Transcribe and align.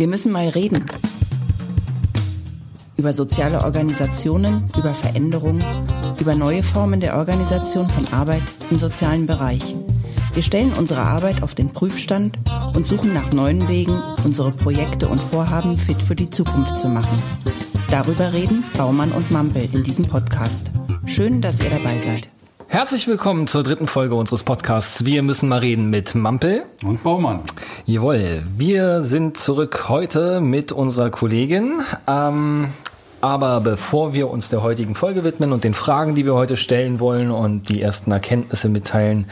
Wir 0.00 0.08
müssen 0.08 0.32
mal 0.32 0.48
reden. 0.48 0.86
Über 2.96 3.12
soziale 3.12 3.62
Organisationen, 3.62 4.70
über 4.78 4.94
Veränderungen, 4.94 5.62
über 6.18 6.34
neue 6.34 6.62
Formen 6.62 7.00
der 7.00 7.18
Organisation 7.18 7.86
von 7.86 8.08
Arbeit 8.10 8.40
im 8.70 8.78
sozialen 8.78 9.26
Bereich. 9.26 9.74
Wir 10.32 10.42
stellen 10.42 10.72
unsere 10.72 11.02
Arbeit 11.02 11.42
auf 11.42 11.54
den 11.54 11.74
Prüfstand 11.74 12.38
und 12.74 12.86
suchen 12.86 13.12
nach 13.12 13.30
neuen 13.34 13.68
Wegen, 13.68 14.00
unsere 14.24 14.52
Projekte 14.52 15.06
und 15.06 15.20
Vorhaben 15.20 15.76
fit 15.76 16.00
für 16.02 16.16
die 16.16 16.30
Zukunft 16.30 16.78
zu 16.78 16.88
machen. 16.88 17.22
Darüber 17.90 18.32
reden 18.32 18.64
Baumann 18.78 19.12
und 19.12 19.30
Mampel 19.30 19.68
in 19.70 19.82
diesem 19.82 20.06
Podcast. 20.06 20.70
Schön, 21.04 21.42
dass 21.42 21.60
ihr 21.60 21.68
dabei 21.68 21.98
seid. 21.98 22.30
Herzlich 22.72 23.08
willkommen 23.08 23.48
zur 23.48 23.64
dritten 23.64 23.88
Folge 23.88 24.14
unseres 24.14 24.44
Podcasts. 24.44 25.04
Wir 25.04 25.24
müssen 25.24 25.48
mal 25.48 25.58
reden 25.58 25.90
mit 25.90 26.14
Mampel 26.14 26.62
und 26.84 27.02
Baumann. 27.02 27.40
Jawohl, 27.84 28.44
wir 28.56 29.02
sind 29.02 29.36
zurück 29.36 29.88
heute 29.88 30.40
mit 30.40 30.70
unserer 30.70 31.10
Kollegin. 31.10 31.80
Ähm, 32.06 32.68
aber 33.20 33.60
bevor 33.60 34.12
wir 34.12 34.30
uns 34.30 34.50
der 34.50 34.62
heutigen 34.62 34.94
Folge 34.94 35.24
widmen 35.24 35.52
und 35.52 35.64
den 35.64 35.74
Fragen, 35.74 36.14
die 36.14 36.24
wir 36.24 36.34
heute 36.34 36.56
stellen 36.56 37.00
wollen 37.00 37.32
und 37.32 37.68
die 37.68 37.82
ersten 37.82 38.12
Erkenntnisse 38.12 38.68
mitteilen, 38.68 39.26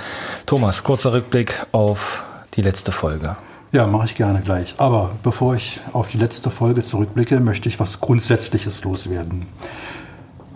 Thomas, 0.45 0.83
kurzer 0.83 1.13
Rückblick 1.13 1.65
auf 1.71 2.25
die 2.55 2.63
letzte 2.63 2.91
Folge. 2.91 3.37
Ja, 3.71 3.87
mache 3.87 4.07
ich 4.07 4.17
gerne 4.17 4.41
gleich. 4.41 4.75
Aber 4.79 5.13
bevor 5.23 5.55
ich 5.55 5.79
auf 5.93 6.09
die 6.09 6.19
letzte 6.19 6.51
Folge 6.51 6.83
zurückblicke, 6.83 7.39
möchte 7.39 7.69
ich 7.69 7.79
was 7.79 8.01
Grundsätzliches 8.01 8.83
loswerden. 8.83 9.47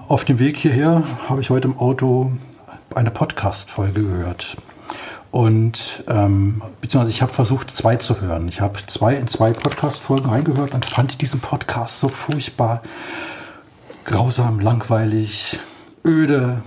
Auf 0.09 0.25
dem 0.25 0.41
Weg 0.41 0.59
hierher 0.59 1.05
habe 1.29 1.43
ich 1.43 1.49
heute 1.49 1.69
im 1.69 1.79
Auto 1.79 2.33
eine 2.97 3.11
Podcast-Folge 3.11 4.03
gehört. 4.03 4.57
Und 5.31 6.05
ähm, 6.09 6.63
beziehungsweise 6.81 7.15
ich 7.15 7.23
habe 7.23 7.33
versucht, 7.33 7.75
zwei 7.75 7.97
zu 7.97 8.21
hören. 8.21 8.49
Ich 8.49 8.61
habe 8.61 8.79
zwei 8.87 9.15
in 9.15 9.29
zwei 9.29 9.53
Podcast-Folgen 9.53 10.29
reingehört 10.29 10.75
und 10.75 10.85
fand 10.85 11.21
diesen 11.23 11.41
Podcast 11.41 12.01
so 12.01 12.09
furchtbar 12.09 12.83
grausam, 14.05 14.61
langweilig, 14.61 15.59
öde, 16.05 16.63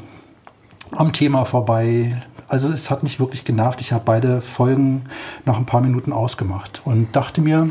am 0.92 1.14
Thema 1.14 1.46
vorbei. 1.46 2.22
Also 2.48 2.70
es 2.70 2.90
hat 2.90 3.04
mich 3.04 3.20
wirklich 3.20 3.46
genervt. 3.46 3.82
Ich 3.82 3.92
habe 3.92 4.04
beide 4.06 4.42
Folgen 4.42 5.06
nach 5.46 5.58
ein 5.58 5.66
paar 5.66 5.82
Minuten 5.82 6.14
ausgemacht 6.14 6.82
und 6.86 7.16
dachte 7.16 7.42
mir, 7.42 7.70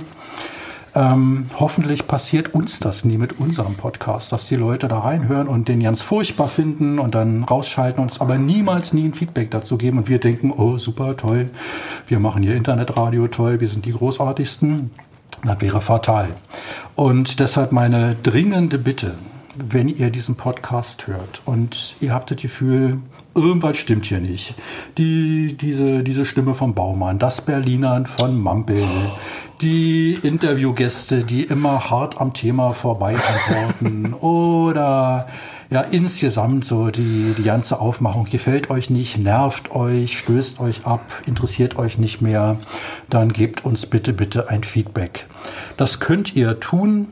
ähm, 0.94 1.46
hoffentlich 1.58 2.06
passiert 2.06 2.54
uns 2.54 2.78
das 2.78 3.04
nie 3.04 3.18
mit 3.18 3.40
unserem 3.40 3.74
Podcast, 3.74 4.30
dass 4.30 4.46
die 4.46 4.56
Leute 4.56 4.86
da 4.86 5.00
reinhören 5.00 5.48
und 5.48 5.68
den 5.68 5.82
ganz 5.82 6.02
furchtbar 6.02 6.48
finden 6.48 6.98
und 6.98 7.14
dann 7.14 7.42
rausschalten, 7.42 8.02
uns 8.02 8.20
aber 8.20 8.38
niemals 8.38 8.92
nie 8.92 9.04
ein 9.04 9.14
Feedback 9.14 9.50
dazu 9.50 9.76
geben 9.76 9.98
und 9.98 10.08
wir 10.08 10.20
denken, 10.20 10.52
oh 10.52 10.78
super, 10.78 11.16
toll, 11.16 11.50
wir 12.06 12.20
machen 12.20 12.42
hier 12.42 12.54
Internetradio, 12.54 13.26
toll, 13.28 13.60
wir 13.60 13.68
sind 13.68 13.86
die 13.86 13.92
großartigsten. 13.92 14.92
Das 15.44 15.60
wäre 15.60 15.80
fatal. 15.80 16.28
Und 16.94 17.40
deshalb 17.40 17.72
meine 17.72 18.16
dringende 18.22 18.78
Bitte, 18.78 19.14
wenn 19.56 19.88
ihr 19.88 20.10
diesen 20.10 20.36
Podcast 20.36 21.06
hört 21.06 21.42
und 21.44 21.96
ihr 22.00 22.14
habt 22.14 22.30
das 22.30 22.38
Gefühl, 22.38 22.98
irgendwas 23.34 23.76
stimmt 23.76 24.06
hier 24.06 24.20
nicht. 24.20 24.54
Die, 24.96 25.56
diese, 25.56 26.02
diese 26.02 26.24
Stimme 26.24 26.54
vom 26.54 26.74
Baumann, 26.74 27.18
das 27.18 27.40
Berlinern 27.40 28.06
von 28.06 28.40
Mampel, 28.40 28.82
die 29.64 30.18
Interviewgäste, 30.22 31.24
die 31.24 31.42
immer 31.42 31.88
hart 31.88 32.20
am 32.20 32.34
Thema 32.34 32.74
vorbei 32.74 33.16
antworten 33.16 34.12
oder 34.20 35.26
ja 35.70 35.80
insgesamt 35.80 36.66
so 36.66 36.90
die, 36.90 37.34
die 37.36 37.42
ganze 37.42 37.80
Aufmachung 37.80 38.26
gefällt 38.26 38.68
euch 38.68 38.90
nicht, 38.90 39.16
nervt 39.16 39.70
euch, 39.70 40.18
stößt 40.18 40.60
euch 40.60 40.84
ab, 40.84 41.00
interessiert 41.26 41.78
euch 41.78 41.96
nicht 41.96 42.20
mehr, 42.20 42.58
dann 43.08 43.32
gebt 43.32 43.64
uns 43.64 43.86
bitte, 43.86 44.12
bitte 44.12 44.50
ein 44.50 44.64
Feedback. 44.64 45.26
Das 45.78 45.98
könnt 45.98 46.36
ihr 46.36 46.60
tun 46.60 47.08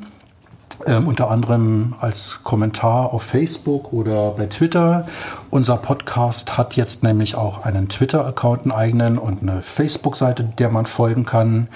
ähm, 0.86 1.08
unter 1.08 1.30
anderem 1.30 1.94
als 2.00 2.40
Kommentar 2.42 3.12
auf 3.12 3.22
Facebook 3.22 3.92
oder 3.92 4.32
bei 4.32 4.46
Twitter. 4.46 5.06
Unser 5.50 5.76
Podcast 5.76 6.56
hat 6.58 6.74
jetzt 6.76 7.02
nämlich 7.02 7.34
auch 7.34 7.64
einen 7.64 7.88
Twitter-Account, 7.88 8.62
einen 8.62 8.72
eigenen 8.72 9.18
und 9.18 9.42
eine 9.42 9.62
Facebook-Seite, 9.62 10.44
der 10.58 10.70
man 10.70 10.86
folgen 10.86 11.24
kann. 11.24 11.68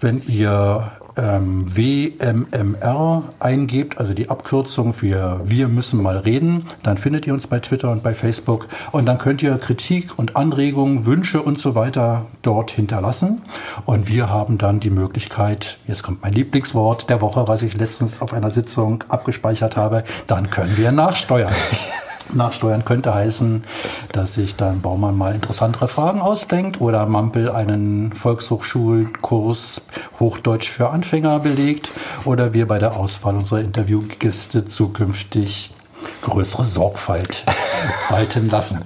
Wenn 0.00 0.22
ihr 0.26 0.90
ähm, 1.16 1.64
WMMR 1.74 3.22
eingebt, 3.38 3.98
also 3.98 4.14
die 4.14 4.30
Abkürzung 4.30 4.94
für 4.94 5.40
Wir 5.44 5.68
müssen 5.68 6.02
mal 6.02 6.18
reden, 6.18 6.66
dann 6.82 6.98
findet 6.98 7.26
ihr 7.26 7.34
uns 7.34 7.46
bei 7.46 7.58
Twitter 7.60 7.90
und 7.90 8.02
bei 8.02 8.14
Facebook 8.14 8.68
und 8.92 9.06
dann 9.06 9.18
könnt 9.18 9.42
ihr 9.42 9.56
Kritik 9.58 10.18
und 10.18 10.36
Anregungen, 10.36 11.06
Wünsche 11.06 11.42
und 11.42 11.58
so 11.58 11.74
weiter 11.74 12.26
dort 12.42 12.70
hinterlassen 12.70 13.42
und 13.84 14.08
wir 14.08 14.30
haben 14.30 14.58
dann 14.58 14.80
die 14.80 14.90
Möglichkeit, 14.90 15.78
jetzt 15.86 16.02
kommt 16.02 16.22
mein 16.22 16.32
Lieblingswort 16.32 17.08
der 17.08 17.20
Woche, 17.20 17.48
was 17.48 17.62
ich 17.62 17.76
letztens 17.76 18.20
auf 18.20 18.32
einer 18.32 18.50
Sitzung 18.50 19.04
abgespeichert 19.08 19.76
habe, 19.76 20.04
dann 20.26 20.50
können 20.50 20.76
wir 20.76 20.92
nachsteuern. 20.92 21.54
Nachsteuern 22.34 22.84
könnte 22.84 23.14
heißen, 23.14 23.64
dass 24.12 24.34
sich 24.34 24.56
dann 24.56 24.80
Baumann 24.80 25.16
mal 25.16 25.34
interessantere 25.34 25.88
Fragen 25.88 26.20
ausdenkt 26.20 26.80
oder 26.80 27.06
Mampel 27.06 27.50
einen 27.50 28.12
Volkshochschulkurs 28.12 29.82
Hochdeutsch 30.20 30.68
für 30.68 30.90
Anfänger 30.90 31.40
belegt 31.40 31.90
oder 32.24 32.52
wir 32.52 32.66
bei 32.66 32.78
der 32.78 32.96
Auswahl 32.96 33.36
unserer 33.36 33.60
Interviewgäste 33.60 34.64
zukünftig 34.64 35.74
größere 36.22 36.64
Sorgfalt 36.64 37.44
walten 38.10 38.48
lassen. 38.48 38.82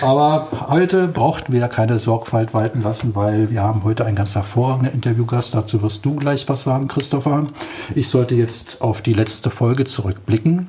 Aber 0.00 0.48
heute 0.68 1.08
brauchten 1.08 1.52
wir 1.52 1.68
keine 1.68 1.98
Sorgfalt 1.98 2.52
walten 2.54 2.82
lassen, 2.82 3.14
weil 3.14 3.50
wir 3.50 3.62
haben 3.62 3.84
heute 3.84 4.04
einen 4.04 4.16
ganz 4.16 4.34
hervorragenden 4.34 4.92
Interviewgast. 4.92 5.54
Dazu 5.54 5.82
wirst 5.82 6.04
du 6.04 6.16
gleich 6.16 6.48
was 6.48 6.64
sagen, 6.64 6.88
Christopher. 6.88 7.46
Ich 7.94 8.08
sollte 8.08 8.34
jetzt 8.34 8.80
auf 8.82 9.02
die 9.02 9.12
letzte 9.12 9.50
Folge 9.50 9.84
zurückblicken 9.84 10.68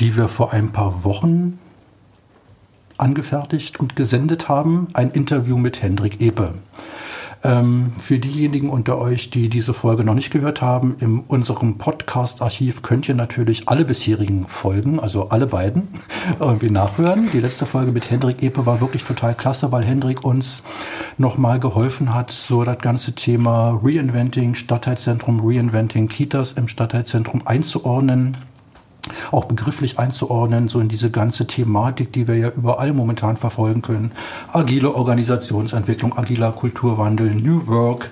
die 0.00 0.16
wir 0.16 0.28
vor 0.28 0.52
ein 0.52 0.72
paar 0.72 1.04
Wochen 1.04 1.58
angefertigt 2.98 3.80
und 3.80 3.96
gesendet 3.96 4.48
haben. 4.48 4.88
Ein 4.94 5.10
Interview 5.10 5.56
mit 5.56 5.82
Hendrik 5.82 6.20
Epe. 6.20 6.54
Ähm, 7.44 7.94
für 7.98 8.20
diejenigen 8.20 8.70
unter 8.70 8.98
euch, 8.98 9.30
die 9.30 9.48
diese 9.48 9.74
Folge 9.74 10.04
noch 10.04 10.14
nicht 10.14 10.30
gehört 10.30 10.62
haben, 10.62 10.94
in 11.00 11.20
unserem 11.20 11.76
Podcast-Archiv 11.76 12.82
könnt 12.82 13.08
ihr 13.08 13.16
natürlich 13.16 13.68
alle 13.68 13.84
bisherigen 13.84 14.46
Folgen, 14.46 15.00
also 15.00 15.30
alle 15.30 15.48
beiden, 15.48 15.88
irgendwie 16.38 16.70
nachhören. 16.70 17.28
Die 17.32 17.40
letzte 17.40 17.66
Folge 17.66 17.90
mit 17.90 18.08
Hendrik 18.12 18.44
Epe 18.44 18.64
war 18.64 18.80
wirklich 18.80 19.02
total 19.02 19.34
klasse, 19.34 19.72
weil 19.72 19.82
Hendrik 19.82 20.24
uns 20.24 20.62
nochmal 21.18 21.58
geholfen 21.58 22.14
hat, 22.14 22.30
so 22.30 22.62
das 22.62 22.78
ganze 22.78 23.14
Thema 23.16 23.80
Reinventing, 23.82 24.54
Stadtteilzentrum, 24.54 25.40
Reinventing, 25.44 26.06
Kitas 26.06 26.52
im 26.52 26.68
Stadtteilzentrum 26.68 27.44
einzuordnen 27.44 28.36
auch 29.30 29.46
begrifflich 29.46 29.98
einzuordnen, 29.98 30.68
so 30.68 30.80
in 30.80 30.88
diese 30.88 31.10
ganze 31.10 31.46
Thematik, 31.46 32.12
die 32.12 32.28
wir 32.28 32.36
ja 32.36 32.50
überall 32.50 32.92
momentan 32.92 33.36
verfolgen 33.36 33.82
können. 33.82 34.12
Agile 34.52 34.94
Organisationsentwicklung, 34.94 36.16
agiler 36.16 36.52
Kulturwandel, 36.52 37.34
New 37.34 37.66
Work 37.66 38.10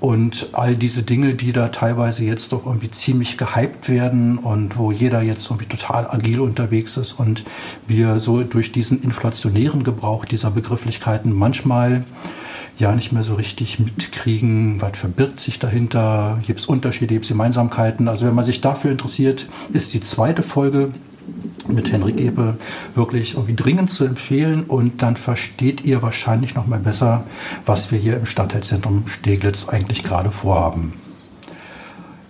und 0.00 0.48
all 0.52 0.76
diese 0.76 1.02
Dinge, 1.02 1.34
die 1.34 1.52
da 1.52 1.68
teilweise 1.68 2.24
jetzt 2.24 2.52
doch 2.52 2.66
irgendwie 2.66 2.90
ziemlich 2.90 3.38
gehypt 3.38 3.88
werden 3.88 4.38
und 4.38 4.76
wo 4.76 4.92
jeder 4.92 5.22
jetzt 5.22 5.46
irgendwie 5.46 5.66
total 5.66 6.08
agil 6.10 6.40
unterwegs 6.40 6.96
ist 6.96 7.12
und 7.14 7.44
wir 7.86 8.20
so 8.20 8.42
durch 8.42 8.72
diesen 8.72 9.02
inflationären 9.02 9.84
Gebrauch 9.84 10.24
dieser 10.24 10.50
Begrifflichkeiten 10.50 11.32
manchmal 11.32 12.04
ja 12.78 12.94
nicht 12.94 13.12
mehr 13.12 13.22
so 13.22 13.34
richtig 13.34 13.78
mitkriegen, 13.78 14.80
was 14.80 14.96
verbirgt 14.96 15.40
sich 15.40 15.58
dahinter, 15.58 16.40
gibt 16.46 16.60
es 16.60 16.66
Unterschiede, 16.66 17.14
gibt 17.14 17.24
es 17.24 17.30
Gemeinsamkeiten. 17.30 18.08
Also 18.08 18.26
wenn 18.26 18.34
man 18.34 18.44
sich 18.44 18.60
dafür 18.60 18.90
interessiert, 18.90 19.46
ist 19.72 19.94
die 19.94 20.00
zweite 20.00 20.42
Folge 20.42 20.92
mit 21.68 21.90
Henrik 21.90 22.20
Epe 22.20 22.56
wirklich 22.94 23.34
irgendwie 23.34 23.54
dringend 23.54 23.90
zu 23.90 24.04
empfehlen 24.04 24.64
und 24.64 25.02
dann 25.02 25.16
versteht 25.16 25.84
ihr 25.84 26.02
wahrscheinlich 26.02 26.54
noch 26.54 26.66
mal 26.66 26.78
besser, 26.78 27.24
was 27.64 27.90
wir 27.90 27.98
hier 27.98 28.16
im 28.16 28.26
Stadtteilzentrum 28.26 29.04
Steglitz 29.06 29.68
eigentlich 29.68 30.02
gerade 30.02 30.30
vorhaben. 30.30 30.94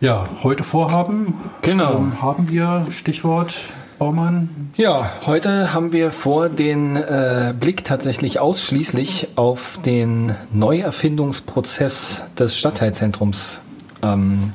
Ja, 0.01 0.29
heute 0.43 0.63
vorhaben 0.63 1.35
genau. 1.63 1.97
Ähm, 1.97 2.23
haben 2.23 2.49
wir 2.49 2.87
Stichwort 2.91 3.55
Baumann? 4.05 4.71
Ja, 4.77 5.11
heute 5.25 5.73
haben 5.73 5.93
wir 5.93 6.11
vor, 6.11 6.51
den 6.51 6.95
äh, 6.95 7.55
Blick 7.59 7.87
tatsächlich 7.87 8.39
ausschließlich 8.39 9.29
auf 9.37 9.79
den 9.83 10.35
Neuerfindungsprozess 10.53 12.21
des 12.39 12.55
Stadtteilzentrums 12.55 13.61
ähm, 14.03 14.53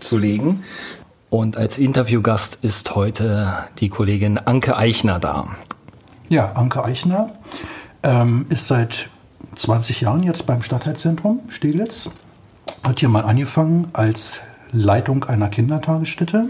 zu 0.00 0.16
legen. 0.16 0.64
Und 1.28 1.58
als 1.58 1.76
Interviewgast 1.76 2.60
ist 2.62 2.94
heute 2.94 3.58
die 3.80 3.90
Kollegin 3.90 4.38
Anke 4.38 4.78
Eichner 4.78 5.18
da. 5.18 5.48
Ja, 6.30 6.52
Anke 6.52 6.82
Eichner 6.82 7.34
ähm, 8.02 8.46
ist 8.48 8.66
seit 8.66 9.10
20 9.56 10.00
Jahren 10.00 10.22
jetzt 10.22 10.46
beim 10.46 10.62
Stadtteilzentrum 10.62 11.40
Steglitz. 11.50 12.08
Hat 12.82 13.00
hier 13.00 13.10
mal 13.10 13.24
angefangen 13.24 13.88
als 13.92 14.40
Leitung 14.72 15.24
einer 15.24 15.48
Kindertagesstätte 15.48 16.48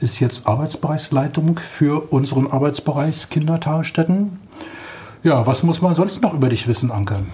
ist 0.00 0.20
jetzt 0.20 0.46
Arbeitsbereichsleitung 0.46 1.58
für 1.58 2.12
unseren 2.12 2.46
Arbeitsbereich 2.46 3.30
Kindertagesstätten. 3.30 4.38
Ja, 5.22 5.46
was 5.46 5.62
muss 5.62 5.80
man 5.82 5.94
sonst 5.94 6.22
noch 6.22 6.34
über 6.34 6.48
dich 6.48 6.68
wissen, 6.68 6.90
Anke? 6.90 7.24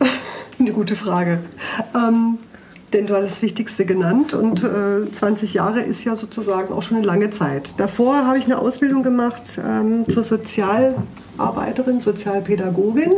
Eine 0.58 0.72
gute 0.72 0.96
Frage. 0.96 1.40
Ähm, 1.94 2.38
denn 2.92 3.06
du 3.06 3.14
hast 3.14 3.26
das 3.26 3.42
Wichtigste 3.42 3.84
genannt 3.84 4.32
und 4.32 4.64
äh, 4.64 5.10
20 5.10 5.54
Jahre 5.54 5.80
ist 5.80 6.04
ja 6.04 6.16
sozusagen 6.16 6.72
auch 6.72 6.82
schon 6.82 6.96
eine 6.96 7.06
lange 7.06 7.30
Zeit. 7.30 7.74
Davor 7.78 8.26
habe 8.26 8.38
ich 8.38 8.46
eine 8.46 8.58
Ausbildung 8.58 9.02
gemacht 9.02 9.42
ähm, 9.62 10.06
zur 10.08 10.24
Sozialarbeiterin, 10.24 12.00
Sozialpädagogin. 12.00 13.12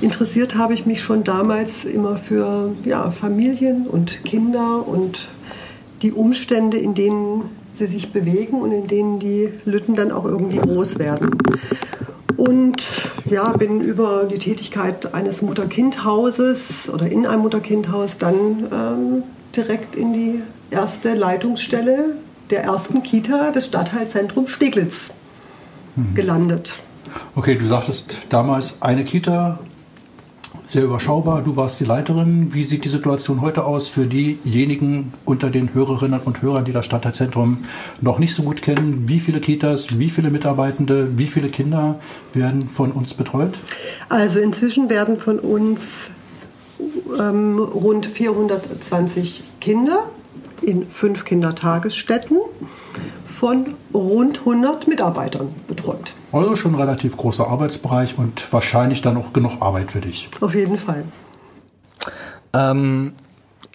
Interessiert 0.00 0.54
habe 0.54 0.74
ich 0.74 0.86
mich 0.86 1.02
schon 1.02 1.24
damals 1.24 1.84
immer 1.84 2.16
für 2.16 2.70
ja, 2.84 3.10
Familien 3.10 3.88
und 3.88 4.24
Kinder 4.24 4.86
und 4.86 5.28
die 6.02 6.12
Umstände, 6.12 6.78
in 6.78 6.94
denen 6.94 7.44
sie 7.74 7.86
sich 7.86 8.12
bewegen 8.12 8.60
und 8.60 8.72
in 8.72 8.86
denen 8.86 9.18
die 9.18 9.48
Lütten 9.64 9.94
dann 9.94 10.12
auch 10.12 10.24
irgendwie 10.24 10.58
groß 10.58 10.98
werden. 10.98 11.30
Und 12.36 12.82
ja, 13.26 13.52
bin 13.52 13.80
über 13.80 14.24
die 14.24 14.38
Tätigkeit 14.38 15.14
eines 15.14 15.42
Mutter-Kind-Hauses 15.42 16.88
oder 16.92 17.06
in 17.06 17.26
einem 17.26 17.42
Mutter-Kind-Haus 17.42 18.16
dann 18.18 18.66
ähm, 18.72 19.22
direkt 19.54 19.94
in 19.94 20.12
die 20.12 20.42
erste 20.70 21.14
Leitungsstelle 21.14 22.16
der 22.50 22.64
ersten 22.64 23.02
Kita 23.02 23.50
des 23.50 23.66
Stadtteilzentrums 23.66 24.50
Steglitz 24.50 25.10
mhm. 25.96 26.14
gelandet. 26.14 26.72
Okay, 27.34 27.56
du 27.56 27.66
sagtest 27.66 28.18
damals 28.30 28.80
eine 28.80 29.04
Kita, 29.04 29.58
sehr 30.70 30.84
überschaubar. 30.84 31.42
Du 31.42 31.56
warst 31.56 31.80
die 31.80 31.84
Leiterin. 31.84 32.54
Wie 32.54 32.64
sieht 32.64 32.84
die 32.84 32.88
Situation 32.88 33.40
heute 33.40 33.64
aus 33.64 33.88
für 33.88 34.06
diejenigen 34.06 35.12
unter 35.24 35.50
den 35.50 35.74
Hörerinnen 35.74 36.20
und 36.20 36.42
Hörern, 36.42 36.64
die 36.64 36.72
das 36.72 36.86
Stadtteilzentrum 36.86 37.64
noch 38.00 38.18
nicht 38.18 38.34
so 38.34 38.44
gut 38.44 38.62
kennen? 38.62 39.08
Wie 39.08 39.20
viele 39.20 39.40
Kitas, 39.40 39.98
wie 39.98 40.10
viele 40.10 40.30
Mitarbeitende, 40.30 41.18
wie 41.18 41.26
viele 41.26 41.48
Kinder 41.48 41.98
werden 42.32 42.68
von 42.68 42.92
uns 42.92 43.14
betreut? 43.14 43.58
Also 44.08 44.38
inzwischen 44.38 44.88
werden 44.88 45.18
von 45.18 45.38
uns 45.38 45.80
ähm, 47.18 47.58
rund 47.58 48.06
420 48.06 49.42
Kinder 49.60 50.04
in 50.62 50.88
fünf 50.90 51.24
Kindertagesstätten 51.24 52.38
von 53.24 53.74
rund 53.94 54.40
100 54.40 54.88
Mitarbeitern 54.88 55.48
betreut. 55.66 56.12
Also 56.32 56.56
schon 56.56 56.74
ein 56.74 56.80
relativ 56.80 57.16
großer 57.16 57.46
Arbeitsbereich 57.48 58.18
und 58.18 58.52
wahrscheinlich 58.52 59.02
dann 59.02 59.16
auch 59.16 59.32
genug 59.32 59.60
Arbeit 59.60 59.92
für 59.92 60.00
dich. 60.00 60.28
Auf 60.40 60.54
jeden 60.54 60.78
Fall. 60.78 61.04
Ähm, 62.52 63.14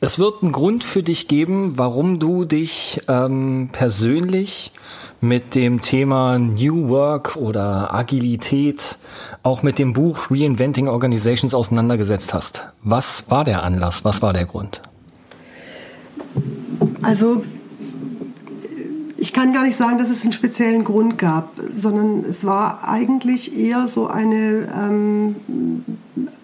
es 0.02 0.20
wird 0.20 0.44
einen 0.44 0.52
Grund 0.52 0.84
für 0.84 1.04
dich 1.04 1.28
geben, 1.28 1.78
warum 1.78 2.20
du 2.20 2.46
dich 2.46 3.02
ähm, 3.08 3.70
persönlich 3.72 4.72
mit 5.22 5.56
dem 5.56 5.82
Thema 5.82 6.38
New 6.38 6.90
Work 6.90 7.38
oder 7.38 7.94
Agilität, 7.94 8.98
auch 9.42 9.64
mit 9.64 9.80
dem 9.80 9.94
Buch 9.94 10.30
Reinventing 10.30 10.88
Organizations 10.88 11.54
auseinandergesetzt 11.54 12.34
hast. 12.34 12.64
Was 12.84 13.30
war 13.30 13.44
der 13.44 13.64
Anlass? 13.64 14.06
Was 14.06 14.22
war 14.22 14.34
der 14.34 14.46
Grund? 14.46 14.82
Also 17.02 17.44
ich 19.26 19.34
kann 19.34 19.54
gar 19.54 19.64
nicht 19.64 19.76
sagen, 19.76 19.98
dass 19.98 20.10
es 20.12 20.22
einen 20.22 20.34
speziellen 20.34 20.84
Grund 20.84 21.18
gab, 21.18 21.60
sondern 21.76 22.24
es 22.30 22.46
war 22.46 22.88
eigentlich 22.88 23.58
eher 23.58 23.88
so 23.88 24.06
eine, 24.06 24.72
ähm, 24.72 25.36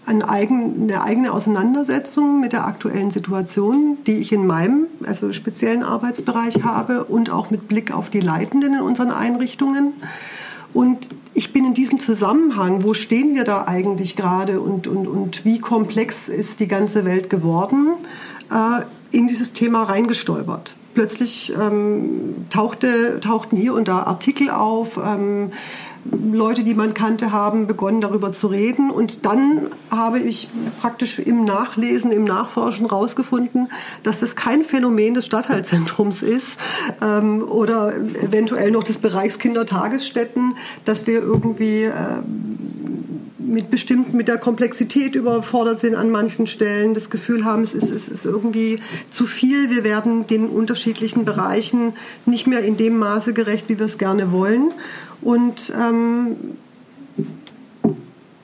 eine, 0.08 0.28
eigen, 0.28 0.82
eine 0.82 1.04
eigene 1.04 1.32
Auseinandersetzung 1.32 2.40
mit 2.40 2.54
der 2.54 2.66
aktuellen 2.66 3.12
Situation, 3.12 4.00
die 4.08 4.16
ich 4.16 4.32
in 4.32 4.48
meinem 4.48 4.88
also 5.06 5.32
speziellen 5.32 5.84
Arbeitsbereich 5.84 6.64
habe 6.64 7.04
und 7.04 7.30
auch 7.30 7.52
mit 7.52 7.68
Blick 7.68 7.94
auf 7.94 8.10
die 8.10 8.20
Leitenden 8.20 8.74
in 8.74 8.82
unseren 8.82 9.12
Einrichtungen. 9.12 9.94
Und 10.74 11.08
ich 11.36 11.54
bin 11.54 11.66
in 11.66 11.76
diesem 11.76 12.00
Zusammenhang, 12.00 12.84
wo 12.84 12.96
stehen 12.96 13.36
wir 13.36 13.44
da 13.44 13.68
eigentlich 13.68 14.16
gerade 14.16 14.60
und, 14.60 14.88
und, 14.88 15.08
und 15.08 15.46
wie 15.46 15.60
komplex 15.60 16.30
ist 16.30 16.60
die 16.60 16.68
ganze 16.68 17.06
Welt 17.06 17.30
geworden, 17.30 17.90
äh, 18.50 18.82
in 19.16 19.28
dieses 19.28 19.54
Thema 19.54 19.84
reingestolpert 19.84 20.74
plötzlich 20.94 21.54
ähm, 21.60 22.46
tauchte, 22.50 23.20
tauchten 23.20 23.58
hier 23.58 23.74
und 23.74 23.88
da 23.88 24.04
Artikel 24.04 24.50
auf. 24.50 24.98
Ähm, 24.98 25.52
Leute, 26.04 26.64
die 26.64 26.74
man 26.74 26.94
kannte, 26.94 27.32
haben 27.32 27.68
begonnen 27.68 28.02
darüber 28.02 28.34
zu 28.34 28.48
reden. 28.48 28.90
Und 28.90 29.26
dann 29.26 29.68
habe 29.92 30.20
ich 30.20 30.50
praktisch 30.80 31.20
im 31.20 31.46
Nachlesen, 31.46 32.12
im 32.12 32.24
Nachforschen 32.24 32.90
herausgefunden, 32.90 33.70
dass 34.02 34.20
das 34.20 34.36
kein 34.36 34.64
Phänomen 34.64 35.14
des 35.14 35.26
Stadtteilzentrums 35.28 36.24
ist 36.24 36.60
ähm, 37.02 37.44
oder 37.44 37.96
eventuell 37.96 38.72
noch 38.72 38.84
des 38.84 38.98
Bereichs 38.98 39.38
Kindertagesstätten, 39.38 40.56
dass 40.86 41.06
wir 41.06 41.22
irgendwie 41.22 41.84
ähm, 41.84 42.58
mit 43.52 43.70
bestimmt 43.70 44.14
mit 44.14 44.28
der 44.28 44.38
Komplexität 44.38 45.16
überfordert 45.16 45.80
sind 45.80 45.96
an 45.96 46.10
manchen 46.10 46.48
Stellen, 46.48 46.94
das 46.94 47.10
Gefühl 47.10 47.46
haben, 47.46 47.62
es 47.64 47.74
ist, 47.74 47.92
es 47.92 48.08
ist 48.08 48.26
irgendwie 48.26 48.80
zu 49.10 49.28
viel, 49.28 49.70
wir 49.70 49.84
werden 49.84 50.26
den 50.26 50.48
unterschiedlichen 50.48 51.26
Bereichen 51.26 51.94
nicht 52.26 52.48
mehr 52.48 52.64
in 52.64 52.78
dem 52.78 52.98
Maße 52.98 53.34
gerecht, 53.34 53.66
wie 53.68 53.78
wir 53.78 53.86
es 53.86 53.98
gerne 53.98 54.32
wollen. 54.32 54.72
Und 55.22 55.72
ähm, 55.80 56.36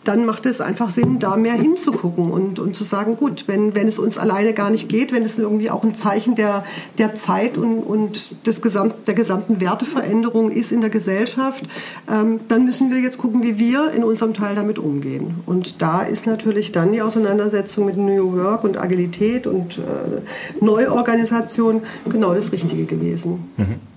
dann 0.08 0.26
macht 0.26 0.46
es 0.46 0.62
einfach 0.62 0.90
Sinn, 0.90 1.20
da 1.20 1.36
mehr 1.36 1.54
hinzugucken 1.54 2.32
und, 2.32 2.60
und 2.60 2.76
zu 2.76 2.84
sagen, 2.84 3.18
gut, 3.18 3.48
wenn, 3.48 3.76
wenn 3.76 3.88
es 3.88 4.00
uns 4.00 4.18
alleine 4.18 4.54
gar 4.54 4.70
nicht 4.70 4.88
geht, 4.88 5.12
wenn 5.12 5.24
es 5.24 5.38
irgendwie 5.38 5.70
auch 5.70 5.84
ein 5.84 5.96
Zeichen 5.96 6.36
der, 6.36 6.64
der 6.98 7.16
Zeit 7.16 7.58
und, 7.58 7.80
und 7.80 8.46
des 8.46 8.62
Gesamt, 8.62 9.08
der 9.08 9.16
gesamten 9.16 9.60
Werteveränderung 9.60 10.52
ist 10.52 10.72
in 10.72 10.82
der 10.82 10.90
Gesellschaft, 10.90 11.66
ähm, 12.10 12.40
dann 12.48 12.64
müssen 12.66 12.90
wir 12.90 13.00
jetzt 13.00 13.18
gucken, 13.18 13.44
wie 13.44 13.60
wir 13.60 13.92
in 13.92 14.04
unserem 14.04 14.34
Teil 14.34 14.56
damit 14.56 14.80
umgehen. 14.80 15.42
Und 15.46 15.82
da 15.82 16.02
ist 16.02 16.26
natürlich 16.26 16.72
dann 16.72 16.94
die 16.94 17.02
Auseinandersetzung 17.02 17.86
mit 17.86 17.98
New 17.98 18.38
Work 18.38 18.64
und 18.64 18.80
Agilität 18.80 19.46
und 19.46 19.78
äh, 19.78 20.62
Neuorganisation 20.64 21.82
genau 22.10 22.34
das 22.34 22.52
Richtige 22.54 22.86
gewesen. 22.86 23.50
Mhm. 23.58 23.97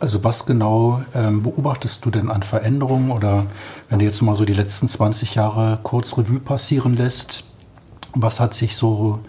Also 0.00 0.24
was 0.24 0.46
genau 0.46 1.02
ähm, 1.14 1.42
beobachtest 1.42 2.04
du 2.04 2.10
denn 2.10 2.30
an 2.30 2.42
Veränderungen 2.42 3.10
oder 3.10 3.46
wenn 3.90 3.98
du 3.98 4.04
jetzt 4.04 4.22
mal 4.22 4.36
so 4.36 4.44
die 4.44 4.54
letzten 4.54 4.88
20 4.88 5.34
Jahre 5.34 5.78
kurz 5.82 6.16
Revue 6.16 6.40
passieren 6.40 6.96
lässt, 6.96 7.44
was 8.14 8.40
hat 8.40 8.54
sich 8.54 8.76
so 8.76 9.20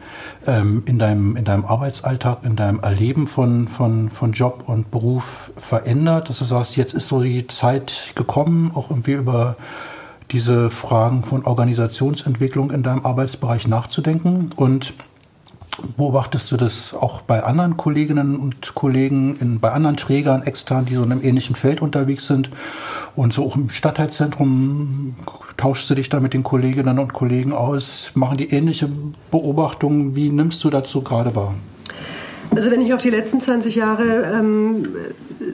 ähm, 0.46 0.84
in, 0.86 1.00
deinem, 1.00 1.36
in 1.36 1.44
deinem 1.44 1.66
Arbeitsalltag, 1.66 2.44
in 2.44 2.56
deinem 2.56 2.80
Erleben 2.80 3.28
von, 3.28 3.68
von, 3.68 4.10
von 4.10 4.32
Job 4.32 4.64
und 4.68 4.92
Beruf 4.92 5.52
verändert? 5.58 6.30
Dass 6.30 6.40
du 6.40 6.46
sagst, 6.46 6.78
jetzt 6.78 6.94
ist 6.94 7.08
so 7.08 7.22
die 7.22 7.48
Zeit 7.48 8.14
gekommen, 8.16 8.72
auch 8.76 8.90
irgendwie 8.92 9.14
über 9.14 9.58
diese 10.32 10.70
Fragen 10.70 11.24
von 11.24 11.46
Organisationsentwicklung 11.46 12.72
in 12.72 12.84
deinem 12.84 13.06
Arbeitsbereich 13.06 13.68
nachzudenken 13.68 14.50
und 14.56 14.94
Beobachtest 15.98 16.52
du 16.52 16.58
das 16.58 16.94
auch 16.94 17.22
bei 17.22 17.44
anderen 17.44 17.76
Kolleginnen 17.76 18.38
und 18.38 18.76
Kollegen, 18.76 19.38
in, 19.40 19.60
bei 19.60 19.72
anderen 19.72 19.98
Trägern 19.98 20.44
extern, 20.44 20.86
die 20.86 20.96
so 20.96 21.04
in 21.04 21.12
einem 21.12 21.24
ähnlichen 21.24 21.56
Feld 21.56 21.82
unterwegs 21.82 22.28
sind? 22.28 22.50
Und 23.16 23.34
so 23.34 23.46
auch 23.46 23.56
im 23.56 23.70
Stadtteilzentrum 23.70 25.16
tauschst 25.58 25.90
du 25.90 25.96
dich 25.96 26.10
da 26.10 26.20
mit 26.20 26.34
den 26.34 26.44
Kolleginnen 26.44 27.00
und 27.00 27.14
Kollegen 27.14 27.54
aus? 27.54 28.12
Machen 28.14 28.38
die 28.38 28.50
ähnliche 28.52 28.90
Beobachtungen? 29.32 30.16
Wie 30.16 30.30
nimmst 30.30 30.64
du 30.64 30.70
dazu 30.70 31.02
gerade 31.02 31.36
wahr? 31.36 31.54
Also 32.56 32.72
wenn 32.72 32.82
ich 32.82 32.94
auf 32.94 33.02
die 33.02 33.10
letzten 33.10 33.42
20 33.42 33.76
Jahre 33.76 34.32
ähm, 34.34 34.88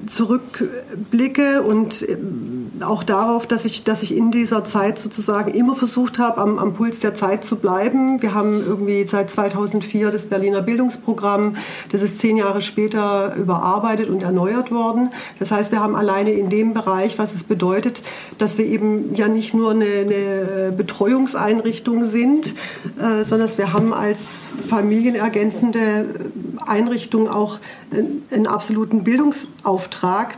zurückblicke 0.07 1.61
und 1.63 2.07
ähm, 2.07 2.71
auch 2.81 3.03
darauf, 3.03 3.47
dass 3.47 3.65
ich, 3.65 3.83
dass 3.83 4.03
ich 4.03 4.15
in 4.15 4.31
dieser 4.31 4.65
Zeit 4.65 4.99
sozusagen 4.99 5.53
immer 5.53 5.75
versucht 5.75 6.19
habe, 6.19 6.39
am, 6.39 6.59
am 6.59 6.73
Puls 6.73 6.99
der 6.99 7.15
Zeit 7.15 7.43
zu 7.43 7.55
bleiben. 7.55 8.21
Wir 8.21 8.33
haben 8.33 8.61
irgendwie 8.65 9.05
seit 9.07 9.29
2004 9.29 10.11
das 10.11 10.23
Berliner 10.23 10.61
Bildungsprogramm, 10.61 11.55
das 11.91 12.01
ist 12.01 12.19
zehn 12.19 12.37
Jahre 12.37 12.61
später 12.61 13.35
überarbeitet 13.35 14.09
und 14.09 14.21
erneuert 14.21 14.71
worden. 14.71 15.09
Das 15.39 15.51
heißt, 15.51 15.71
wir 15.71 15.79
haben 15.79 15.95
alleine 15.95 16.31
in 16.31 16.49
dem 16.49 16.73
Bereich, 16.73 17.17
was 17.17 17.33
es 17.33 17.43
bedeutet, 17.43 18.01
dass 18.37 18.57
wir 18.57 18.65
eben 18.65 19.15
ja 19.15 19.27
nicht 19.27 19.53
nur 19.53 19.71
eine, 19.71 19.85
eine 19.85 20.73
Betreuungseinrichtung 20.75 22.09
sind, 22.09 22.53
äh, 22.99 23.23
sondern 23.23 23.49
wir 23.57 23.73
haben 23.73 23.93
als 23.93 24.19
familienergänzende 24.67 26.05
Einrichtung 26.65 27.27
auch 27.27 27.59
einen, 27.91 28.23
einen 28.31 28.47
absoluten 28.47 29.03
Bildungsauftrag, 29.03 29.70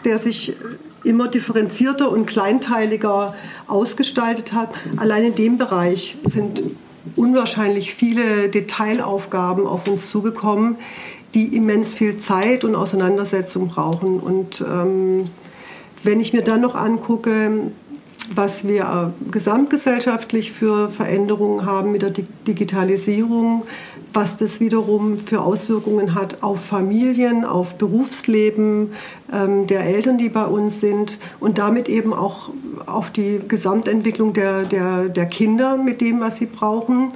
der 0.05 0.19
sich 0.19 0.55
immer 1.03 1.27
differenzierter 1.27 2.11
und 2.11 2.25
kleinteiliger 2.25 3.35
ausgestaltet 3.67 4.53
hat. 4.53 4.69
Allein 4.97 5.25
in 5.25 5.35
dem 5.35 5.57
Bereich 5.57 6.17
sind 6.25 6.63
unwahrscheinlich 7.15 7.93
viele 7.93 8.49
Detailaufgaben 8.49 9.67
auf 9.67 9.87
uns 9.87 10.09
zugekommen, 10.09 10.77
die 11.33 11.55
immens 11.55 11.93
viel 11.93 12.17
Zeit 12.17 12.63
und 12.63 12.75
Auseinandersetzung 12.75 13.67
brauchen. 13.67 14.19
Und 14.19 14.61
ähm, 14.61 15.29
wenn 16.03 16.19
ich 16.21 16.33
mir 16.33 16.43
dann 16.43 16.61
noch 16.61 16.75
angucke, 16.75 17.71
was 18.33 18.65
wir 18.65 19.13
gesamtgesellschaftlich 19.31 20.51
für 20.51 20.89
Veränderungen 20.89 21.65
haben 21.65 21.91
mit 21.91 22.01
der 22.01 22.11
Digitalisierung, 22.47 23.63
was 24.13 24.37
das 24.37 24.59
wiederum 24.59 25.19
für 25.25 25.41
Auswirkungen 25.41 26.15
hat 26.15 26.43
auf 26.43 26.61
Familien, 26.61 27.45
auf 27.45 27.75
Berufsleben 27.75 28.93
ähm, 29.31 29.67
der 29.67 29.81
Eltern, 29.85 30.17
die 30.17 30.29
bei 30.29 30.45
uns 30.45 30.79
sind 30.79 31.19
und 31.39 31.57
damit 31.57 31.89
eben 31.89 32.13
auch 32.13 32.49
auf 32.85 33.11
die 33.11 33.39
Gesamtentwicklung 33.47 34.33
der, 34.33 34.63
der, 34.63 35.09
der 35.09 35.25
Kinder 35.25 35.77
mit 35.77 36.01
dem, 36.01 36.19
was 36.19 36.37
sie 36.37 36.45
brauchen 36.45 37.13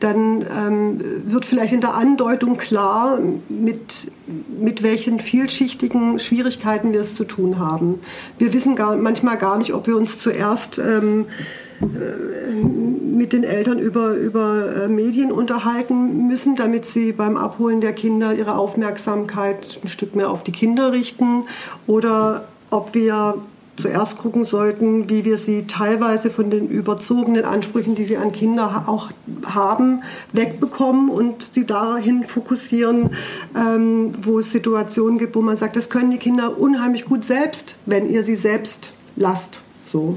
dann 0.00 0.42
ähm, 0.42 1.00
wird 1.24 1.46
vielleicht 1.46 1.72
in 1.72 1.80
der 1.80 1.94
Andeutung 1.94 2.58
klar, 2.58 3.18
mit, 3.48 4.12
mit 4.60 4.82
welchen 4.82 5.18
vielschichtigen 5.18 6.18
Schwierigkeiten 6.18 6.92
wir 6.92 7.00
es 7.00 7.14
zu 7.14 7.24
tun 7.24 7.58
haben. 7.58 8.00
Wir 8.36 8.52
wissen 8.52 8.76
gar, 8.76 8.96
manchmal 8.96 9.38
gar 9.38 9.56
nicht, 9.56 9.72
ob 9.72 9.86
wir 9.86 9.96
uns 9.96 10.18
zuerst 10.18 10.78
ähm, 10.78 11.24
äh, 11.24 11.63
mit 11.80 13.32
den 13.32 13.44
Eltern 13.44 13.78
über, 13.78 14.14
über 14.14 14.84
äh, 14.84 14.88
Medien 14.88 15.32
unterhalten 15.32 16.26
müssen, 16.26 16.56
damit 16.56 16.86
sie 16.86 17.12
beim 17.12 17.36
Abholen 17.36 17.80
der 17.80 17.92
Kinder 17.92 18.34
ihre 18.34 18.56
Aufmerksamkeit 18.56 19.80
ein 19.82 19.88
Stück 19.88 20.14
mehr 20.14 20.30
auf 20.30 20.44
die 20.44 20.52
Kinder 20.52 20.92
richten 20.92 21.44
oder 21.86 22.48
ob 22.70 22.94
wir 22.94 23.36
zuerst 23.76 24.18
gucken 24.18 24.44
sollten, 24.44 25.08
wie 25.10 25.24
wir 25.24 25.38
sie 25.38 25.66
teilweise 25.66 26.30
von 26.30 26.50
den 26.50 26.68
überzogenen 26.68 27.44
Ansprüchen, 27.44 27.94
die 27.94 28.04
sie 28.04 28.16
an 28.16 28.30
Kinder 28.30 28.84
auch 28.86 29.10
haben, 29.44 30.02
wegbekommen 30.32 31.08
und 31.10 31.42
sie 31.54 31.66
dahin 31.66 32.24
fokussieren, 32.24 33.10
ähm, 33.56 34.12
wo 34.22 34.38
es 34.38 34.52
Situationen 34.52 35.18
gibt, 35.18 35.34
wo 35.34 35.40
man 35.40 35.56
sagt, 35.56 35.76
das 35.76 35.90
können 35.90 36.10
die 36.10 36.18
Kinder 36.18 36.58
unheimlich 36.58 37.04
gut 37.04 37.24
selbst, 37.24 37.76
wenn 37.86 38.08
ihr 38.08 38.22
sie 38.22 38.36
selbst 38.36 38.92
lasst. 39.16 39.60
So. 39.84 40.16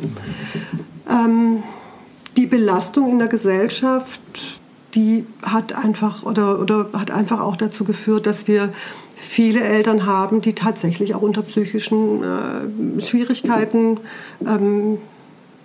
Ähm, 1.10 1.64
die 2.36 2.46
Belastung 2.46 3.10
in 3.10 3.20
der 3.20 3.28
Gesellschaft, 3.28 4.20
die 4.94 5.26
hat 5.42 5.74
einfach 5.74 6.24
oder, 6.24 6.60
oder 6.60 6.90
hat 6.94 7.12
einfach 7.12 7.40
auch 7.40 7.56
dazu 7.56 7.84
geführt, 7.84 8.26
dass 8.26 8.48
wir 8.48 8.74
viele 9.16 9.62
Eltern 9.62 10.06
haben, 10.06 10.42
die 10.42 10.54
tatsächlich 10.54 11.16
auch 11.16 11.22
unter 11.22 11.42
psychischen 11.42 12.24
äh, 12.24 13.02
Schwierigkeiten 13.02 14.00
ähm, 14.46 15.00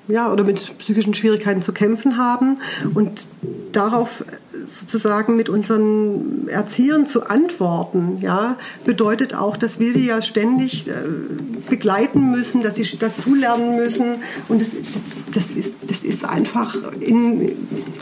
ja, 0.08 0.32
oder 0.32 0.44
mit 0.44 0.78
psychischen 0.78 1.14
Schwierigkeiten 1.14 1.62
zu 1.62 1.72
kämpfen 1.72 2.16
haben. 2.16 2.58
Und 2.94 3.26
darauf 3.72 4.24
sozusagen 4.66 5.36
mit 5.36 5.48
unseren 5.48 6.48
Erziehern 6.48 7.06
zu 7.06 7.26
antworten, 7.26 8.18
ja, 8.20 8.56
bedeutet 8.84 9.34
auch, 9.34 9.56
dass 9.56 9.78
wir 9.78 9.92
die 9.92 10.06
ja 10.06 10.22
ständig 10.22 10.88
äh, 10.88 10.92
begleiten 11.68 12.30
müssen, 12.30 12.62
dass 12.62 12.74
sie 12.74 12.98
dazulernen 12.98 13.76
müssen. 13.76 14.16
Und 14.48 14.60
das, 14.60 14.70
das, 15.32 15.50
ist, 15.50 15.74
das, 15.82 16.04
ist 16.04 16.24
einfach 16.24 16.76
in, 17.00 17.52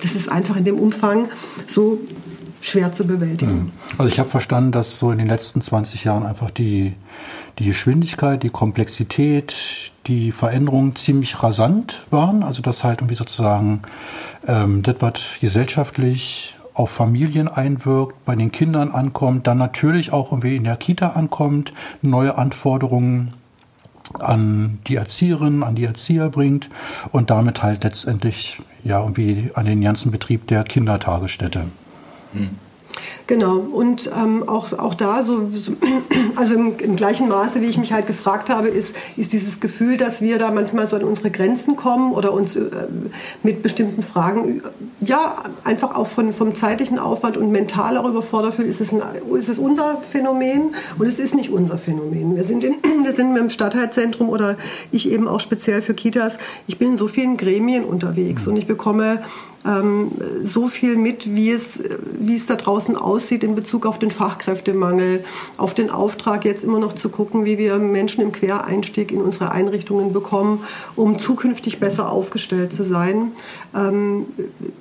das 0.02 0.14
ist 0.14 0.28
einfach 0.28 0.56
in 0.56 0.64
dem 0.64 0.78
Umfang 0.78 1.28
so 1.66 2.00
schwer 2.60 2.92
zu 2.92 3.06
bewältigen. 3.06 3.52
Mhm. 3.52 3.72
Also 3.98 4.08
ich 4.12 4.18
habe 4.18 4.28
verstanden, 4.28 4.72
dass 4.72 4.98
so 4.98 5.10
in 5.10 5.18
den 5.18 5.28
letzten 5.28 5.62
20 5.62 6.04
Jahren 6.04 6.26
einfach 6.26 6.50
die, 6.50 6.94
die 7.58 7.66
Geschwindigkeit, 7.66 8.42
die 8.42 8.50
Komplexität, 8.50 9.54
die 10.06 10.32
Veränderungen 10.32 10.96
ziemlich 10.96 11.42
rasant 11.42 12.02
waren. 12.10 12.42
Also 12.42 12.62
dass 12.62 12.84
halt 12.84 13.00
irgendwie 13.00 13.16
sozusagen 13.16 13.82
ähm, 14.46 14.82
das, 14.82 14.96
was 15.00 15.20
gesellschaftlich 15.40 16.56
auf 16.74 16.90
Familien 16.90 17.48
einwirkt, 17.48 18.24
bei 18.24 18.34
den 18.34 18.52
Kindern 18.52 18.90
ankommt, 18.90 19.46
dann 19.46 19.58
natürlich 19.58 20.12
auch 20.12 20.32
irgendwie 20.32 20.56
in 20.56 20.64
der 20.64 20.76
Kita 20.76 21.10
ankommt, 21.10 21.72
neue 22.00 22.38
Anforderungen 22.38 23.34
an 24.18 24.78
die 24.86 24.96
Erzieherin, 24.96 25.62
an 25.62 25.74
die 25.74 25.84
Erzieher 25.84 26.30
bringt 26.30 26.68
und 27.12 27.30
damit 27.30 27.62
halt 27.62 27.84
letztendlich 27.84 28.60
ja 28.82 29.00
irgendwie 29.00 29.50
an 29.54 29.66
den 29.66 29.80
ganzen 29.80 30.10
Betrieb 30.10 30.46
der 30.46 30.64
Kindertagesstätte. 30.64 31.66
Hm. 32.32 32.54
Genau, 33.30 33.58
und 33.58 34.10
ähm, 34.12 34.42
auch, 34.48 34.72
auch 34.72 34.94
da, 34.94 35.22
so, 35.22 35.50
so 35.54 35.70
also 36.34 36.56
im, 36.56 36.76
im, 36.80 36.96
gleichen 36.96 37.28
Maße, 37.28 37.60
wie 37.60 37.66
ich 37.66 37.78
mich 37.78 37.92
halt 37.92 38.08
gefragt 38.08 38.50
habe, 38.50 38.66
ist, 38.66 38.96
ist 39.16 39.32
dieses 39.32 39.60
Gefühl, 39.60 39.96
dass 39.96 40.20
wir 40.20 40.40
da 40.40 40.50
manchmal 40.50 40.88
so 40.88 40.96
an 40.96 41.04
unsere 41.04 41.30
Grenzen 41.30 41.76
kommen 41.76 42.12
oder 42.12 42.32
uns 42.32 42.56
äh, 42.56 42.68
mit 43.44 43.62
bestimmten 43.62 44.02
Fragen, 44.02 44.62
ja, 45.00 45.44
einfach 45.62 45.94
auch 45.94 46.08
von, 46.08 46.32
vom 46.32 46.56
zeitlichen 46.56 46.98
Aufwand 46.98 47.36
und 47.36 47.52
mental 47.52 47.96
auch 47.98 48.08
überfordert 48.08 48.54
fühlen, 48.54 48.68
ist 48.68 48.80
es, 48.80 48.92
ein, 48.92 49.00
ist 49.38 49.48
es 49.48 49.60
unser 49.60 49.98
Phänomen 49.98 50.74
und 50.98 51.06
es 51.06 51.20
ist 51.20 51.36
nicht 51.36 51.50
unser 51.50 51.78
Phänomen. 51.78 52.34
Wir 52.34 52.42
sind, 52.42 52.64
in, 52.64 52.74
wir 53.04 53.12
sind 53.12 53.36
im 53.36 53.50
Stadtteilzentrum 53.50 54.28
oder 54.28 54.56
ich 54.90 55.08
eben 55.08 55.28
auch 55.28 55.38
speziell 55.38 55.82
für 55.82 55.94
Kitas, 55.94 56.32
ich 56.66 56.78
bin 56.78 56.88
in 56.88 56.96
so 56.96 57.06
vielen 57.06 57.36
Gremien 57.36 57.84
unterwegs 57.84 58.48
und 58.48 58.56
ich 58.56 58.66
bekomme 58.66 59.20
ähm, 59.66 60.10
so 60.42 60.68
viel 60.68 60.96
mit, 60.96 61.34
wie 61.34 61.50
es, 61.50 61.78
wie 62.18 62.34
es 62.34 62.46
da 62.46 62.56
draußen 62.56 62.96
aussieht 62.96 63.19
in 63.28 63.54
Bezug 63.54 63.86
auf 63.86 63.98
den 63.98 64.10
Fachkräftemangel, 64.10 65.24
auf 65.56 65.74
den 65.74 65.90
Auftrag 65.90 66.44
jetzt 66.44 66.64
immer 66.64 66.78
noch 66.78 66.94
zu 66.94 67.08
gucken, 67.08 67.44
wie 67.44 67.58
wir 67.58 67.78
Menschen 67.78 68.22
im 68.22 68.32
Quereinstieg 68.32 69.12
in 69.12 69.20
unsere 69.20 69.52
Einrichtungen 69.52 70.12
bekommen, 70.12 70.64
um 70.96 71.18
zukünftig 71.18 71.80
besser 71.80 72.10
aufgestellt 72.10 72.72
zu 72.72 72.84
sein, 72.84 73.32
ähm, 73.74 74.26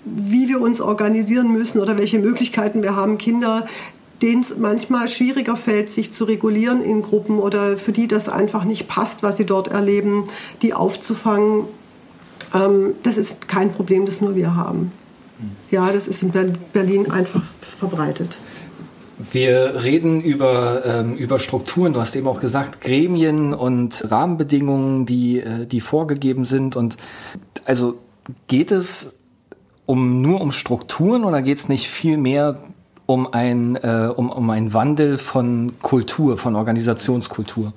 wie 0.06 0.48
wir 0.50 0.62
uns 0.62 0.82
organisieren 0.82 1.52
müssen 1.52 1.80
oder 1.80 1.98
welche 1.98 2.20
Möglichkeiten 2.20 2.84
wir 2.84 2.96
haben, 2.96 3.18
Kinder 3.18 3.66
denen 4.22 4.42
es 4.42 4.58
manchmal 4.58 5.08
schwieriger 5.08 5.56
fällt, 5.56 5.92
sich 5.92 6.12
zu 6.12 6.26
regulieren 6.26 6.84
in 6.84 7.02
Gruppen 7.02 7.40
oder 7.40 7.78
für 7.78 7.94
die 7.94 8.06
das 8.06 8.28
einfach 8.28 8.66
nicht 8.66 8.90
passt, 8.90 9.24
was 9.24 9.38
sie 9.38 9.46
dort 9.46 9.70
erleben, 9.70 10.26
die 10.62 10.74
aufzufangen 10.74 11.64
ähm, 12.54 12.96
das 13.04 13.18
ist 13.18 13.48
kein 13.48 13.72
Problem, 13.72 14.06
das 14.06 14.22
nur 14.22 14.36
wir 14.36 14.56
haben. 14.56 14.92
Ja, 15.72 15.92
das 15.92 16.08
ist 16.08 16.24
in 16.24 16.32
Berlin 16.74 17.12
einfach 17.12 17.44
verbreitet. 17.80 18.38
Wir 19.32 19.84
reden 19.84 20.22
über, 20.22 20.86
ähm, 20.86 21.16
über 21.16 21.40
Strukturen, 21.40 21.92
du 21.92 22.00
hast 22.00 22.16
eben 22.16 22.28
auch 22.28 22.40
gesagt, 22.40 22.80
Gremien 22.80 23.54
und 23.54 24.10
Rahmenbedingungen, 24.10 25.06
die, 25.06 25.40
äh, 25.42 25.66
die 25.66 25.82
vorgegeben 25.82 26.46
sind. 26.46 26.78
Und 26.78 26.96
also 27.66 27.98
geht 28.48 28.72
es 28.72 29.20
um 29.86 30.22
nur 30.22 30.40
um 30.40 30.52
Strukturen 30.52 31.26
oder 31.26 31.42
geht 31.42 31.58
es 31.58 31.68
nicht 31.68 31.88
viel 31.88 32.18
mehr 32.18 32.60
um 33.06 33.28
äh, 33.34 34.08
um, 34.16 34.30
um 34.30 34.50
einen 34.52 34.74
Wandel 34.74 35.18
von 35.18 35.74
Kultur, 35.82 36.38
von 36.38 36.56
Organisationskultur? 36.56 37.74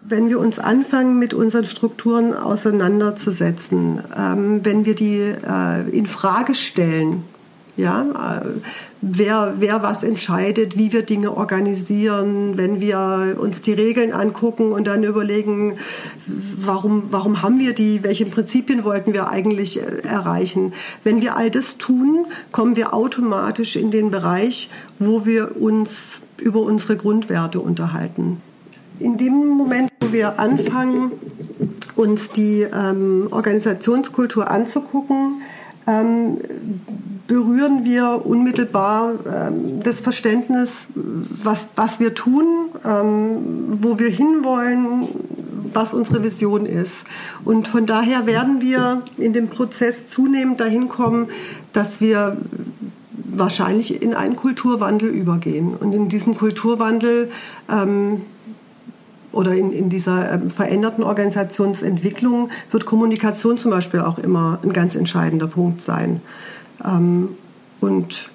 Wenn 0.00 0.28
wir 0.28 0.38
uns 0.38 0.58
anfangen, 0.58 1.18
mit 1.18 1.34
unseren 1.34 1.64
Strukturen 1.64 2.34
auseinanderzusetzen, 2.34 4.00
ähm, 4.16 4.64
wenn 4.64 4.84
wir 4.84 4.94
die 4.94 5.18
äh, 5.20 5.88
in 5.90 6.06
Frage 6.06 6.54
stellen, 6.54 7.24
ja, 7.76 8.40
äh, 8.40 8.46
wer, 9.02 9.54
wer 9.58 9.82
was 9.82 10.02
entscheidet, 10.02 10.78
wie 10.78 10.92
wir 10.92 11.02
Dinge 11.02 11.36
organisieren, 11.36 12.56
wenn 12.56 12.80
wir 12.80 13.36
uns 13.38 13.60
die 13.60 13.74
Regeln 13.74 14.12
angucken 14.12 14.72
und 14.72 14.86
dann 14.86 15.02
überlegen, 15.02 15.76
warum, 16.26 17.08
warum 17.10 17.42
haben 17.42 17.58
wir 17.58 17.74
die, 17.74 18.02
welche 18.02 18.24
Prinzipien 18.26 18.84
wollten 18.84 19.12
wir 19.12 19.28
eigentlich 19.28 19.82
äh, 19.82 20.00
erreichen. 20.02 20.72
Wenn 21.04 21.20
wir 21.20 21.36
all 21.36 21.50
das 21.50 21.76
tun, 21.76 22.26
kommen 22.50 22.76
wir 22.76 22.94
automatisch 22.94 23.76
in 23.76 23.90
den 23.90 24.10
Bereich, 24.10 24.70
wo 24.98 25.26
wir 25.26 25.60
uns 25.60 25.90
über 26.38 26.60
unsere 26.60 26.96
Grundwerte 26.96 27.60
unterhalten 27.60 28.40
in 28.98 29.16
dem 29.16 29.34
Moment, 29.34 29.90
wo 30.00 30.12
wir 30.12 30.38
anfangen, 30.38 31.12
uns 31.94 32.30
die 32.30 32.62
ähm, 32.62 33.28
Organisationskultur 33.30 34.50
anzugucken, 34.50 35.42
ähm, 35.86 36.38
berühren 37.26 37.84
wir 37.84 38.22
unmittelbar 38.24 39.14
ähm, 39.26 39.82
das 39.82 40.00
Verständnis, 40.00 40.88
was, 40.94 41.68
was 41.74 42.00
wir 42.00 42.14
tun, 42.14 42.68
ähm, 42.84 43.78
wo 43.80 43.98
wir 43.98 44.08
hinwollen, 44.08 45.08
was 45.72 45.92
unsere 45.92 46.22
Vision 46.22 46.66
ist. 46.66 46.92
Und 47.44 47.68
von 47.68 47.86
daher 47.86 48.26
werden 48.26 48.60
wir 48.60 49.02
in 49.16 49.32
dem 49.32 49.48
Prozess 49.48 50.08
zunehmend 50.10 50.60
dahin 50.60 50.88
kommen, 50.88 51.28
dass 51.72 52.00
wir 52.00 52.36
wahrscheinlich 53.28 54.02
in 54.02 54.14
einen 54.14 54.36
Kulturwandel 54.36 55.08
übergehen. 55.08 55.74
Und 55.74 55.92
in 55.92 56.08
diesen 56.08 56.36
Kulturwandel 56.36 57.30
ähm, 57.70 58.22
oder 59.36 59.54
in, 59.54 59.70
in 59.70 59.88
dieser 59.88 60.32
ähm, 60.32 60.50
veränderten 60.50 61.04
Organisationsentwicklung 61.04 62.50
wird 62.70 62.86
Kommunikation 62.86 63.58
zum 63.58 63.70
Beispiel 63.70 64.00
auch 64.00 64.18
immer 64.18 64.58
ein 64.62 64.72
ganz 64.72 64.94
entscheidender 64.94 65.46
Punkt 65.46 65.80
sein. 65.82 66.22
Ähm, 66.84 67.28
und 67.80 68.30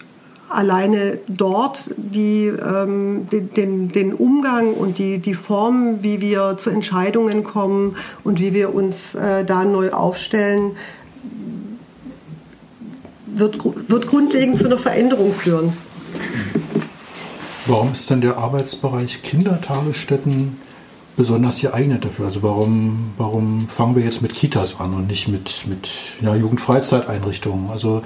alleine 0.49 1.19
dort 1.27 1.91
die, 1.97 2.45
ähm, 2.45 3.27
den, 3.31 3.89
den 3.89 4.13
Umgang 4.13 4.73
und 4.73 4.99
die, 4.99 5.17
die 5.17 5.33
Form, 5.33 6.03
wie 6.03 6.21
wir 6.21 6.57
zu 6.57 6.69
Entscheidungen 6.69 7.43
kommen 7.43 7.95
und 8.23 8.39
wie 8.39 8.53
wir 8.53 8.75
uns 8.75 9.15
äh, 9.15 9.43
da 9.43 9.65
neu 9.65 9.91
aufstellen, 9.91 10.71
wird, 13.33 13.57
wird 13.89 14.07
grundlegend 14.07 14.59
zu 14.59 14.65
einer 14.65 14.77
Veränderung 14.77 15.33
führen. 15.33 15.73
Warum 17.65 17.93
ist 17.93 18.09
denn 18.09 18.21
der 18.21 18.37
Arbeitsbereich 18.37 19.23
Kindertagesstätten 19.23 20.57
besonders 21.21 21.61
geeignet 21.61 22.03
dafür? 22.03 22.25
Also 22.25 22.41
warum, 22.41 23.11
warum 23.17 23.67
fangen 23.67 23.95
wir 23.95 24.03
jetzt 24.03 24.23
mit 24.23 24.33
Kitas 24.33 24.79
an 24.79 24.95
und 24.95 25.05
nicht 25.05 25.27
mit, 25.27 25.67
mit 25.67 25.87
ja, 26.19 26.33
Jugendfreizeiteinrichtungen? 26.35 27.69
Also 27.69 28.01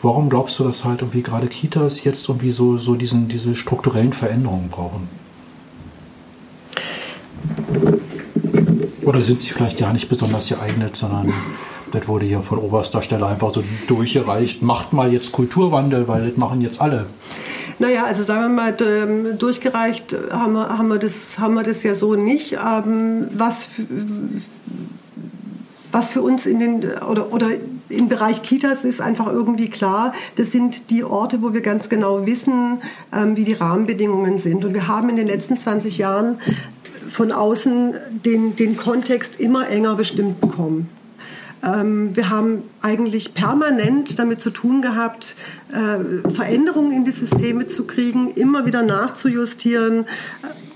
warum 0.00 0.30
glaubst 0.30 0.58
du, 0.58 0.64
dass 0.64 0.82
halt 0.86 1.02
irgendwie 1.02 1.22
gerade 1.22 1.48
Kitas 1.48 2.04
jetzt 2.04 2.26
irgendwie 2.26 2.52
so, 2.52 2.78
so 2.78 2.94
diesen, 2.94 3.28
diese 3.28 3.54
strukturellen 3.54 4.14
Veränderungen 4.14 4.70
brauchen? 4.70 5.08
Oder 9.02 9.20
sind 9.20 9.42
sie 9.42 9.50
vielleicht 9.50 9.78
ja 9.80 9.92
nicht 9.92 10.08
besonders 10.08 10.48
geeignet, 10.48 10.96
sondern 10.96 11.34
Das 11.94 12.08
wurde 12.08 12.26
hier 12.26 12.40
von 12.40 12.58
oberster 12.58 13.02
Stelle 13.02 13.26
einfach 13.26 13.54
so 13.54 13.62
durchgereicht. 13.86 14.62
Macht 14.62 14.92
mal 14.92 15.12
jetzt 15.12 15.30
Kulturwandel, 15.30 16.08
weil 16.08 16.28
das 16.28 16.36
machen 16.36 16.60
jetzt 16.60 16.80
alle. 16.80 17.06
Naja, 17.78 18.04
also 18.04 18.22
sagen 18.22 18.42
wir 18.42 18.48
mal, 18.48 18.76
ähm, 18.80 19.38
durchgereicht 19.38 20.16
haben 20.30 20.52
wir, 20.54 20.78
haben 20.78 20.88
wir, 20.88 20.98
das, 20.98 21.38
haben 21.38 21.54
wir 21.54 21.62
das 21.62 21.82
ja 21.82 21.94
so 21.94 22.14
nicht. 22.14 22.52
Ähm, 22.52 23.28
was, 23.32 23.68
was 25.90 26.12
für 26.12 26.22
uns 26.22 26.46
in 26.46 26.58
den, 26.60 26.84
oder, 27.08 27.32
oder 27.32 27.50
im 27.88 28.08
Bereich 28.08 28.42
Kitas 28.42 28.84
ist 28.84 29.00
einfach 29.00 29.26
irgendwie 29.26 29.68
klar, 29.68 30.12
das 30.36 30.50
sind 30.50 30.90
die 30.90 31.04
Orte, 31.04 31.42
wo 31.42 31.52
wir 31.52 31.60
ganz 31.60 31.88
genau 31.88 32.26
wissen, 32.26 32.80
ähm, 33.12 33.36
wie 33.36 33.44
die 33.44 33.52
Rahmenbedingungen 33.52 34.38
sind. 34.38 34.64
Und 34.64 34.74
wir 34.74 34.88
haben 34.88 35.08
in 35.08 35.16
den 35.16 35.26
letzten 35.26 35.56
20 35.56 35.98
Jahren 35.98 36.40
von 37.10 37.32
außen 37.32 37.94
den, 38.24 38.56
den 38.56 38.76
Kontext 38.76 39.38
immer 39.38 39.68
enger 39.68 39.94
bestimmt 39.94 40.40
bekommen. 40.40 40.88
Ähm, 41.64 42.14
wir 42.14 42.30
haben 42.30 42.62
eigentlich 42.82 43.34
permanent 43.34 44.18
damit 44.18 44.40
zu 44.40 44.50
tun 44.50 44.82
gehabt, 44.82 45.34
äh, 45.72 46.28
Veränderungen 46.30 46.92
in 46.92 47.04
die 47.04 47.12
Systeme 47.12 47.66
zu 47.66 47.84
kriegen, 47.84 48.32
immer 48.34 48.66
wieder 48.66 48.82
nachzujustieren, 48.82 50.06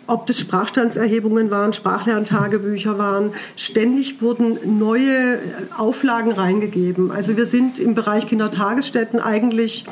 ob 0.07 0.26
das 0.26 0.38
Sprachstandserhebungen 0.38 1.50
waren, 1.50 1.75
Sprachlerntagebücher 1.75 2.99
waren. 2.99 3.33
Ständig 3.57 4.23
wurden 4.23 4.78
neue 4.78 5.38
Auflagen 5.76 6.33
reingegeben. 6.33 7.11
Also 7.11 7.37
wir 7.37 7.45
sind 7.45 7.78
im 7.78 7.95
Bereich 7.95 8.26
Kindertagesstätten 8.26 9.21
eigentlich 9.21 9.85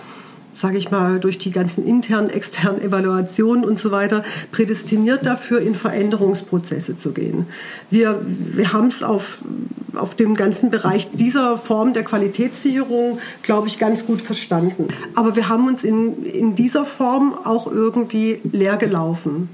sage 0.56 0.78
ich 0.78 0.90
mal, 0.90 1.20
durch 1.20 1.38
die 1.38 1.50
ganzen 1.50 1.86
internen, 1.86 2.30
externen 2.30 2.80
Evaluationen 2.80 3.64
und 3.64 3.78
so 3.78 3.90
weiter 3.90 4.24
prädestiniert 4.52 5.26
dafür, 5.26 5.60
in 5.60 5.74
Veränderungsprozesse 5.74 6.96
zu 6.96 7.12
gehen. 7.12 7.46
Wir, 7.90 8.20
wir 8.24 8.72
haben 8.72 8.88
es 8.88 9.02
auf, 9.02 9.42
auf 9.94 10.14
dem 10.14 10.34
ganzen 10.34 10.70
Bereich 10.70 11.08
dieser 11.12 11.58
Form 11.58 11.92
der 11.92 12.04
Qualitätssicherung, 12.04 13.18
glaube 13.42 13.68
ich, 13.68 13.78
ganz 13.78 14.06
gut 14.06 14.22
verstanden. 14.22 14.88
Aber 15.14 15.36
wir 15.36 15.48
haben 15.48 15.66
uns 15.68 15.84
in, 15.84 16.24
in 16.24 16.54
dieser 16.54 16.84
Form 16.84 17.34
auch 17.44 17.70
irgendwie 17.70 18.40
leer 18.50 18.76
gelaufen. 18.76 19.50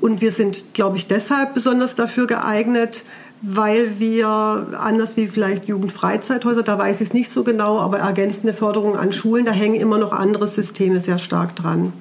Und 0.00 0.20
wir 0.20 0.30
sind, 0.30 0.74
glaube 0.74 0.96
ich, 0.96 1.06
deshalb 1.06 1.54
besonders 1.54 1.94
dafür 1.94 2.26
geeignet, 2.26 3.04
weil 3.42 3.98
wir, 3.98 4.68
anders 4.78 5.16
wie 5.16 5.26
vielleicht 5.26 5.66
Jugendfreizeithäuser, 5.66 6.62
da 6.62 6.78
weiß 6.78 7.00
ich 7.00 7.08
es 7.08 7.14
nicht 7.14 7.30
so 7.30 7.42
genau, 7.42 7.80
aber 7.80 7.98
ergänzende 7.98 8.54
Förderung 8.54 8.96
an 8.96 9.12
Schulen, 9.12 9.44
da 9.44 9.50
hängen 9.50 9.74
immer 9.74 9.98
noch 9.98 10.12
andere 10.12 10.46
Systeme 10.46 11.00
sehr 11.00 11.18
stark 11.18 11.56
dran. 11.56 11.92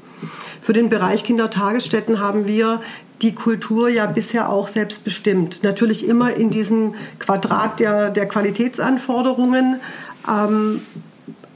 Für 0.62 0.74
den 0.74 0.90
Bereich 0.90 1.24
Kindertagesstätten 1.24 2.20
haben 2.20 2.46
wir 2.46 2.80
die 3.24 3.34
Kultur 3.34 3.90
ja 3.90 4.06
bisher 4.06 4.50
auch 4.50 4.68
selbst 4.68 5.04
bestimmt. 5.04 5.60
Natürlich 5.64 6.08
immer 6.08 6.34
in 6.36 6.52
diesem 6.52 6.94
Quadrat 7.18 7.80
der, 7.80 8.12
der 8.12 8.28
Qualitätsanforderungen. 8.28 9.80
Ähm, 10.30 10.82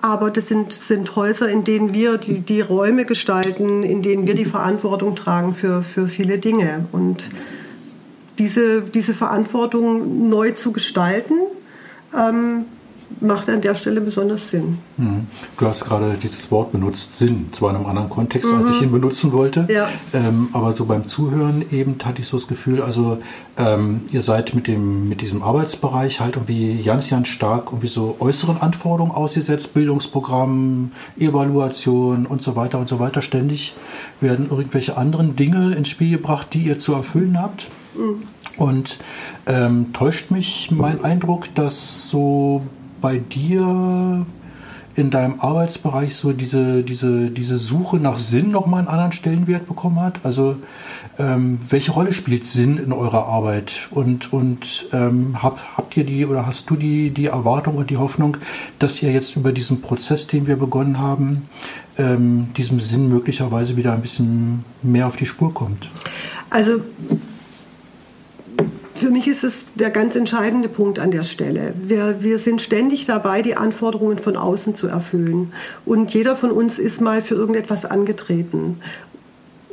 aber 0.02 0.30
das 0.30 0.48
sind, 0.48 0.74
sind 0.74 1.16
Häuser, 1.16 1.50
in 1.50 1.64
denen 1.64 1.94
wir 1.94 2.18
die, 2.18 2.42
die 2.42 2.62
Räume 2.62 3.06
gestalten, 3.06 3.84
in 3.84 4.02
denen 4.02 4.28
wir 4.28 4.36
die 4.36 4.46
Verantwortung 4.46 5.16
tragen 5.16 5.56
für, 5.56 5.84
für 5.84 6.08
viele 6.08 6.38
Dinge. 6.38 6.86
Und 6.92 7.30
diese, 8.38 8.82
diese 8.82 9.14
Verantwortung 9.14 10.30
neu 10.30 10.52
zu 10.52 10.72
gestalten, 10.72 11.36
ähm, 12.18 12.66
macht 13.22 13.50
an 13.50 13.62
der 13.62 13.76
Stelle 13.76 14.02
besonders 14.02 14.50
Sinn. 14.50 14.80
Mhm. 14.98 15.28
Du 15.58 15.68
hast 15.68 15.86
gerade 15.86 16.16
dieses 16.22 16.52
Wort 16.52 16.72
benutzt, 16.72 17.16
Sinn, 17.16 17.48
zwar 17.52 17.70
in 17.70 17.78
einem 17.78 17.86
anderen 17.86 18.10
Kontext, 18.10 18.52
mhm. 18.52 18.60
als 18.60 18.70
ich 18.70 18.82
ihn 18.82 18.92
benutzen 18.92 19.32
wollte, 19.32 19.68
ja. 19.70 19.88
ähm, 20.14 20.50
aber 20.54 20.74
so 20.74 20.86
beim 20.86 21.06
Zuhören 21.08 21.64
eben 21.72 21.98
hatte 22.04 22.22
ich 22.22 22.28
so 22.28 22.38
das 22.38 22.48
Gefühl, 22.48 22.82
also 22.82 23.20
ähm, 23.58 24.02
ihr 24.12 24.22
seid 24.22 24.54
mit, 24.54 24.68
dem, 24.68 25.08
mit 25.08 25.22
diesem 25.22 25.44
Arbeitsbereich 25.44 26.20
halt 26.20 26.36
irgendwie 26.36 26.82
ganz, 26.84 27.10
ganz 27.10 27.28
stark 27.28 27.68
irgendwie 27.68 27.88
so 27.88 28.18
äußeren 28.20 28.60
Anforderungen 28.60 29.16
ausgesetzt, 29.16 29.74
Bildungsprogramm, 29.74 30.92
Evaluation 31.18 32.26
und 32.26 32.42
so 32.42 32.56
weiter 32.56 32.80
und 32.80 32.90
so 32.90 33.00
weiter. 33.00 33.22
Ständig 33.22 33.76
werden 34.20 34.48
irgendwelche 34.50 34.98
anderen 34.98 35.36
Dinge 35.36 35.76
ins 35.76 35.90
Spiel 35.90 36.12
gebracht, 36.12 36.48
die 36.54 36.64
ihr 36.64 36.78
zu 36.78 36.94
erfüllen 36.94 37.40
habt. 37.42 37.68
Und 38.58 38.98
ähm, 39.48 39.94
täuscht 39.94 40.32
mich 40.32 40.70
mein 40.72 41.04
Eindruck, 41.04 41.54
dass 41.56 42.10
so 42.10 42.62
bei 43.02 43.18
dir 43.18 44.26
in 44.96 45.10
deinem 45.10 45.42
Arbeitsbereich 45.42 46.16
so 46.16 46.32
diese, 46.32 46.84
diese, 46.84 47.30
diese 47.30 47.58
Suche 47.58 47.98
nach 47.98 48.18
Sinn 48.18 48.52
nochmal 48.52 48.80
einen 48.80 48.88
anderen 48.88 49.12
Stellenwert 49.12 49.68
bekommen 49.68 50.00
hat? 50.00 50.20
Also 50.24 50.58
ähm, 51.20 51.60
welche 51.70 51.92
Rolle 51.92 52.14
spielt 52.14 52.46
Sinn 52.46 52.78
in 52.78 52.94
eurer 52.94 53.26
Arbeit? 53.26 53.90
Und, 53.92 54.32
und 54.32 54.88
ähm, 54.94 55.44
hab, 55.44 55.60
habt 55.76 55.98
ihr 55.98 56.06
die 56.06 56.26
oder 56.26 56.46
hast 56.46 56.70
du 56.70 56.78
die, 56.78 57.10
die 57.10 57.26
Erwartung 57.26 57.76
und 57.76 57.90
die 57.90 57.98
Hoffnung, 57.98 58.38
dass 58.80 59.04
ihr 59.04 59.12
jetzt 59.12 59.36
über 59.36 59.52
diesen 59.52 59.82
Prozess, 59.82 60.28
den 60.28 60.48
wir 60.48 60.56
begonnen 60.56 61.00
haben, 61.00 61.50
ähm, 61.98 62.54
diesem 62.56 62.80
Sinn 62.80 63.10
möglicherweise 63.10 63.76
wieder 63.76 63.92
ein 63.94 64.02
bisschen 64.02 64.64
mehr 64.82 65.08
auf 65.08 65.18
die 65.18 65.26
Spur 65.26 65.54
kommt? 65.54 65.90
Also 66.50 66.82
für 68.96 69.10
mich 69.10 69.28
ist 69.28 69.44
es 69.44 69.68
der 69.76 69.90
ganz 69.90 70.16
entscheidende 70.16 70.70
Punkt 70.70 71.00
an 71.00 71.12
der 71.12 71.24
Stelle. 71.24 71.74
Wir, 71.78 72.18
wir 72.22 72.40
sind 72.40 72.62
ständig 72.62 73.06
dabei, 73.06 73.42
die 73.42 73.56
Anforderungen 73.56 74.20
von 74.20 74.38
außen 74.38 74.74
zu 74.74 74.88
erfüllen. 74.88 75.54
Und 75.86 76.14
jeder 76.14 76.36
von 76.36 76.52
uns 76.52 76.80
ist 76.80 77.02
mal 77.02 77.22
für 77.22 77.36
irgendetwas 77.36 77.86
angetreten. 77.86 78.80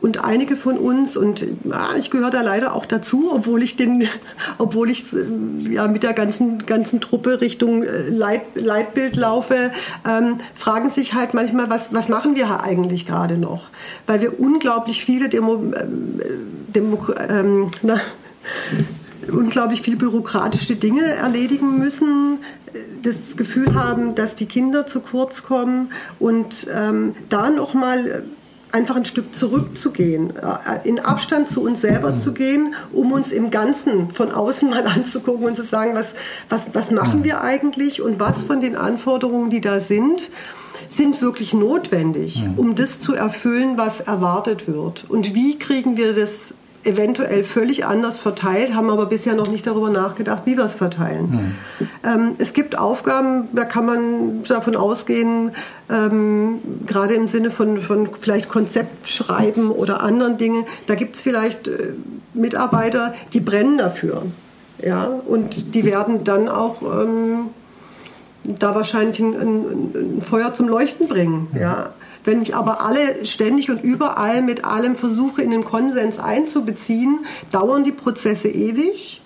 Und 0.00 0.24
einige 0.24 0.56
von 0.56 0.78
uns, 0.78 1.16
und 1.16 1.46
ja, 1.62 1.90
ich 1.96 2.10
gehöre 2.10 2.32
da 2.32 2.42
leider 2.42 2.74
auch 2.74 2.86
dazu, 2.86 3.30
obwohl 3.32 3.62
ich, 3.62 3.76
den, 3.76 4.08
obwohl 4.58 4.90
ich 4.90 5.04
äh, 5.12 5.72
ja, 5.74 5.86
mit 5.86 6.02
der 6.02 6.12
ganzen, 6.12 6.66
ganzen 6.66 7.00
Truppe 7.00 7.40
Richtung 7.40 7.84
äh, 7.84 8.08
Leit, 8.08 8.42
Leitbild 8.56 9.14
laufe, 9.14 9.70
ähm, 10.04 10.38
fragen 10.56 10.90
sich 10.90 11.14
halt 11.14 11.34
manchmal, 11.34 11.70
was, 11.70 11.92
was 11.92 12.08
machen 12.08 12.34
wir 12.34 12.64
eigentlich 12.64 13.06
gerade 13.06 13.38
noch? 13.38 13.68
Weil 14.08 14.20
wir 14.20 14.40
unglaublich 14.40 15.04
viele 15.04 15.28
Demo, 15.28 15.62
äh, 15.72 15.86
Demo 16.74 16.98
ähm, 17.28 17.70
na, 17.82 18.00
unglaublich 19.30 19.82
viele 19.82 19.96
bürokratische 19.96 20.76
Dinge 20.76 21.02
erledigen 21.04 21.78
müssen, 21.78 22.38
das 23.02 23.36
Gefühl 23.36 23.74
haben, 23.74 24.14
dass 24.14 24.34
die 24.34 24.46
Kinder 24.46 24.86
zu 24.86 25.00
kurz 25.00 25.42
kommen 25.42 25.90
und 26.18 26.66
ähm, 26.72 27.14
da 27.28 27.50
nochmal 27.50 28.24
einfach 28.72 28.96
ein 28.96 29.04
Stück 29.04 29.34
zurückzugehen, 29.34 30.32
äh, 30.36 30.88
in 30.88 30.98
Abstand 30.98 31.50
zu 31.50 31.62
uns 31.62 31.82
selber 31.82 32.14
zu 32.16 32.32
gehen, 32.32 32.74
um 32.90 33.12
uns 33.12 33.30
im 33.30 33.50
Ganzen 33.50 34.10
von 34.10 34.32
außen 34.32 34.70
mal 34.70 34.86
anzugucken 34.86 35.46
und 35.46 35.56
zu 35.56 35.64
sagen, 35.64 35.94
was, 35.94 36.06
was, 36.48 36.74
was 36.74 36.90
machen 36.90 37.22
wir 37.24 37.42
eigentlich 37.42 38.00
und 38.00 38.18
was 38.18 38.42
von 38.42 38.60
den 38.60 38.76
Anforderungen, 38.76 39.50
die 39.50 39.60
da 39.60 39.80
sind, 39.80 40.30
sind 40.88 41.22
wirklich 41.22 41.54
notwendig, 41.54 42.44
um 42.56 42.74
das 42.74 43.00
zu 43.00 43.14
erfüllen, 43.14 43.78
was 43.78 44.00
erwartet 44.00 44.68
wird. 44.68 45.06
Und 45.08 45.34
wie 45.34 45.58
kriegen 45.58 45.96
wir 45.96 46.12
das 46.12 46.52
eventuell 46.84 47.44
völlig 47.44 47.86
anders 47.86 48.18
verteilt, 48.18 48.74
haben 48.74 48.90
aber 48.90 49.06
bisher 49.06 49.34
noch 49.34 49.48
nicht 49.48 49.66
darüber 49.66 49.90
nachgedacht, 49.90 50.42
wie 50.46 50.56
wir 50.56 50.64
es 50.64 50.74
verteilen. 50.74 51.30
Mhm. 51.30 51.88
Ähm, 52.04 52.34
es 52.38 52.52
gibt 52.52 52.78
Aufgaben, 52.78 53.48
da 53.52 53.64
kann 53.64 53.86
man 53.86 54.44
davon 54.44 54.76
ausgehen, 54.76 55.52
ähm, 55.90 56.60
gerade 56.86 57.14
im 57.14 57.28
Sinne 57.28 57.50
von, 57.50 57.78
von 57.78 58.08
vielleicht 58.20 58.48
Konzeptschreiben 58.48 59.70
oder 59.70 60.02
anderen 60.02 60.38
Dingen, 60.38 60.64
da 60.86 60.94
gibt 60.94 61.16
es 61.16 61.22
vielleicht 61.22 61.68
äh, 61.68 61.94
Mitarbeiter, 62.34 63.14
die 63.32 63.40
brennen 63.40 63.78
dafür. 63.78 64.22
Ja? 64.82 65.04
Und 65.04 65.74
die 65.74 65.84
werden 65.84 66.24
dann 66.24 66.48
auch 66.48 66.82
ähm, 66.82 67.50
da 68.44 68.74
wahrscheinlich 68.74 69.20
ein, 69.20 69.34
ein, 69.34 69.64
ein, 70.18 70.22
Feuer 70.22 70.54
zum 70.54 70.68
Leuchten 70.68 71.08
bringen. 71.08 71.48
Ja? 71.58 71.90
Wenn 72.24 72.42
ich 72.42 72.54
aber 72.54 72.84
alle 72.84 73.24
ständig 73.26 73.70
und 73.70 73.82
überall 73.82 74.42
mit 74.42 74.64
allem 74.64 74.96
versuche, 74.96 75.42
in 75.42 75.50
den 75.50 75.64
Konsens 75.64 76.18
einzubeziehen, 76.18 77.26
dauern 77.50 77.84
die 77.84 77.92
Prozesse 77.92 78.48
ewig. 78.48 79.20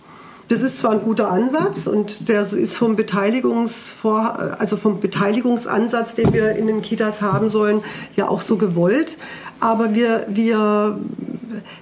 Das 0.48 0.62
ist 0.62 0.78
zwar 0.78 0.92
ein 0.92 1.02
guter 1.02 1.30
Ansatz 1.30 1.88
und 1.88 2.28
der 2.28 2.42
ist 2.42 2.74
vom, 2.74 2.94
Beteiligungsvor 2.94 4.56
also 4.58 4.76
vom 4.76 5.00
Beteiligungsansatz, 5.00 6.14
den 6.14 6.32
wir 6.32 6.54
in 6.54 6.68
den 6.68 6.82
Kitas 6.82 7.20
haben 7.20 7.50
sollen, 7.50 7.82
ja 8.14 8.28
auch 8.28 8.40
so 8.40 8.56
gewollt. 8.56 9.18
Aber 9.58 9.94
wir, 9.94 10.26
wir, 10.28 10.98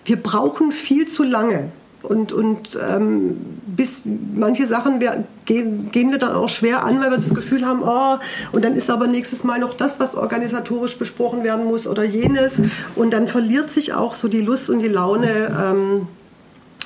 wir 0.04 0.16
brauchen 0.16 0.72
viel 0.72 1.08
zu 1.08 1.22
lange. 1.24 1.70
Und, 2.04 2.32
und 2.32 2.78
ähm, 2.88 3.36
bis 3.66 4.02
manche 4.04 4.66
Sachen 4.66 5.00
wir, 5.00 5.24
gehen, 5.46 5.90
wir 5.92 6.18
dann 6.18 6.32
auch 6.32 6.48
schwer 6.48 6.84
an, 6.84 7.00
weil 7.00 7.10
wir 7.10 7.18
das 7.18 7.34
Gefühl 7.34 7.66
haben, 7.66 7.82
oh, 7.82 8.18
und 8.52 8.64
dann 8.64 8.76
ist 8.76 8.90
aber 8.90 9.06
nächstes 9.06 9.44
Mal 9.44 9.58
noch 9.58 9.74
das, 9.74 9.98
was 9.98 10.14
organisatorisch 10.14 10.98
besprochen 10.98 11.44
werden 11.44 11.64
muss 11.64 11.86
oder 11.86 12.04
jenes. 12.04 12.52
Und 12.94 13.12
dann 13.12 13.28
verliert 13.28 13.70
sich 13.70 13.94
auch 13.94 14.14
so 14.14 14.28
die 14.28 14.42
Lust 14.42 14.70
und 14.70 14.80
die 14.80 14.88
Laune, 14.88 15.28
ähm, 15.28 16.08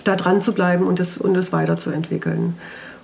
da 0.04 0.16
dran 0.16 0.40
zu 0.40 0.52
bleiben 0.52 0.86
und 0.86 1.00
das, 1.00 1.18
und 1.18 1.52
weiterzuentwickeln. 1.52 2.54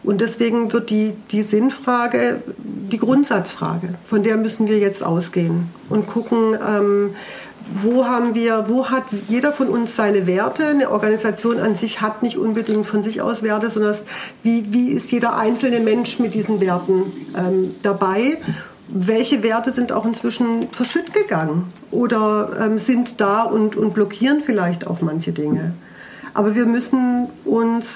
Und 0.03 0.21
deswegen 0.21 0.73
wird 0.73 0.91
die, 0.91 1.15
die 1.31 1.43
Sinnfrage 1.43 2.43
die 2.59 2.99
Grundsatzfrage, 2.99 3.95
von 4.05 4.23
der 4.23 4.37
müssen 4.37 4.69
wir 4.69 4.79
jetzt 4.79 5.03
ausgehen 5.03 5.69
und 5.89 6.07
gucken, 6.07 6.57
ähm, 6.67 7.15
wo 7.73 8.05
haben 8.07 8.35
wir, 8.35 8.67
wo 8.69 8.91
hat 8.91 9.05
jeder 9.29 9.53
von 9.53 9.69
uns 9.69 9.97
seine 9.97 10.27
Werte? 10.27 10.67
Eine 10.67 10.91
Organisation 10.91 11.59
an 11.59 11.77
sich 11.77 12.01
hat 12.01 12.23
nicht 12.23 12.37
unbedingt 12.37 12.87
von 12.87 13.03
sich 13.03 13.23
aus 13.23 13.43
Werte, 13.43 13.71
sondern 13.71 13.97
wie, 14.43 14.73
wie 14.73 14.91
ist 14.91 15.11
jeder 15.11 15.37
einzelne 15.37 15.81
Mensch 15.81 16.19
mit 16.19 16.35
diesen 16.35 16.61
Werten 16.61 17.13
ähm, 17.37 17.75
dabei? 17.83 18.39
Welche 18.89 19.43
Werte 19.43 19.73
sind 19.73 19.93
auch 19.93 20.05
inzwischen 20.05 20.69
verschütt 20.73 21.15
gegangen 21.15 21.73
oder 21.91 22.51
ähm, 22.61 22.79
sind 22.79 23.21
da 23.21 23.43
und, 23.43 23.77
und 23.77 23.95
blockieren 23.95 24.43
vielleicht 24.45 24.87
auch 24.87 25.01
manche 25.01 25.33
Dinge? 25.33 25.75
Aber 26.35 26.55
wir 26.55 26.67
müssen 26.67 27.29
uns 27.45 27.87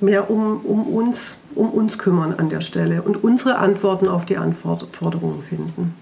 mehr 0.00 0.30
um, 0.30 0.60
um, 0.64 0.86
uns, 0.86 1.36
um 1.54 1.70
uns 1.70 1.98
kümmern 1.98 2.34
an 2.36 2.48
der 2.48 2.60
Stelle 2.60 3.02
und 3.02 3.22
unsere 3.22 3.58
Antworten 3.58 4.08
auf 4.08 4.24
die 4.24 4.38
Anforderungen 4.38 5.42
finden. 5.42 5.94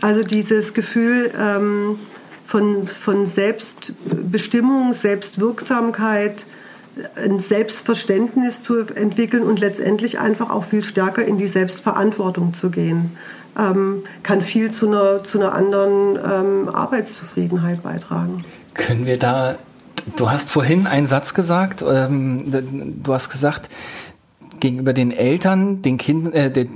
Also 0.00 0.22
dieses 0.22 0.74
Gefühl 0.74 1.30
ähm, 1.38 1.98
von, 2.46 2.86
von 2.86 3.26
Selbstbestimmung, 3.26 4.94
Selbstwirksamkeit, 4.94 6.44
ein 7.16 7.38
Selbstverständnis 7.38 8.62
zu 8.62 8.78
entwickeln 8.78 9.42
und 9.42 9.60
letztendlich 9.60 10.18
einfach 10.18 10.50
auch 10.50 10.64
viel 10.64 10.84
stärker 10.84 11.24
in 11.24 11.38
die 11.38 11.46
Selbstverantwortung 11.46 12.54
zu 12.54 12.70
gehen, 12.70 13.16
ähm, 13.58 14.02
kann 14.22 14.40
viel 14.40 14.70
zu 14.70 14.88
einer, 14.88 15.22
zu 15.24 15.38
einer 15.38 15.52
anderen 15.52 16.16
ähm, 16.16 16.68
Arbeitszufriedenheit 16.68 17.82
beitragen. 17.82 18.44
Können 18.74 19.06
wir 19.06 19.18
da, 19.18 19.56
du 20.16 20.30
hast 20.30 20.50
vorhin 20.50 20.86
einen 20.86 21.06
Satz 21.06 21.34
gesagt, 21.34 21.84
ähm, 21.86 22.50
du 23.02 23.12
hast 23.12 23.30
gesagt, 23.30 23.68
gegenüber 24.60 24.92
den 24.92 25.12
Eltern 25.12 25.82
den, 25.82 25.98
kind, 25.98 26.34
äh, 26.34 26.66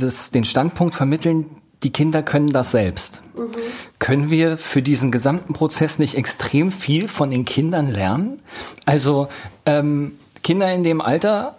das, 0.00 0.30
den 0.30 0.44
Standpunkt 0.44 0.94
vermitteln, 0.94 1.46
die 1.82 1.92
Kinder 1.92 2.22
können 2.22 2.52
das 2.52 2.72
selbst. 2.72 3.22
Mhm. 3.36 3.50
Können 3.98 4.30
wir 4.30 4.58
für 4.58 4.82
diesen 4.82 5.10
gesamten 5.10 5.52
Prozess 5.52 5.98
nicht 5.98 6.16
extrem 6.16 6.72
viel 6.72 7.08
von 7.08 7.30
den 7.30 7.44
Kindern 7.44 7.88
lernen? 7.88 8.42
Also 8.84 9.28
ähm, 9.66 10.12
Kinder 10.42 10.72
in 10.72 10.84
dem 10.84 11.00
Alter 11.00 11.56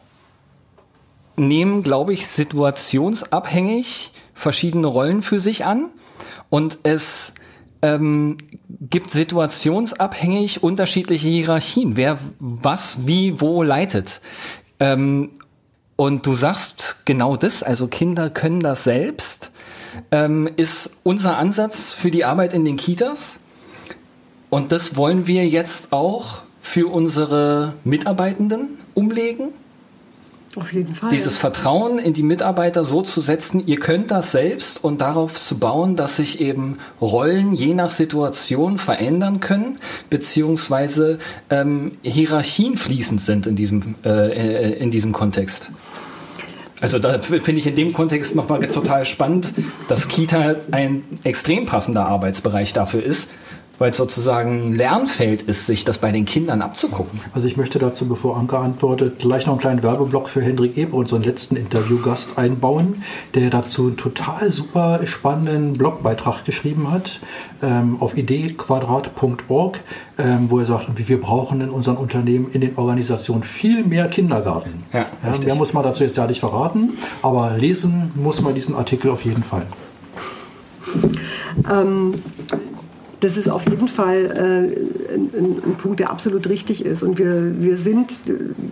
nehmen, 1.35 1.81
glaube 1.81 2.13
ich, 2.13 2.27
situationsabhängig 2.27 4.11
verschiedene 4.33 4.87
Rollen 4.87 5.21
für 5.21 5.39
sich 5.39 5.65
an 5.65 5.89
und 6.49 6.79
es 6.83 7.33
ähm, 7.81 8.37
gibt 8.79 9.09
situationsabhängig 9.09 10.61
unterschiedliche 10.61 11.27
Hierarchien, 11.27 11.95
wer 11.95 12.19
was 12.39 13.07
wie 13.07 13.41
wo 13.41 13.63
leitet. 13.63 14.21
Ähm, 14.79 15.31
und 15.95 16.25
du 16.25 16.33
sagst 16.33 17.03
genau 17.05 17.35
das, 17.37 17.63
also 17.63 17.87
Kinder 17.87 18.29
können 18.29 18.59
das 18.59 18.83
selbst 18.83 19.50
ähm, 20.11 20.49
ist 20.55 20.97
unser 21.03 21.37
Ansatz 21.37 21.93
für 21.93 22.11
die 22.11 22.25
Arbeit 22.25 22.53
in 22.53 22.65
den 22.65 22.77
Kitas. 22.77 23.39
Und 24.49 24.71
das 24.71 24.95
wollen 24.95 25.27
wir 25.27 25.47
jetzt 25.47 25.93
auch 25.93 26.41
für 26.61 26.91
unsere 26.91 27.73
Mitarbeitenden 27.83 28.79
umlegen. 28.93 29.49
Auf 30.55 30.73
jeden 30.73 30.95
Fall. 30.95 31.09
Dieses 31.09 31.37
Vertrauen 31.37 31.97
in 31.97 32.13
die 32.13 32.23
Mitarbeiter 32.23 32.83
so 32.83 33.01
zu 33.01 33.21
setzen, 33.21 33.63
ihr 33.65 33.79
könnt 33.79 34.11
das 34.11 34.33
selbst 34.33 34.83
und 34.83 34.99
darauf 34.99 35.39
zu 35.39 35.57
bauen, 35.59 35.95
dass 35.95 36.17
sich 36.17 36.41
eben 36.41 36.77
Rollen 36.99 37.53
je 37.53 37.73
nach 37.73 37.89
Situation 37.89 38.77
verändern 38.77 39.39
können, 39.39 39.79
beziehungsweise 40.09 41.19
ähm, 41.49 41.93
Hierarchien 42.01 42.75
fließend 42.75 43.21
sind 43.21 43.47
in 43.47 43.55
diesem, 43.55 43.95
äh, 44.03 44.09
äh 44.09 44.73
in 44.73 44.91
diesem 44.91 45.13
Kontext. 45.13 45.71
Also 46.81 46.97
da 46.97 47.19
finde 47.19 47.53
ich 47.53 47.67
in 47.67 47.75
dem 47.75 47.93
Kontext 47.93 48.35
nochmal 48.35 48.59
total 48.67 49.05
spannend, 49.05 49.53
dass 49.87 50.07
Kita 50.07 50.55
ein 50.71 51.03
extrem 51.23 51.67
passender 51.67 52.07
Arbeitsbereich 52.07 52.73
dafür 52.73 53.03
ist, 53.03 53.31
weil 53.81 53.89
es 53.89 53.97
sozusagen 53.97 54.75
Lernfeld 54.75 55.41
ist, 55.41 55.65
sich 55.65 55.85
das 55.85 55.97
bei 55.97 56.11
den 56.11 56.25
Kindern 56.25 56.61
abzugucken. 56.61 57.19
Also 57.33 57.47
ich 57.47 57.57
möchte 57.57 57.79
dazu, 57.79 58.07
bevor 58.07 58.37
Anke 58.37 58.59
antwortet, 58.59 59.17
gleich 59.17 59.47
noch 59.47 59.53
einen 59.53 59.59
kleinen 59.59 59.81
Werbeblock 59.81 60.29
für 60.29 60.39
Hendrik 60.39 60.77
Eber, 60.77 60.97
unseren 60.97 61.23
letzten 61.23 61.55
Interviewgast, 61.55 62.37
einbauen, 62.37 63.01
der 63.33 63.49
dazu 63.49 63.87
einen 63.87 63.97
total 63.97 64.51
super 64.51 64.99
spannenden 65.05 65.73
Blogbeitrag 65.73 66.45
geschrieben 66.45 66.91
hat 66.91 67.21
ähm, 67.63 67.97
auf 67.99 68.15
ideequadrat.org, 68.15 69.79
ähm, 70.19 70.51
wo 70.51 70.59
er 70.59 70.65
sagt, 70.65 70.85
wir 70.95 71.19
brauchen 71.19 71.61
in 71.61 71.71
unseren 71.71 71.97
Unternehmen, 71.97 72.51
in 72.51 72.61
den 72.61 72.77
Organisationen 72.77 73.41
viel 73.41 73.83
mehr 73.83 74.09
Kindergarten. 74.09 74.83
Ja, 74.93 75.07
ja, 75.23 75.39
mehr 75.43 75.55
muss 75.55 75.73
man 75.73 75.81
dazu 75.81 76.03
jetzt 76.03 76.17
ja 76.17 76.27
nicht 76.27 76.39
verraten, 76.39 76.99
aber 77.23 77.57
lesen 77.57 78.11
muss 78.13 78.43
man 78.43 78.53
diesen 78.53 78.75
Artikel 78.75 79.09
auf 79.09 79.25
jeden 79.25 79.43
Fall. 79.43 79.65
Ähm, 81.67 82.13
das 83.21 83.37
ist 83.37 83.47
auf 83.47 83.69
jeden 83.69 83.87
Fall 83.87 84.25
äh, 84.25 85.13
ein, 85.13 85.61
ein, 85.63 85.75
Punkt, 85.77 85.99
der 85.99 86.09
absolut 86.09 86.49
richtig 86.49 86.83
ist. 86.83 87.03
Und 87.03 87.19
wir, 87.19 87.53
wir, 87.61 87.77
sind, 87.77 88.19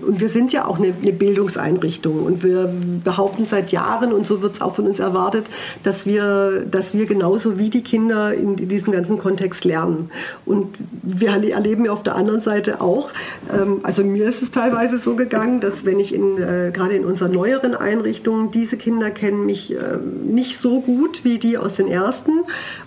und 0.05 0.19
wir 0.19 0.29
sind 0.29 0.51
ja 0.51 0.65
auch 0.65 0.79
eine, 0.79 0.91
eine 0.99 1.13
Bildungseinrichtung. 1.13 2.23
Und 2.25 2.43
wir 2.43 2.73
behaupten 3.03 3.45
seit 3.45 3.71
Jahren, 3.71 4.11
und 4.11 4.25
so 4.25 4.41
wird 4.41 4.55
es 4.55 4.61
auch 4.61 4.75
von 4.75 4.87
uns 4.87 4.97
erwartet, 4.97 5.45
dass 5.83 6.07
wir, 6.07 6.65
dass 6.65 6.95
wir 6.95 7.05
genauso 7.05 7.59
wie 7.59 7.69
die 7.69 7.83
Kinder 7.83 8.33
in, 8.33 8.55
diesem 8.55 8.91
ganzen 8.91 9.19
Kontext 9.19 9.65
lernen. 9.65 10.09
Und 10.47 10.75
wir 11.03 11.29
erleben 11.29 11.85
ja 11.85 11.91
auf 11.91 12.01
der 12.01 12.15
anderen 12.15 12.41
Seite 12.41 12.81
auch, 12.81 13.11
ähm, 13.53 13.81
also 13.83 14.03
mir 14.03 14.25
ist 14.27 14.41
es 14.41 14.49
teilweise 14.49 14.97
so 14.97 15.15
gegangen, 15.15 15.59
dass 15.59 15.85
wenn 15.85 15.99
ich 15.99 16.11
in, 16.11 16.37
äh, 16.37 16.71
gerade 16.73 16.95
in 16.95 17.05
unseren 17.05 17.33
neueren 17.33 17.75
Einrichtungen, 17.75 18.49
diese 18.49 18.77
Kinder 18.77 19.11
kennen 19.11 19.45
mich 19.45 19.73
äh, 19.73 19.97
nicht 20.25 20.57
so 20.57 20.81
gut 20.81 21.23
wie 21.23 21.37
die 21.37 21.59
aus 21.59 21.75
den 21.75 21.87
ersten. 21.87 22.31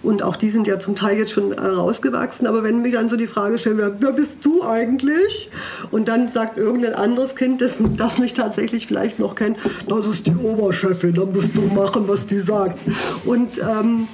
Und 0.02 0.24
auch 0.24 0.34
die 0.34 0.50
sind 0.50 0.66
ja 0.66 0.80
zum 0.80 0.96
Teil 0.96 1.18
jetzt 1.18 1.30
schon 1.30 1.51
rausgewachsen. 1.58 2.46
Aber 2.46 2.62
wenn 2.62 2.82
mir 2.82 2.92
dann 2.92 3.08
so 3.08 3.16
die 3.16 3.26
Frage 3.26 3.58
stellen, 3.58 3.78
wer, 3.78 4.00
wer 4.00 4.12
bist 4.12 4.38
du 4.42 4.62
eigentlich? 4.64 5.50
Und 5.90 6.08
dann 6.08 6.28
sagt 6.28 6.58
irgendein 6.58 6.94
anderes 6.94 7.36
Kind, 7.36 7.60
das, 7.60 7.72
das 7.96 8.18
mich 8.18 8.34
tatsächlich 8.34 8.86
vielleicht 8.86 9.18
noch 9.18 9.34
kennt, 9.34 9.58
das 9.88 10.06
ist 10.06 10.26
die 10.26 10.34
Oberchefin, 10.34 11.14
dann 11.14 11.32
musst 11.32 11.56
du 11.56 11.62
machen, 11.74 12.08
was 12.08 12.26
die 12.26 12.40
sagt. 12.40 12.78
Und, 13.24 13.58
ähm, 13.58 14.08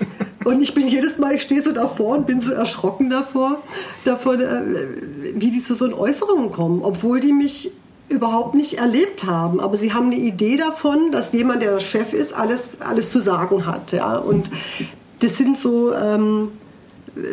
und 0.44 0.62
ich 0.62 0.74
bin 0.74 0.88
jedes 0.88 1.18
Mal, 1.18 1.34
ich 1.34 1.42
stehe 1.42 1.62
so 1.62 1.72
davor 1.72 2.16
und 2.16 2.26
bin 2.26 2.40
so 2.40 2.52
erschrocken 2.52 3.10
davor, 3.10 3.62
davor 4.04 4.34
äh, 4.34 4.62
wie 5.34 5.50
die 5.50 5.62
zu 5.62 5.74
so 5.74 5.86
Äußerungen 5.96 6.50
kommen, 6.50 6.82
obwohl 6.82 7.20
die 7.20 7.32
mich 7.32 7.72
überhaupt 8.08 8.54
nicht 8.54 8.78
erlebt 8.78 9.24
haben. 9.24 9.60
Aber 9.60 9.76
sie 9.76 9.92
haben 9.92 10.06
eine 10.06 10.16
Idee 10.16 10.56
davon, 10.56 11.12
dass 11.12 11.32
jemand, 11.32 11.62
der 11.62 11.78
Chef 11.80 12.12
ist, 12.12 12.32
alles, 12.32 12.80
alles 12.80 13.12
zu 13.12 13.18
sagen 13.18 13.66
hat. 13.66 13.92
Ja? 13.92 14.16
Und 14.16 14.50
das 15.20 15.36
sind 15.36 15.56
so... 15.56 15.92
Ähm, 15.94 16.50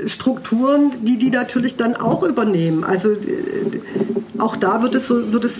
Strukturen, 0.07 0.91
die 1.01 1.17
die 1.17 1.29
natürlich 1.29 1.75
dann 1.75 1.95
auch 1.95 2.23
übernehmen. 2.23 2.83
Also 2.83 3.11
äh, 3.11 3.81
auch 4.37 4.55
da 4.55 4.81
wird 4.81 4.95
es, 4.95 5.07
so, 5.07 5.31
wird, 5.31 5.45
es, 5.45 5.53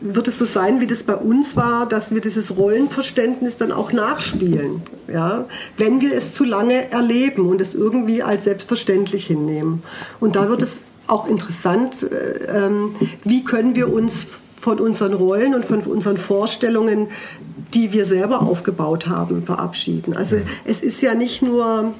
wird 0.00 0.28
es 0.28 0.38
so 0.38 0.44
sein, 0.44 0.80
wie 0.80 0.86
das 0.86 1.02
bei 1.02 1.14
uns 1.14 1.56
war, 1.56 1.86
dass 1.86 2.12
wir 2.12 2.20
dieses 2.20 2.56
Rollenverständnis 2.56 3.56
dann 3.56 3.72
auch 3.72 3.92
nachspielen. 3.92 4.82
Ja? 5.12 5.46
Wenn 5.76 6.00
wir 6.00 6.14
es 6.14 6.34
zu 6.34 6.44
lange 6.44 6.90
erleben 6.90 7.48
und 7.48 7.60
es 7.60 7.74
irgendwie 7.74 8.22
als 8.22 8.44
selbstverständlich 8.44 9.26
hinnehmen. 9.26 9.82
Und 10.20 10.36
da 10.36 10.48
wird 10.48 10.62
es 10.62 10.80
auch 11.06 11.28
interessant, 11.28 12.02
äh, 12.02 12.66
ähm, 12.66 12.96
wie 13.24 13.44
können 13.44 13.76
wir 13.76 13.92
uns 13.92 14.26
von 14.60 14.80
unseren 14.80 15.14
Rollen 15.14 15.54
und 15.54 15.64
von 15.64 15.80
unseren 15.82 16.16
Vorstellungen, 16.16 17.08
die 17.74 17.92
wir 17.92 18.04
selber 18.04 18.42
aufgebaut 18.42 19.06
haben, 19.06 19.44
verabschieden. 19.44 20.16
Also 20.16 20.36
es 20.64 20.82
ist 20.82 21.00
ja 21.02 21.14
nicht 21.14 21.42
nur 21.42 21.94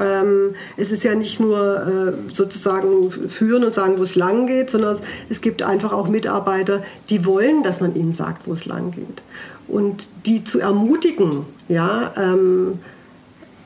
ähm, 0.00 0.54
es 0.76 0.90
ist 0.90 1.04
ja 1.04 1.14
nicht 1.14 1.40
nur 1.40 1.58
äh, 1.58 2.34
sozusagen 2.34 3.10
führen 3.10 3.64
und 3.64 3.74
sagen, 3.74 3.98
wo 3.98 4.02
es 4.02 4.14
lang 4.14 4.46
geht, 4.46 4.70
sondern 4.70 4.98
es 5.28 5.40
gibt 5.40 5.62
einfach 5.62 5.92
auch 5.92 6.08
Mitarbeiter, 6.08 6.82
die 7.10 7.24
wollen, 7.26 7.62
dass 7.62 7.80
man 7.80 7.94
ihnen 7.94 8.12
sagt, 8.12 8.46
wo 8.46 8.52
es 8.52 8.64
lang 8.64 8.92
geht. 8.92 9.22
Und 9.68 10.08
die 10.26 10.44
zu 10.44 10.60
ermutigen, 10.60 11.46
ja, 11.68 12.12
ähm, 12.16 12.78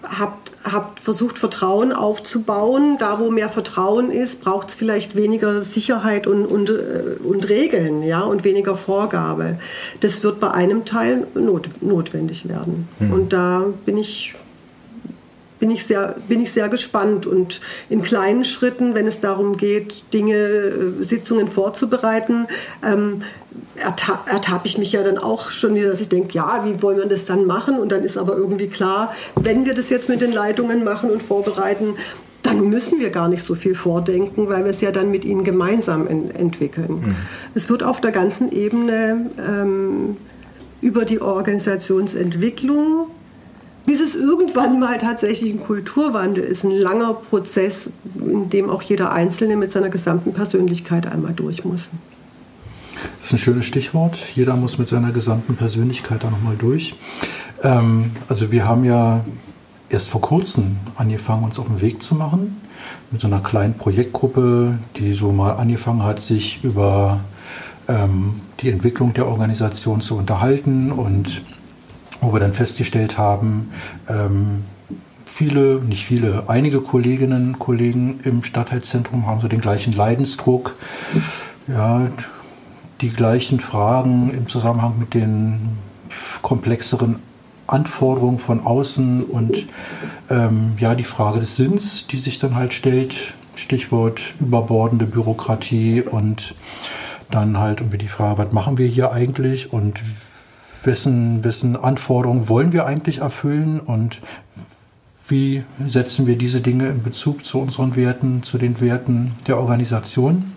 habt, 0.02 0.52
habt 0.64 1.00
versucht, 1.00 1.38
Vertrauen 1.38 1.92
aufzubauen. 1.92 2.96
Da, 2.98 3.18
wo 3.18 3.30
mehr 3.30 3.48
Vertrauen 3.48 4.10
ist, 4.10 4.40
braucht 4.40 4.70
es 4.70 4.74
vielleicht 4.74 5.16
weniger 5.16 5.62
Sicherheit 5.62 6.26
und, 6.26 6.46
und, 6.46 6.70
äh, 6.70 7.16
und 7.24 7.48
Regeln 7.48 8.02
ja, 8.02 8.20
und 8.20 8.44
weniger 8.44 8.76
Vorgabe. 8.76 9.58
Das 10.00 10.22
wird 10.22 10.40
bei 10.40 10.50
einem 10.50 10.84
Teil 10.84 11.26
not, 11.34 11.68
notwendig 11.80 12.48
werden. 12.48 12.88
Hm. 12.98 13.12
Und 13.12 13.32
da 13.32 13.64
bin 13.84 13.98
ich 13.98 14.34
bin 15.58 15.70
ich 15.70 15.86
sehr, 15.86 16.16
bin 16.28 16.42
ich 16.42 16.52
sehr 16.52 16.68
gespannt. 16.68 17.26
Und 17.26 17.60
in 17.88 18.02
kleinen 18.02 18.44
Schritten, 18.44 18.94
wenn 18.94 19.06
es 19.06 19.20
darum 19.20 19.56
geht, 19.56 20.12
Dinge, 20.12 20.34
äh, 20.34 21.04
Sitzungen 21.04 21.48
vorzubereiten, 21.48 22.46
ähm, 22.84 23.22
ertappe 23.76 24.30
ertapp 24.30 24.66
ich 24.66 24.78
mich 24.78 24.92
ja 24.92 25.02
dann 25.02 25.18
auch 25.18 25.50
schon 25.50 25.74
wieder, 25.74 25.90
dass 25.90 26.00
ich 26.00 26.08
denke, 26.08 26.34
ja, 26.34 26.64
wie 26.64 26.82
wollen 26.82 26.98
wir 26.98 27.06
das 27.06 27.26
dann 27.26 27.46
machen? 27.46 27.78
Und 27.78 27.92
dann 27.92 28.04
ist 28.04 28.18
aber 28.18 28.36
irgendwie 28.36 28.68
klar, 28.68 29.14
wenn 29.34 29.64
wir 29.64 29.74
das 29.74 29.88
jetzt 29.88 30.08
mit 30.08 30.20
den 30.20 30.32
Leitungen 30.32 30.84
machen 30.84 31.10
und 31.10 31.22
vorbereiten, 31.22 31.96
dann 32.42 32.68
müssen 32.68 33.00
wir 33.00 33.10
gar 33.10 33.28
nicht 33.28 33.42
so 33.42 33.54
viel 33.54 33.74
vordenken, 33.74 34.48
weil 34.48 34.64
wir 34.64 34.70
es 34.70 34.80
ja 34.80 34.92
dann 34.92 35.10
mit 35.10 35.24
ihnen 35.24 35.42
gemeinsam 35.42 36.06
en 36.06 36.30
entwickeln. 36.30 37.00
Mhm. 37.00 37.16
Es 37.54 37.68
wird 37.68 37.82
auf 37.82 38.00
der 38.00 38.12
ganzen 38.12 38.52
Ebene 38.52 39.30
ähm, 39.38 40.16
über 40.80 41.04
die 41.04 41.20
Organisationsentwicklung, 41.20 43.08
bis 43.86 44.00
es 44.00 44.14
irgendwann 44.16 44.80
mal 44.80 44.98
tatsächlich 44.98 45.52
ein 45.52 45.62
Kulturwandel 45.62 46.42
ist, 46.42 46.64
ein 46.64 46.72
langer 46.72 47.14
Prozess, 47.14 47.88
in 48.16 48.50
dem 48.50 48.68
auch 48.68 48.82
jeder 48.82 49.12
Einzelne 49.12 49.56
mit 49.56 49.72
seiner 49.72 49.88
gesamten 49.88 50.34
Persönlichkeit 50.34 51.06
einmal 51.06 51.32
durch 51.32 51.64
muss. 51.64 51.88
Das 53.18 53.28
ist 53.28 53.32
ein 53.34 53.38
schönes 53.38 53.66
Stichwort. 53.66 54.18
Jeder 54.34 54.56
muss 54.56 54.78
mit 54.78 54.88
seiner 54.88 55.12
gesamten 55.12 55.56
Persönlichkeit 55.56 56.24
da 56.24 56.30
nochmal 56.30 56.56
durch. 56.58 56.96
Ähm, 57.62 58.10
also 58.28 58.50
wir 58.50 58.66
haben 58.66 58.84
ja 58.84 59.24
erst 59.88 60.08
vor 60.08 60.20
kurzem 60.20 60.76
angefangen, 60.96 61.44
uns 61.44 61.58
auf 61.58 61.66
den 61.66 61.80
Weg 61.80 62.02
zu 62.02 62.14
machen. 62.14 62.60
Mit 63.10 63.20
so 63.20 63.28
einer 63.28 63.40
kleinen 63.40 63.74
Projektgruppe, 63.74 64.78
die 64.96 65.12
so 65.12 65.30
mal 65.30 65.52
angefangen 65.52 66.02
hat, 66.02 66.22
sich 66.22 66.62
über 66.64 67.20
ähm, 67.88 68.40
die 68.60 68.70
Entwicklung 68.70 69.14
der 69.14 69.26
Organisation 69.28 70.00
zu 70.00 70.16
unterhalten 70.16 70.90
und 70.90 71.42
wo 72.20 72.32
wir 72.32 72.40
dann 72.40 72.54
festgestellt 72.54 73.18
haben, 73.18 73.72
ähm, 74.08 74.64
viele, 75.24 75.80
nicht 75.80 76.06
viele, 76.06 76.44
einige 76.48 76.80
Kolleginnen 76.80 77.54
und 77.54 77.58
Kollegen 77.58 78.20
im 78.24 78.44
Stadtteilzentrum 78.44 79.26
haben 79.26 79.40
so 79.40 79.48
den 79.48 79.60
gleichen 79.60 79.92
Leidensdruck, 79.92 80.76
ja, 81.68 82.06
die 83.00 83.10
gleichen 83.10 83.60
Fragen 83.60 84.30
im 84.30 84.48
Zusammenhang 84.48 84.98
mit 84.98 85.12
den 85.12 85.78
komplexeren 86.42 87.16
Anforderungen 87.66 88.38
von 88.38 88.64
außen 88.64 89.24
und 89.24 89.66
ähm, 90.30 90.72
ja, 90.78 90.94
die 90.94 91.04
Frage 91.04 91.40
des 91.40 91.56
Sinns, 91.56 92.06
die 92.06 92.18
sich 92.18 92.38
dann 92.38 92.54
halt 92.54 92.72
stellt, 92.72 93.34
Stichwort 93.56 94.34
überbordende 94.38 95.06
Bürokratie 95.06 96.02
und 96.02 96.54
dann 97.30 97.58
halt 97.58 97.80
irgendwie 97.80 97.98
die 97.98 98.08
Frage, 98.08 98.38
was 98.38 98.52
machen 98.52 98.78
wir 98.78 98.86
hier 98.86 99.12
eigentlich 99.12 99.72
und 99.72 100.00
wessen, 100.86 101.44
wessen 101.44 101.76
Anforderungen 101.76 102.48
wollen 102.48 102.72
wir 102.72 102.86
eigentlich 102.86 103.18
erfüllen 103.18 103.80
und 103.80 104.20
wie 105.28 105.64
setzen 105.86 106.26
wir 106.26 106.38
diese 106.38 106.60
Dinge 106.60 106.88
in 106.88 107.02
Bezug 107.02 107.44
zu 107.44 107.58
unseren 107.58 107.96
Werten, 107.96 108.42
zu 108.44 108.58
den 108.58 108.80
Werten 108.80 109.32
der 109.46 109.58
Organisation. 109.58 110.52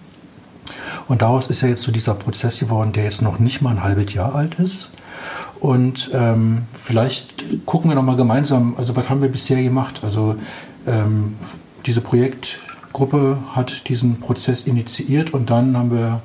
Und 1.08 1.24
daraus 1.24 1.50
ist 1.50 1.62
ja 1.62 1.68
jetzt 1.68 1.82
so 1.82 1.92
dieser 1.92 2.13
Prozess 2.13 2.60
geworden, 2.60 2.94
der 2.94 3.06
jetzt 3.06 3.24
noch 3.24 3.39
nicht 3.39 3.62
mal 3.62 3.72
ein 3.72 3.84
halbes 3.84 4.13
Jahr 4.13 4.36
alt 4.36 4.60
ist, 4.60 4.92
und 5.60 6.12
ähm, 6.13 6.63
vielleicht 6.74 7.65
gucken 7.65 7.92
wir 7.92 7.96
noch 7.96 8.04
mal 8.04 8.15
gemeinsam, 8.15 8.76
also 8.78 8.96
was 8.96 9.10
haben 9.10 9.22
wir 9.22 9.30
bisher 9.30 9.62
gemacht? 9.62 10.02
Also 10.04 10.36
ähm, 10.88 11.36
diese 11.86 12.02
Projektgruppe 12.02 13.39
hat 13.54 13.89
diesen 13.89 14.20
Prozess 14.20 14.62
initiiert 14.62 15.34
und 15.34 15.50
dann 15.50 15.76
haben 15.76 15.92
wir 15.92 16.22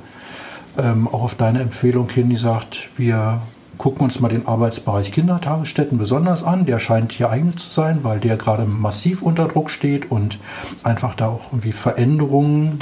ähm, 0.78 1.08
auch 1.08 1.22
auf 1.22 1.34
deine 1.34 1.60
Empfehlung 1.60 2.08
hin 2.08 2.30
gesagt, 2.30 2.90
wir 2.96 3.42
gucken 3.78 4.04
uns 4.04 4.20
mal 4.20 4.28
den 4.28 4.46
Arbeitsbereich 4.46 5.12
Kindertagesstätten 5.12 5.98
besonders 5.98 6.42
an. 6.42 6.66
Der 6.66 6.78
scheint 6.78 7.12
hier 7.12 7.30
eignet 7.30 7.58
zu 7.58 7.68
sein, 7.68 8.00
weil 8.02 8.20
der 8.20 8.36
gerade 8.36 8.64
massiv 8.64 9.22
unter 9.22 9.48
Druck 9.48 9.70
steht 9.70 10.10
und 10.10 10.38
einfach 10.82 11.14
da 11.14 11.28
auch 11.28 11.52
irgendwie 11.52 11.72
Veränderungen 11.72 12.80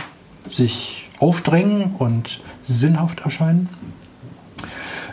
sich 0.51 1.09
aufdrängen 1.19 1.95
und 1.99 2.41
sinnhaft 2.67 3.21
erscheinen. 3.21 3.69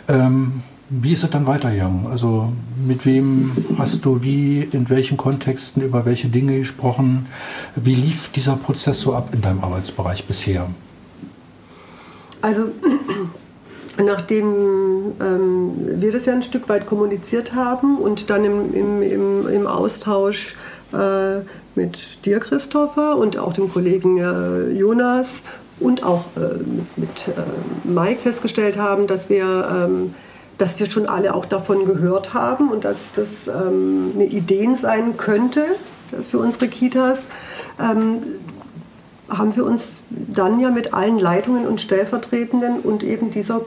Ähm, 0.08 0.62
wie 0.88 1.12
ist 1.12 1.22
es 1.22 1.30
dann 1.30 1.46
weitergegangen? 1.46 2.08
Also 2.08 2.52
mit 2.84 3.06
wem 3.06 3.52
hast 3.78 4.04
du 4.04 4.22
wie, 4.22 4.62
in 4.62 4.90
welchen 4.90 5.16
Kontexten, 5.16 5.82
über 5.84 6.04
welche 6.04 6.28
Dinge 6.28 6.58
gesprochen? 6.58 7.26
Wie 7.76 7.94
lief 7.94 8.30
dieser 8.30 8.56
Prozess 8.56 9.00
so 9.00 9.14
ab 9.14 9.28
in 9.32 9.40
deinem 9.40 9.62
Arbeitsbereich 9.62 10.26
bisher? 10.26 10.68
Also 12.42 12.72
nachdem 13.98 15.12
ähm, 15.20 15.72
wir 16.00 16.12
das 16.12 16.26
ja 16.26 16.32
ein 16.32 16.42
Stück 16.42 16.68
weit 16.68 16.86
kommuniziert 16.86 17.54
haben 17.54 17.98
und 17.98 18.30
dann 18.30 18.44
im, 18.44 18.74
im, 18.74 19.02
im, 19.02 19.48
im 19.48 19.66
Austausch 19.66 20.56
äh, 20.92 21.40
mit 21.74 22.24
dir, 22.24 22.40
Christopher, 22.40 23.16
und 23.16 23.38
auch 23.38 23.52
dem 23.52 23.72
Kollegen 23.72 24.18
äh, 24.18 24.70
Jonas 24.72 25.26
und 25.78 26.04
auch 26.04 26.24
äh, 26.36 26.58
mit, 26.58 26.98
mit 26.98 27.28
äh, 27.28 27.88
Mike 27.88 28.20
festgestellt 28.22 28.78
haben, 28.78 29.06
dass 29.06 29.28
wir 29.28 29.44
ähm, 29.44 30.14
dass 30.60 30.78
wir 30.78 30.90
schon 30.90 31.06
alle 31.06 31.34
auch 31.34 31.46
davon 31.46 31.86
gehört 31.86 32.34
haben 32.34 32.70
und 32.70 32.84
dass 32.84 32.98
das 33.14 33.48
ähm, 33.48 34.12
eine 34.14 34.26
Idee 34.26 34.68
sein 34.74 35.16
könnte 35.16 35.64
für 36.30 36.38
unsere 36.38 36.68
Kitas, 36.68 37.20
ähm, 37.80 38.18
haben 39.30 39.56
wir 39.56 39.64
uns 39.64 39.82
dann 40.10 40.60
ja 40.60 40.70
mit 40.70 40.92
allen 40.92 41.18
Leitungen 41.18 41.66
und 41.66 41.80
Stellvertretenden 41.80 42.80
und 42.80 43.02
eben 43.02 43.30
dieser 43.30 43.60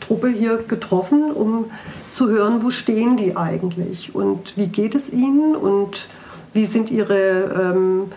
Truppe 0.00 0.28
hier 0.28 0.58
getroffen, 0.66 1.30
um 1.32 1.66
zu 2.10 2.28
hören, 2.28 2.62
wo 2.62 2.70
stehen 2.70 3.16
die 3.16 3.36
eigentlich 3.36 4.14
und 4.14 4.56
wie 4.56 4.66
geht 4.66 4.94
es 4.94 5.12
ihnen 5.12 5.54
und 5.54 6.08
wie 6.52 6.66
sind 6.66 6.90
ihre, 6.90 7.72
ähm, 7.74 8.08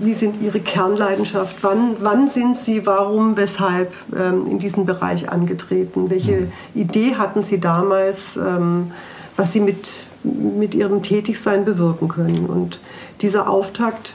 wie 0.00 0.14
sind 0.14 0.42
ihre 0.42 0.60
Kernleidenschaft, 0.60 1.56
wann, 1.62 1.96
wann 2.00 2.26
sind 2.26 2.56
sie, 2.56 2.84
warum, 2.84 3.36
weshalb 3.36 3.92
ähm, 4.16 4.46
in 4.50 4.58
diesen 4.58 4.86
Bereich 4.86 5.30
angetreten, 5.30 6.10
welche 6.10 6.32
mhm. 6.32 6.52
Idee 6.74 7.14
hatten 7.14 7.42
sie 7.42 7.60
damals, 7.60 8.36
ähm, 8.36 8.90
was 9.36 9.52
sie 9.52 9.60
mit, 9.60 9.88
mit 10.24 10.74
ihrem 10.74 11.02
Tätigsein 11.02 11.64
bewirken 11.64 12.08
können. 12.08 12.46
Und 12.46 12.80
dieser 13.20 13.48
Auftakt, 13.48 14.14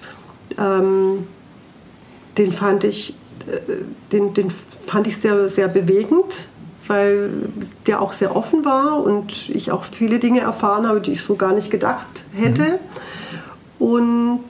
ähm, 0.57 1.27
den 2.37 2.51
fand 2.51 2.83
ich, 2.83 3.13
äh, 3.47 3.83
den, 4.11 4.33
den 4.33 4.51
fand 4.85 5.07
ich 5.07 5.17
sehr, 5.17 5.49
sehr 5.49 5.67
bewegend, 5.67 6.33
weil 6.87 7.49
der 7.85 8.01
auch 8.01 8.13
sehr 8.13 8.35
offen 8.35 8.63
war 8.63 9.03
und 9.03 9.49
ich 9.49 9.71
auch 9.71 9.83
viele 9.85 10.19
Dinge 10.19 10.41
erfahren 10.41 10.87
habe, 10.87 11.01
die 11.01 11.13
ich 11.13 11.21
so 11.21 11.35
gar 11.35 11.53
nicht 11.53 11.69
gedacht 11.69 12.07
hätte. 12.33 12.79
Mhm. 13.79 13.85
Und 13.87 14.43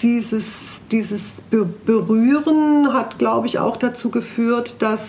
dieses, 0.00 0.44
dieses 0.90 1.22
Berühren 1.50 2.92
hat, 2.92 3.18
glaube 3.18 3.46
ich, 3.46 3.58
auch 3.58 3.76
dazu 3.76 4.10
geführt, 4.10 4.76
dass, 4.80 5.00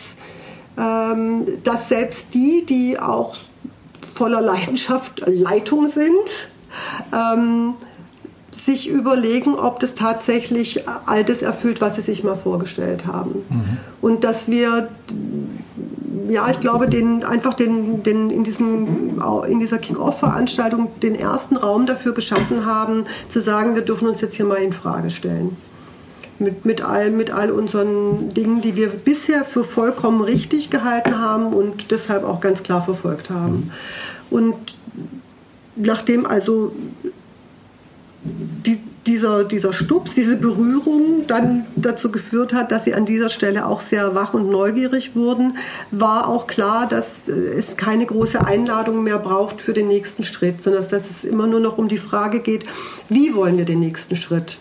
ähm, 0.77 1.45
dass 1.63 1.89
selbst 1.89 2.27
die, 2.33 2.65
die 2.65 2.99
auch 2.99 3.35
voller 4.13 4.41
Leidenschaft 4.41 5.23
Leitung 5.25 5.89
sind, 5.89 6.49
ähm, 7.11 7.73
sich 8.65 8.89
überlegen, 8.89 9.55
ob 9.55 9.79
das 9.79 9.95
tatsächlich 9.95 10.83
all 11.05 11.23
das 11.23 11.41
erfüllt, 11.41 11.81
was 11.81 11.95
sie 11.95 12.01
sich 12.01 12.23
mal 12.23 12.35
vorgestellt 12.35 13.05
haben. 13.05 13.43
Mhm. 13.49 13.77
Und 14.01 14.23
dass 14.23 14.49
wir 14.49 14.89
ja, 16.29 16.49
ich 16.49 16.59
glaube, 16.59 16.89
den, 16.89 17.23
einfach 17.23 17.53
den, 17.53 18.03
den, 18.03 18.29
in, 18.29 18.43
diesem, 18.43 19.21
in 19.47 19.59
dieser 19.59 19.77
Kick-Off-Veranstaltung 19.77 20.87
den 21.01 21.15
ersten 21.15 21.55
Raum 21.55 21.85
dafür 21.85 22.13
geschaffen 22.13 22.65
haben, 22.65 23.05
zu 23.27 23.41
sagen, 23.41 23.75
wir 23.75 23.83
dürfen 23.83 24.07
uns 24.07 24.21
jetzt 24.21 24.35
hier 24.35 24.45
mal 24.45 24.55
in 24.55 24.73
Frage 24.73 25.11
stellen. 25.11 25.55
Mit, 26.37 26.65
mit, 26.65 26.81
all, 26.81 27.11
mit 27.11 27.31
all 27.31 27.51
unseren 27.51 28.33
Dingen, 28.33 28.61
die 28.61 28.75
wir 28.75 28.89
bisher 28.89 29.45
für 29.45 29.63
vollkommen 29.63 30.21
richtig 30.21 30.69
gehalten 30.69 31.19
haben 31.19 31.53
und 31.53 31.91
deshalb 31.91 32.25
auch 32.25 32.41
ganz 32.41 32.61
klar 32.61 32.83
verfolgt 32.83 33.29
haben. 33.29 33.71
Und 34.29 34.55
nachdem 35.77 36.25
also 36.25 36.73
die, 38.25 38.79
dieser, 39.05 39.43
dieser 39.43 39.71
Stups, 39.71 40.15
diese 40.15 40.37
Berührung 40.37 41.27
dann 41.27 41.65
dazu 41.75 42.11
geführt 42.11 42.53
hat, 42.53 42.71
dass 42.71 42.85
sie 42.85 42.95
an 42.95 43.05
dieser 43.05 43.29
Stelle 43.29 43.67
auch 43.67 43.81
sehr 43.81 44.15
wach 44.15 44.33
und 44.33 44.49
neugierig 44.49 45.15
wurden, 45.15 45.57
war 45.91 46.27
auch 46.27 46.47
klar, 46.47 46.87
dass 46.87 47.29
äh, 47.29 47.31
es 47.31 47.77
keine 47.77 48.05
große 48.05 48.45
Einladung 48.45 49.03
mehr 49.03 49.19
braucht 49.19 49.61
für 49.61 49.73
den 49.73 49.87
nächsten 49.87 50.23
Schritt, 50.23 50.61
sondern 50.61 50.87
dass 50.89 51.09
es 51.09 51.23
immer 51.23 51.45
nur 51.45 51.59
noch 51.59 51.77
um 51.77 51.87
die 51.87 51.99
Frage 51.99 52.39
geht, 52.39 52.65
wie 53.09 53.35
wollen 53.35 53.57
wir 53.57 53.65
den 53.65 53.79
nächsten 53.79 54.15
Schritt 54.15 54.57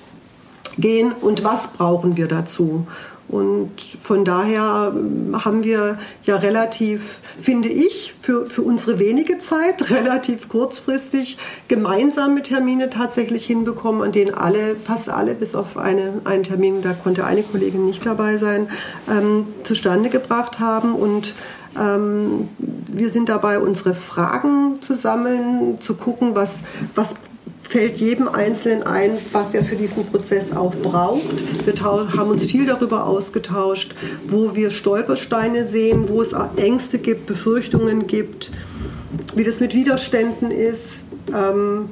gehen 0.77 1.13
und 1.13 1.45
was 1.45 1.69
brauchen 1.69 2.17
wir 2.17 2.29
dazu. 2.29 2.87
Und 3.29 3.81
von 4.03 4.25
daher 4.25 4.93
ähm, 4.95 5.45
haben 5.45 5.65
wir 5.65 5.99
ja 6.25 6.37
relativ, 6.37 7.21
finde 7.41 7.69
ich, 7.69 8.15
für, 8.21 8.47
für 8.51 8.63
unsere 8.63 8.99
wenige 8.99 9.39
Zeit 9.39 9.91
relativ 9.91 10.49
kurzfristig 10.49 11.39
gemeinsame 11.69 12.43
Termine 12.43 12.91
tatsächlich 12.91 13.47
hinbekommen, 13.47 14.03
an 14.03 14.13
denen 14.13 14.35
alle, 14.35 14.77
fast 14.77 15.09
alle, 15.09 15.35
bis 15.35 15.55
auf 15.55 15.77
eine, 15.77 16.21
einen 16.25 16.45
Termin, 16.45 16.83
da 16.83 16.93
konnte 16.93 17.25
eine 17.25 17.43
Kollegin 17.43 17.87
nicht 17.87 18.05
dabei 18.05 18.37
sein, 18.37 18.69
ähm, 19.11 19.47
zustande 19.65 20.11
gebracht 20.11 20.61
haben. 20.61 20.95
Und 20.95 21.35
ähm, 21.79 22.49
wir 22.59 23.09
sind 23.09 23.29
dabei, 23.29 23.59
unsere 23.59 23.95
Fragen 23.95 24.81
zu 24.83 24.97
sammeln, 24.97 25.81
zu 25.81 25.95
gucken, 25.95 26.35
was, 26.35 26.59
was 26.95 27.15
fällt 27.69 27.97
jedem 27.97 28.29
Einzelnen 28.29 28.83
ein, 28.83 29.13
was 29.33 29.55
er 29.55 29.65
für 29.65 29.77
diesen 29.77 30.07
Prozess 30.07 30.53
auch 30.53 30.75
braucht. 30.75 31.67
Wir 31.67 31.75
haben 31.83 32.31
uns 32.31 32.45
viel 32.45 32.67
darüber 32.67 33.07
ausgetauscht, 33.07 33.95
wo 34.29 34.55
wir 34.55 34.71
Stolpersteine 34.71 35.67
sehen, 35.67 36.09
wo 36.09 36.23
es 36.23 36.33
Ängste 36.57 36.99
gibt, 36.99 37.27
Befürchtungen 37.27 38.07
gibt, 38.07 38.51
wie 39.35 39.45
das 39.45 39.61
mit 39.61 39.75
Widerständen 39.75 40.51
ist. 40.51 40.83
Ähm, 41.33 41.91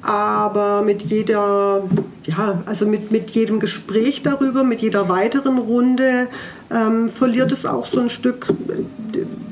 aber 0.00 0.82
mit 0.82 1.02
jeder, 1.02 1.82
ja, 2.24 2.62
also 2.66 2.86
mit, 2.86 3.10
mit 3.10 3.30
jedem 3.32 3.60
Gespräch 3.60 4.22
darüber, 4.22 4.64
mit 4.64 4.80
jeder 4.80 5.08
weiteren 5.08 5.58
Runde 5.58 6.28
ähm, 6.70 7.08
verliert 7.08 7.52
es 7.52 7.66
auch 7.66 7.86
so 7.86 8.00
ein 8.00 8.08
Stück 8.08 8.46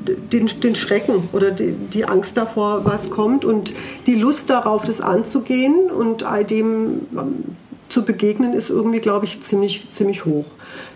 den, 0.07 0.47
den 0.61 0.75
Schrecken 0.75 1.29
oder 1.33 1.51
die, 1.51 1.71
die, 1.71 2.05
Angst 2.05 2.35
davor, 2.35 2.85
was 2.85 3.09
kommt 3.09 3.45
und 3.45 3.73
die 4.05 4.15
Lust 4.15 4.49
darauf, 4.49 4.83
das 4.83 5.01
anzugehen 5.01 5.89
und 5.91 6.23
all 6.23 6.45
dem 6.45 7.01
ähm, 7.17 7.43
zu 7.89 8.03
begegnen, 8.03 8.53
ist 8.53 8.69
irgendwie, 8.69 8.99
glaube 8.99 9.25
ich, 9.25 9.41
ziemlich, 9.41 9.87
ziemlich 9.91 10.25
hoch. 10.25 10.45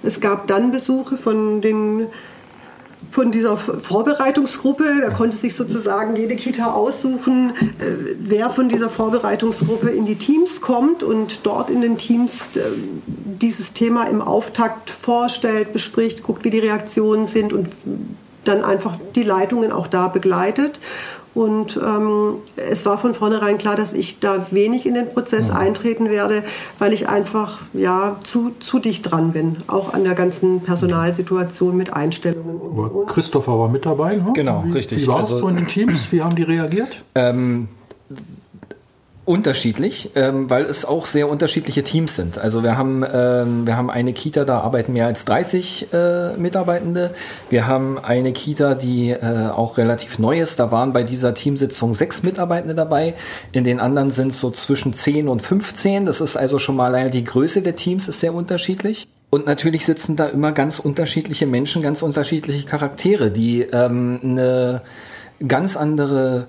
Es 0.04 0.20
gab 0.20 0.48
dann 0.48 0.72
Besuche 0.72 1.18
von 1.18 1.62
den 1.62 2.08
von 3.10 3.32
dieser 3.32 3.58
Vorbereitungsgruppe. 3.58 5.02
Da 5.02 5.10
konnte 5.10 5.36
sich 5.36 5.56
sozusagen 5.56 6.16
jede 6.16 6.36
Kita 6.36 6.72
aussuchen, 6.72 7.52
äh, 7.80 8.16
wer 8.20 8.50
von 8.50 8.70
dieser 8.70 8.90
Vorbereitungsgruppe 8.90 9.90
in 9.90 10.06
die 10.06 10.16
Teams 10.16 10.62
kommt 10.62 11.04
und 11.04 11.42
dort 11.44 11.70
in 11.70 11.82
den 11.82 11.98
Teams 11.98 12.34
äh, 12.56 12.62
dieses 13.06 13.74
Thema 13.74 14.06
im 14.06 14.22
Auftakt 14.22 14.90
vorstellt, 14.90 15.74
bespricht, 15.74 16.24
guckt, 16.24 16.46
wie 16.46 16.52
die 16.52 16.60
Reaktionen 16.60 17.28
sind 17.28 17.54
und 17.54 17.68
dann 18.44 18.64
einfach 18.64 18.98
die 19.16 19.24
Leitungen 19.24 19.72
auch 19.72 19.88
da 19.88 20.08
begleitet. 20.08 20.80
Und 21.34 21.78
ähm, 21.78 22.36
es 22.58 22.86
war 22.86 22.98
von 22.98 23.16
vornherein 23.16 23.58
klar, 23.58 23.78
dass 23.78 23.94
ich 23.94 24.20
da 24.20 24.48
wenig 24.52 24.86
in 24.86 24.96
den 24.96 25.10
Prozess 25.10 25.48
mhm. 25.48 25.56
eintreten 25.56 26.10
werde, 26.10 26.44
weil 26.78 26.92
ich 26.92 27.08
einfach 27.08 27.62
ja, 27.74 28.18
zu, 28.24 28.52
zu 28.60 28.80
dicht 28.80 29.10
dran 29.10 29.32
bin, 29.32 29.58
auch 29.68 29.94
an 29.94 30.04
der 30.04 30.14
ganzen 30.14 30.60
Personalsituation 30.60 31.78
mit 31.78 31.94
Einstellungen. 31.94 32.58
Und, 32.58 32.90
und. 32.90 33.08
Christopher 33.08 33.58
war 33.58 33.70
mit 33.70 33.86
dabei, 33.86 34.18
ne? 34.18 34.32
Genau, 34.34 34.66
richtig. 34.74 35.04
Wie 35.04 35.08
war 35.08 35.24
es 35.24 35.32
also, 35.32 35.38
so 35.38 35.48
in 35.48 35.56
den 35.56 35.68
Teams? 35.68 36.12
Wie 36.12 36.22
haben 36.22 36.36
die 36.36 36.44
reagiert? 36.44 37.06
Ähm, 37.16 37.70
unterschiedlich, 39.24 40.12
ähm, 40.16 40.50
weil 40.50 40.66
es 40.66 40.84
auch 40.84 41.06
sehr 41.06 41.30
unterschiedliche 41.30 41.84
Teams 41.84 42.16
sind. 42.16 42.40
Also 42.40 42.64
wir 42.64 42.78
haben, 42.78 43.04
ähm, 43.04 43.68
wir 43.68 43.78
haben 43.78 43.92
eine 43.92 44.14
Kita, 44.14 44.46
da 44.46 44.60
arbeiten 44.62 44.94
mehr 44.94 45.06
als 45.06 45.26
30 45.26 45.94
äh, 45.94 46.38
Mitarbeitende. 46.38 47.12
Wir 47.50 47.68
haben 47.68 48.00
eine 48.00 48.34
Kita, 48.34 48.74
die 48.74 49.12
äh, 49.12 49.50
auch 49.50 49.78
relativ 49.78 50.18
neu 50.18 50.40
ist. 50.42 50.60
Da 50.60 50.72
waren 50.72 50.92
bei 50.92 51.04
dieser 51.04 51.36
Teamsitzung 51.36 51.94
sechs 51.94 52.24
Mitarbeitende 52.24 52.74
dabei. 52.74 53.14
In 53.52 53.64
den 53.64 53.80
anderen 53.80 54.10
sind 54.10 54.34
so 54.34 54.50
zwischen 54.50 54.92
10 54.92 55.28
und 55.28 55.42
15. 55.42 56.08
Das 56.08 56.20
ist 56.20 56.36
also 56.36 56.58
schon 56.58 56.76
mal 56.76 56.86
alleine 56.86 57.12
die 57.12 57.24
Größe 57.24 57.62
der 57.62 57.76
Teams 57.76 58.08
ist 58.08 58.22
sehr 58.22 58.34
unterschiedlich. 58.34 59.08
Und 59.30 59.46
natürlich 59.46 59.86
sitzen 59.86 60.18
da 60.18 60.26
immer 60.26 60.52
ganz 60.52 60.80
unterschiedliche 60.80 61.46
Menschen, 61.46 61.82
ganz 61.84 62.02
unterschiedliche 62.02 62.66
Charaktere, 62.66 63.32
die 63.32 63.62
ähm, 63.62 64.20
eine 64.24 64.82
ganz 65.48 65.78
andere 65.78 66.48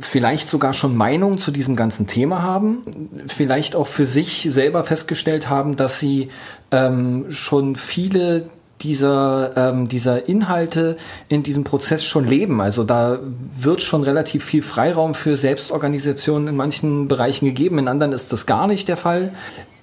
vielleicht 0.00 0.48
sogar 0.48 0.72
schon 0.72 0.96
Meinung 0.96 1.38
zu 1.38 1.50
diesem 1.50 1.76
ganzen 1.76 2.06
Thema 2.06 2.42
haben, 2.42 2.84
vielleicht 3.28 3.76
auch 3.76 3.86
für 3.86 4.06
sich 4.06 4.46
selber 4.50 4.84
festgestellt 4.84 5.48
haben, 5.48 5.76
dass 5.76 6.00
sie 6.00 6.30
ähm, 6.70 7.26
schon 7.30 7.76
viele 7.76 8.46
dieser, 8.82 9.56
ähm, 9.56 9.88
dieser 9.88 10.28
Inhalte 10.28 10.96
in 11.28 11.42
diesem 11.42 11.64
Prozess 11.64 12.04
schon 12.04 12.26
leben. 12.26 12.60
Also 12.60 12.84
da 12.84 13.18
wird 13.58 13.80
schon 13.80 14.02
relativ 14.02 14.44
viel 14.44 14.62
Freiraum 14.62 15.14
für 15.14 15.36
Selbstorganisation 15.36 16.48
in 16.48 16.56
manchen 16.56 17.08
Bereichen 17.08 17.46
gegeben, 17.46 17.78
in 17.78 17.88
anderen 17.88 18.12
ist 18.12 18.32
das 18.32 18.46
gar 18.46 18.66
nicht 18.66 18.88
der 18.88 18.96
Fall. 18.96 19.32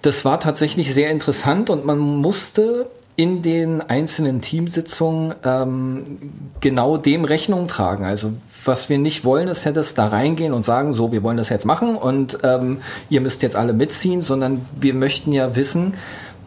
Das 0.02 0.26
war 0.26 0.40
tatsächlich 0.40 0.94
sehr 0.94 1.10
interessant 1.12 1.70
und 1.70 1.86
man 1.86 1.98
musste 1.98 2.88
in 3.16 3.42
den 3.42 3.82
einzelnen 3.82 4.42
Teamsitzungen 4.42 5.36
ähm, 5.44 6.20
genau 6.62 6.98
dem 6.98 7.26
Rechnung 7.26 7.68
tragen. 7.68 8.06
Also 8.06 8.34
was 8.66 8.90
wir 8.90 8.98
nicht 8.98 9.26
wollen, 9.26 9.48
ist 9.48 9.64
ja 9.64 9.72
das 9.72 9.94
da 9.94 10.08
reingehen 10.08 10.54
und 10.54 10.66
sagen, 10.66 10.94
so, 10.94 11.12
wir 11.12 11.24
wollen 11.24 11.38
das 11.38 11.50
jetzt 11.50 11.66
machen 11.66 11.96
und 11.96 12.40
ähm, 12.44 12.82
ihr 13.10 13.22
müsst 13.22 13.42
jetzt 13.42 13.56
alle 13.56 13.74
mitziehen, 13.74 14.22
sondern 14.22 14.66
wir 14.80 14.94
möchten 14.94 15.32
ja 15.32 15.56
wissen, 15.56 15.94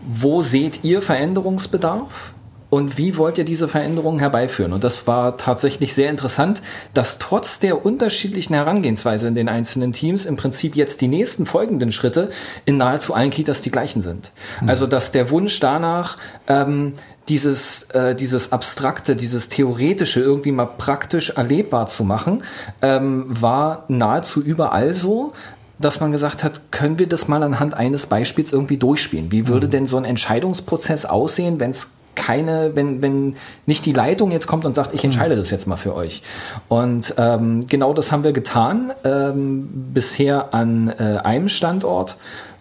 wo 0.07 0.43
seht 0.43 0.85
ihr 0.85 1.03
Veränderungsbedarf? 1.03 2.33
Und 2.69 2.99
wie 2.99 3.17
wollt 3.17 3.39
ihr 3.39 3.45
diese 3.45 3.69
Veränderungen 3.69 4.19
herbeiführen? 4.19 4.73
Und 4.73 4.83
das 4.83 5.07
war 5.07 5.37
tatsächlich 5.37 5.95
sehr 5.95 6.11
interessant, 6.11 6.61
dass 6.95 7.19
trotz 7.19 7.61
der 7.61 7.87
unterschiedlichen 7.87 8.55
Herangehensweise 8.55 9.29
in 9.29 9.37
den 9.37 9.49
einzelnen 9.49 9.93
Teams 9.93 10.27
im 10.27 10.37
Prinzip 10.37 10.75
jetzt 10.75 11.01
die 11.01 11.07
nächsten 11.07 11.47
folgenden 11.47 11.93
Schritte 11.93 12.29
in 12.65 12.77
nahezu 12.77 13.15
allen 13.15 13.31
Kitas 13.31 13.63
die 13.63 13.71
gleichen 13.71 14.03
sind. 14.03 14.33
Mhm. 14.61 14.69
Also 14.69 14.89
dass 14.89 15.13
der 15.13 15.31
Wunsch 15.31 15.61
danach, 15.61 16.19
ähm, 16.49 16.95
dieses, 17.29 17.85
äh, 17.91 18.15
dieses 18.15 18.53
Abstrakte, 18.53 19.17
dieses 19.17 19.49
Theoretische 19.49 20.21
irgendwie 20.21 20.53
mal 20.53 20.67
praktisch 20.67 21.31
erlebbar 21.31 21.87
zu 21.87 22.05
machen, 22.05 22.45
ähm, 22.83 23.25
war 23.29 23.85
nahezu 23.89 24.43
überall 24.43 24.95
so 24.95 25.33
dass 25.79 26.01
man 26.01 26.11
gesagt 26.11 26.43
hat, 26.43 26.73
können 26.73 26.99
wir 26.99 27.07
das 27.07 27.29
mal 27.29 27.43
anhand 27.43 27.75
eines 27.75 28.07
Beispiels 28.07 28.53
irgendwie 28.53 28.79
durchspielen? 28.79 29.31
Wie 29.31 29.47
würde 29.47 29.67
mhm. 29.67 29.71
denn 29.73 29.87
so 29.87 29.99
ein 29.99 30.07
Entscheidungsprozess 30.07 31.05
aussehen, 31.05 31.61
wenn 31.61 31.71
es 31.71 31.91
keine, 32.15 32.75
wenn, 32.75 33.03
wenn 33.03 33.37
nicht 33.67 33.85
die 33.87 33.93
Leitung 33.93 34.31
jetzt 34.31 34.47
kommt 34.47 34.65
und 34.65 34.75
sagt, 34.75 34.95
ich 34.95 35.05
entscheide 35.05 35.35
mhm. 35.35 35.39
das 35.39 35.51
jetzt 35.51 35.67
mal 35.67 35.77
für 35.77 35.95
euch. 35.95 36.23
Und 36.69 37.15
ähm, 37.19 37.67
genau 37.69 37.93
das 37.93 38.11
haben 38.11 38.25
wir 38.25 38.33
getan, 38.33 38.93
ähm, 39.05 39.69
bisher 39.93 40.55
an 40.55 40.89
äh, 40.89 41.19
einem 41.23 41.49
Standort 41.49 42.17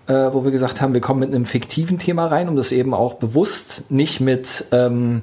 äh, 0.08 0.14
wo 0.14 0.44
wir 0.44 0.52
gesagt 0.52 0.82
haben, 0.82 0.94
wir 0.94 1.02
kommen 1.02 1.20
mit 1.20 1.34
einem 1.34 1.46
fiktiven 1.46 1.98
Thema 1.98 2.28
rein, 2.28 2.50
um 2.50 2.56
das 2.56 2.72
eben 2.72 2.94
auch 2.94 3.16
bewusst 3.16 3.90
nicht 3.92 4.22
mit, 4.22 4.66
ähm, 4.72 5.22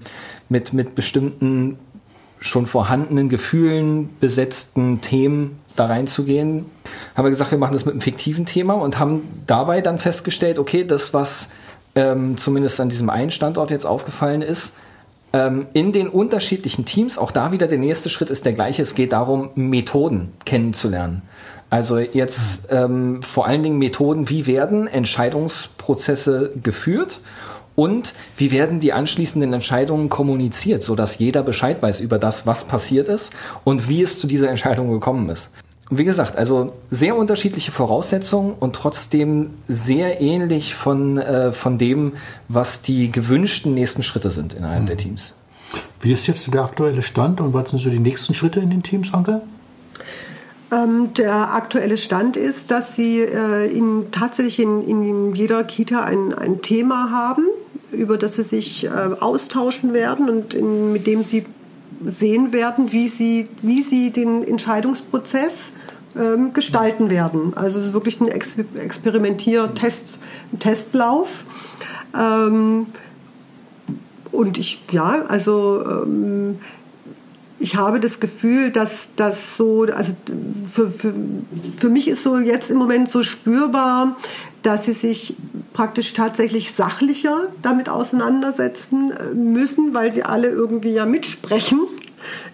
mit, 0.49 0.73
mit 0.73 0.95
bestimmten 0.95 1.79
schon 2.41 2.67
vorhandenen 2.67 3.29
Gefühlen 3.29 4.11
besetzten 4.19 5.01
Themen 5.01 5.61
da 5.77 5.87
reinzugehen. 5.87 6.67
Haben 7.15 7.25
wir 7.25 7.31
gesagt, 7.31 7.53
wir 7.53 7.59
machen 7.59 7.75
das 7.75 7.85
mit 7.85 7.93
einem 7.93 8.01
fiktiven 8.01 8.47
Thema 8.47 8.75
und 8.75 8.99
haben 8.99 9.43
dabei 9.47 9.81
dann 9.81 9.99
festgestellt, 9.99 10.59
okay, 10.59 10.85
das, 10.85 11.15
was 11.15 11.51
ähm, 11.95 12.37
zumindest 12.37 12.81
an 12.81 12.89
diesem 12.89 13.11
einen 13.11 13.31
Standort 13.31 13.71
jetzt 13.71 13.87
aufgefallen 13.87 14.43
ist, 14.43 14.77
ähm, 15.33 15.67
in 15.73 15.93
den 15.93 16.09
unterschiedlichen 16.09 16.85
Teams, 16.85 17.17
auch 17.17 17.31
da 17.31 17.53
wieder 17.53 17.67
der 17.67 17.79
nächste 17.79 18.11
Schritt 18.11 18.31
ist 18.31 18.45
der 18.45 18.53
gleiche, 18.53 18.83
es 18.83 18.95
geht 18.95 19.13
darum, 19.13 19.51
Methoden 19.55 20.33
kennenzulernen. 20.45 21.23
Also 21.73 21.97
jetzt 21.97 22.69
ähm, 22.71 23.23
vor 23.23 23.47
allen 23.47 23.63
Dingen 23.63 23.79
Methoden, 23.79 24.29
wie 24.29 24.47
werden 24.47 24.87
Entscheidungsprozesse 24.87 26.53
geführt 26.63 27.21
und 27.75 28.13
wie 28.37 28.51
werden 28.51 28.79
die 28.79 28.93
anschließenden 28.93 29.55
Entscheidungen 29.55 30.11
kommuniziert, 30.11 30.83
sodass 30.83 31.17
jeder 31.17 31.43
Bescheid 31.43 31.81
weiß 31.81 32.01
über 32.01 32.19
das, 32.19 32.47
was 32.47 32.65
passiert 32.65 33.09
ist 33.09 33.33
und 33.65 33.89
wie 33.89 34.03
es 34.03 34.21
zu 34.21 34.27
dieser 34.27 34.51
Entscheidung 34.51 34.91
gekommen 34.91 35.31
ist. 35.31 35.53
Und 35.89 35.97
wie 35.97 36.05
gesagt, 36.05 36.37
also 36.37 36.75
sehr 36.91 37.17
unterschiedliche 37.17 37.73
Voraussetzungen 37.73 38.53
und 38.53 38.77
trotzdem 38.77 39.55
sehr 39.67 40.21
ähnlich 40.21 40.75
von, 40.75 41.17
äh, 41.17 41.55
von 41.55 41.79
dem, 41.79 42.13
was 42.49 42.83
die 42.83 43.11
gewünschten 43.11 43.73
nächsten 43.73 44.03
Schritte 44.03 44.31
sind 44.31 44.53
innerhalb 44.53 44.83
mhm. 44.83 44.87
der 44.89 44.99
Teams. 44.99 45.39
Wie 46.03 46.13
ist 46.13 46.27
jetzt 46.27 46.53
der 46.53 46.65
aktuelle 46.65 47.01
Stand 47.01 47.41
und 47.41 47.55
was 47.55 47.71
sind 47.71 47.79
so 47.81 47.89
die 47.89 47.99
nächsten 47.99 48.35
Schritte 48.35 48.61
in 48.61 48.69
den 48.69 48.83
Teams, 48.83 49.15
Anke? 49.15 49.41
Ähm, 50.73 51.13
der 51.15 51.53
aktuelle 51.53 51.99
Stand 51.99 52.39
ist, 52.39 52.71
dass 52.71 52.97
sie 52.97 53.21
äh, 53.21 53.71
in, 53.71 54.07
tatsächlich 54.11 54.59
in, 54.59 54.83
in 54.83 55.35
jeder 55.35 55.65
Kita 55.65 56.03
ein, 56.03 56.33
ein 56.33 56.63
Thema 56.63 57.11
haben, 57.11 57.45
über 57.91 58.17
das 58.17 58.37
sie 58.37 58.43
sich 58.43 58.85
äh, 58.85 58.89
austauschen 58.89 59.93
werden 59.93 60.31
und 60.31 60.55
in, 60.55 60.93
mit 60.93 61.07
dem 61.07 61.25
sie 61.25 61.45
sehen 62.05 62.53
werden, 62.53 62.91
wie 62.91 63.09
sie, 63.09 63.49
wie 63.61 63.83
sie 63.83 64.11
den 64.11 64.43
Entscheidungsprozess 64.43 65.53
ähm, 66.17 66.55
gestalten 66.55 67.11
werden. 67.11 67.53
Also 67.55 67.79
es 67.79 67.87
ist 67.87 67.93
wirklich 67.93 68.21
ein 68.23 68.29
Ex 68.29 68.57
Experimentier-Test. 68.75 70.19
Ähm, 72.19 72.87
und 74.31 74.59
ich, 74.59 74.81
ja, 74.91 75.27
also 75.29 75.85
ähm, 75.87 76.59
ich 77.63 77.77
habe 77.77 78.01
das 78.01 78.19
Gefühl, 78.19 78.73
dass 78.73 78.91
das 79.15 79.37
so, 79.57 79.83
also 79.83 80.13
für, 80.71 80.91
für, 80.91 81.15
für 81.79 81.89
mich 81.89 82.09
ist 82.09 82.25
so 82.25 82.39
jetzt 82.39 82.71
im 82.71 82.77
Moment 82.77 83.09
so 83.09 83.23
spürbar, 83.23 84.17
dass 84.63 84.85
sie 84.85 84.95
sich 84.95 85.37
praktisch 85.73 86.13
tatsächlich 86.13 86.73
sachlicher 86.73 87.49
damit 87.63 87.89
auseinandersetzen 87.89 89.13
äh, 89.13 89.35
müssen, 89.35 89.95
weil 89.95 90.13
sie 90.13 90.25
alle 90.25 90.49
irgendwie 90.49 90.93
ja 90.93 91.07
mitsprechen 91.07 91.81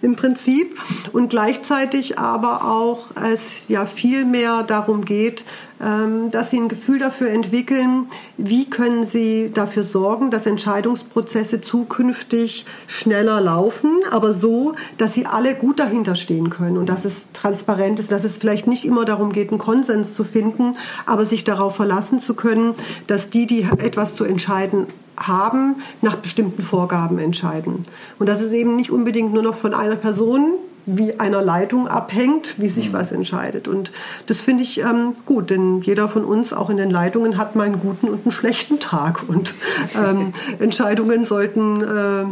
im 0.01 0.15
Prinzip. 0.15 0.77
Und 1.11 1.29
gleichzeitig 1.29 2.19
aber 2.19 2.65
auch 2.65 3.07
es 3.15 3.67
ja 3.67 3.85
viel 3.87 4.25
mehr 4.25 4.63
darum 4.63 5.05
geht, 5.05 5.43
dass 5.79 6.51
sie 6.51 6.59
ein 6.59 6.67
Gefühl 6.67 6.99
dafür 6.99 7.29
entwickeln, 7.29 8.07
wie 8.37 8.69
können 8.69 9.05
sie 9.05 9.49
dafür 9.53 9.83
sorgen, 9.83 10.29
dass 10.29 10.45
Entscheidungsprozesse 10.45 11.61
zukünftig 11.61 12.65
schneller 12.87 13.39
laufen, 13.39 14.01
aber 14.11 14.33
so, 14.33 14.75
dass 14.97 15.13
sie 15.13 15.25
alle 15.25 15.55
gut 15.55 15.79
dahinter 15.79 16.15
stehen 16.15 16.49
können 16.49 16.77
und 16.77 16.89
dass 16.89 17.05
es 17.05 17.31
transparent 17.31 17.97
ist, 17.99 18.11
dass 18.11 18.25
es 18.25 18.37
vielleicht 18.37 18.67
nicht 18.67 18.83
immer 18.83 19.05
darum 19.05 19.31
geht, 19.31 19.51
einen 19.51 19.57
Konsens 19.59 20.13
zu 20.13 20.25
finden, 20.25 20.75
aber 21.05 21.25
sich 21.25 21.45
darauf 21.45 21.77
verlassen 21.77 22.19
zu 22.19 22.33
können, 22.33 22.75
dass 23.07 23.29
die, 23.29 23.47
die 23.47 23.61
etwas 23.77 24.15
zu 24.15 24.25
entscheiden 24.25 24.87
haben, 25.15 25.77
nach 26.01 26.15
bestimmten 26.15 26.61
Vorgaben 26.61 27.19
entscheiden. 27.19 27.85
Und 28.19 28.27
dass 28.27 28.41
es 28.41 28.51
eben 28.51 28.75
nicht 28.75 28.91
unbedingt 28.91 29.33
nur 29.33 29.43
noch 29.43 29.55
von 29.55 29.73
einer 29.73 29.95
Person 29.95 30.55
wie 30.85 31.19
einer 31.19 31.41
Leitung 31.41 31.87
abhängt, 31.87 32.55
wie 32.57 32.69
sich 32.69 32.89
mhm. 32.89 32.93
was 32.93 33.11
entscheidet. 33.11 33.67
Und 33.67 33.91
das 34.27 34.41
finde 34.41 34.63
ich 34.63 34.79
ähm, 34.79 35.15
gut, 35.25 35.49
denn 35.49 35.81
jeder 35.81 36.09
von 36.09 36.23
uns, 36.23 36.53
auch 36.53 36.69
in 36.69 36.77
den 36.77 36.89
Leitungen, 36.89 37.37
hat 37.37 37.55
mal 37.55 37.65
einen 37.65 37.79
guten 37.79 38.07
und 38.07 38.25
einen 38.25 38.31
schlechten 38.31 38.79
Tag. 38.79 39.27
Und 39.27 39.53
ähm, 39.95 40.33
Entscheidungen 40.59 41.25
sollten 41.25 41.81
äh, 41.81 42.25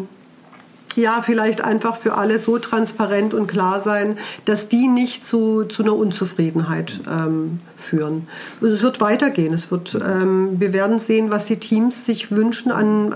ja 0.97 1.21
vielleicht 1.21 1.61
einfach 1.61 1.97
für 1.97 2.15
alle 2.15 2.39
so 2.39 2.57
transparent 2.59 3.33
und 3.33 3.47
klar 3.47 3.81
sein, 3.83 4.17
dass 4.45 4.67
die 4.67 4.87
nicht 4.87 5.23
zu, 5.23 5.63
zu 5.65 5.83
einer 5.83 5.95
Unzufriedenheit 5.95 6.99
ähm, 7.09 7.59
führen. 7.77 8.27
Und 8.59 8.69
es 8.69 8.81
wird 8.81 8.99
weitergehen. 8.99 9.53
Es 9.53 9.71
wird, 9.71 9.95
ähm, 9.95 10.59
wir 10.59 10.73
werden 10.73 10.99
sehen, 10.99 11.31
was 11.31 11.45
die 11.45 11.57
Teams 11.57 12.05
sich 12.05 12.31
wünschen 12.31 12.71
an 12.71 13.11
äh, 13.11 13.15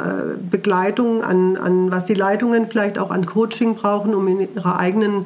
Begleitung, 0.49 1.23
an, 1.23 1.57
an 1.57 1.91
was 1.91 2.05
die 2.05 2.13
Leitungen 2.13 2.67
vielleicht 2.67 2.99
auch 2.99 3.11
an 3.11 3.25
Coaching 3.25 3.75
brauchen, 3.75 4.13
um 4.13 4.27
in 4.27 4.53
ihrer 4.55 4.79
eigenen 4.79 5.25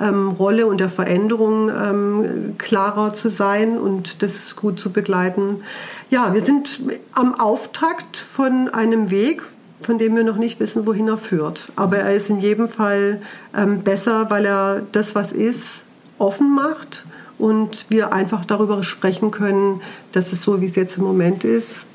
ähm, 0.00 0.28
Rolle 0.28 0.66
und 0.66 0.80
der 0.80 0.90
Veränderung 0.90 1.68
ähm, 1.68 2.54
klarer 2.58 3.14
zu 3.14 3.28
sein 3.28 3.78
und 3.78 4.22
das 4.22 4.56
gut 4.56 4.80
zu 4.80 4.90
begleiten. 4.90 5.62
Ja, 6.10 6.34
wir 6.34 6.40
sind 6.40 6.80
am 7.12 7.38
Auftakt 7.38 8.16
von 8.16 8.68
einem 8.68 9.10
Weg, 9.10 9.42
von 9.82 9.98
dem 9.98 10.14
wir 10.14 10.24
noch 10.24 10.36
nicht 10.36 10.60
wissen, 10.60 10.86
wohin 10.86 11.08
er 11.08 11.18
führt. 11.18 11.72
Aber 11.76 11.98
er 11.98 12.14
ist 12.14 12.30
in 12.30 12.40
jedem 12.40 12.68
Fall 12.68 13.22
ähm, 13.56 13.82
besser, 13.82 14.30
weil 14.30 14.44
er 14.44 14.82
das, 14.92 15.14
was 15.14 15.32
ist, 15.32 15.82
offen 16.18 16.54
macht 16.54 17.04
und 17.38 17.86
wir 17.88 18.12
einfach 18.12 18.44
darüber 18.44 18.82
sprechen 18.82 19.30
können, 19.30 19.80
dass 20.12 20.32
es 20.32 20.42
so, 20.42 20.60
wie 20.60 20.66
es 20.66 20.76
jetzt 20.76 20.98
im 20.98 21.04
Moment 21.04 21.44
ist, 21.44 21.86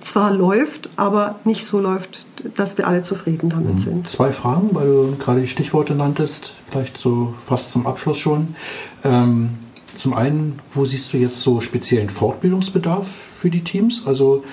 zwar 0.00 0.32
läuft, 0.32 0.88
aber 0.96 1.40
nicht 1.44 1.66
so 1.66 1.80
läuft, 1.80 2.26
dass 2.54 2.78
wir 2.78 2.86
alle 2.86 3.02
zufrieden 3.02 3.50
damit 3.50 3.74
mhm. 3.74 3.78
sind. 3.80 4.08
Zwei 4.08 4.30
Fragen, 4.30 4.70
weil 4.72 4.86
du 4.86 5.16
gerade 5.18 5.40
die 5.40 5.48
Stichworte 5.48 5.94
nanntest, 5.94 6.54
vielleicht 6.70 6.96
so 6.98 7.34
fast 7.46 7.72
zum 7.72 7.86
Abschluss 7.86 8.18
schon. 8.18 8.54
Ähm, 9.02 9.50
zum 9.94 10.14
einen, 10.14 10.60
wo 10.74 10.84
siehst 10.84 11.12
du 11.12 11.16
jetzt 11.16 11.40
so 11.40 11.60
speziellen 11.60 12.10
Fortbildungsbedarf 12.10 13.08
für 13.08 13.50
die 13.50 13.64
Teams? 13.64 14.06
Also 14.06 14.44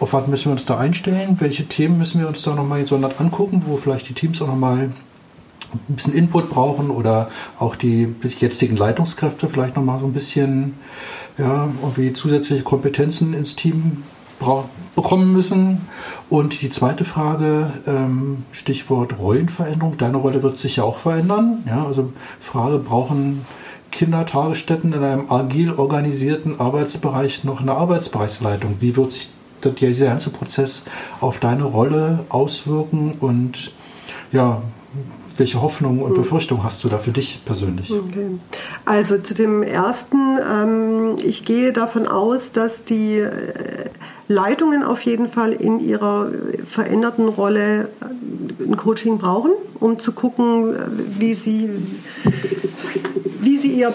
auf 0.00 0.12
was 0.12 0.26
müssen 0.26 0.46
wir 0.46 0.52
uns 0.52 0.66
da 0.66 0.78
einstellen? 0.78 1.36
Welche 1.40 1.66
Themen 1.66 1.98
müssen 1.98 2.20
wir 2.20 2.28
uns 2.28 2.42
da 2.42 2.54
nochmal 2.54 2.80
gesondert 2.80 3.20
angucken, 3.20 3.62
wo 3.66 3.76
vielleicht 3.76 4.08
die 4.08 4.14
Teams 4.14 4.42
auch 4.42 4.46
nochmal 4.46 4.90
ein 5.88 5.94
bisschen 5.94 6.14
Input 6.14 6.50
brauchen 6.50 6.90
oder 6.90 7.30
auch 7.58 7.76
die 7.76 8.14
jetzigen 8.38 8.76
Leitungskräfte 8.76 9.48
vielleicht 9.48 9.76
nochmal 9.76 10.00
so 10.00 10.06
ein 10.06 10.12
bisschen 10.12 10.74
ja, 11.38 11.68
irgendwie 11.82 12.12
zusätzliche 12.12 12.62
Kompetenzen 12.62 13.34
ins 13.34 13.56
Team 13.56 14.02
bekommen 14.94 15.32
müssen. 15.32 15.88
Und 16.28 16.60
die 16.60 16.68
zweite 16.68 17.04
Frage, 17.04 17.72
ähm, 17.86 18.44
Stichwort 18.52 19.18
Rollenveränderung. 19.18 19.96
Deine 19.96 20.18
Rolle 20.18 20.42
wird 20.42 20.58
sich 20.58 20.76
ja 20.76 20.84
auch 20.84 20.98
verändern. 20.98 21.62
Ja, 21.66 21.86
also 21.86 22.12
Frage, 22.40 22.78
brauchen 22.78 23.46
Kindertagesstätten 23.92 24.92
in 24.92 25.02
einem 25.02 25.30
agil 25.30 25.72
organisierten 25.72 26.60
Arbeitsbereich 26.60 27.44
noch 27.44 27.60
eine 27.60 27.72
Arbeitsbereichsleitung? 27.72 28.76
Wie 28.80 28.96
wird 28.96 29.12
sich 29.12 29.30
dieser 29.64 30.06
ganze 30.06 30.30
Prozess 30.30 30.84
auf 31.20 31.38
deine 31.40 31.64
Rolle 31.64 32.24
auswirken 32.28 33.14
und 33.20 33.72
ja, 34.32 34.62
welche 35.36 35.60
Hoffnungen 35.60 36.00
und 36.00 36.10
hm. 36.10 36.22
Befürchtungen 36.22 36.64
hast 36.64 36.82
du 36.84 36.88
da 36.88 36.98
für 36.98 37.10
dich 37.10 37.44
persönlich? 37.44 37.92
Okay. 37.92 38.38
Also 38.84 39.18
zu 39.18 39.34
dem 39.34 39.62
ersten, 39.62 40.38
ähm, 40.38 41.16
ich 41.22 41.44
gehe 41.44 41.72
davon 41.72 42.06
aus, 42.06 42.52
dass 42.52 42.84
die 42.84 43.18
äh, 43.18 43.90
Leitungen 44.28 44.82
auf 44.82 45.02
jeden 45.02 45.28
Fall 45.28 45.52
in 45.52 45.80
ihrer 45.80 46.30
veränderten 46.66 47.28
Rolle 47.28 47.88
äh, 48.00 48.64
ein 48.64 48.76
Coaching 48.76 49.18
brauchen, 49.18 49.52
um 49.78 49.98
zu 49.98 50.12
gucken, 50.12 50.74
äh, 50.74 50.78
wie 51.18 51.34
sie, 51.34 51.68
wie 53.40 53.56
sie 53.56 53.72
ihr, 53.72 53.94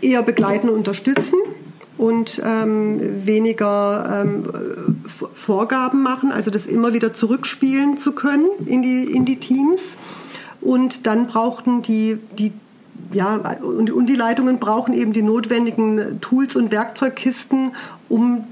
eher 0.00 0.22
begleiten 0.22 0.68
unterstützen 0.68 1.36
und 1.96 2.42
ähm, 2.44 3.24
weniger 3.26 4.22
ähm, 4.24 4.48
Vorgaben 5.42 6.02
machen, 6.02 6.30
also 6.32 6.50
das 6.50 6.66
immer 6.66 6.92
wieder 6.92 7.12
zurückspielen 7.12 7.98
zu 7.98 8.12
können 8.12 8.46
in 8.66 8.82
die, 8.82 9.04
in 9.04 9.24
die 9.24 9.36
Teams. 9.36 9.80
Und 10.60 11.06
dann 11.06 11.26
brauchten 11.26 11.82
die, 11.82 12.18
die 12.38 12.52
ja, 13.12 13.36
und, 13.60 13.90
und 13.90 14.06
die 14.06 14.14
Leitungen 14.14 14.58
brauchen 14.58 14.94
eben 14.94 15.12
die 15.12 15.22
notwendigen 15.22 16.20
Tools 16.20 16.56
und 16.56 16.70
Werkzeugkisten, 16.70 17.72
um 18.08 18.44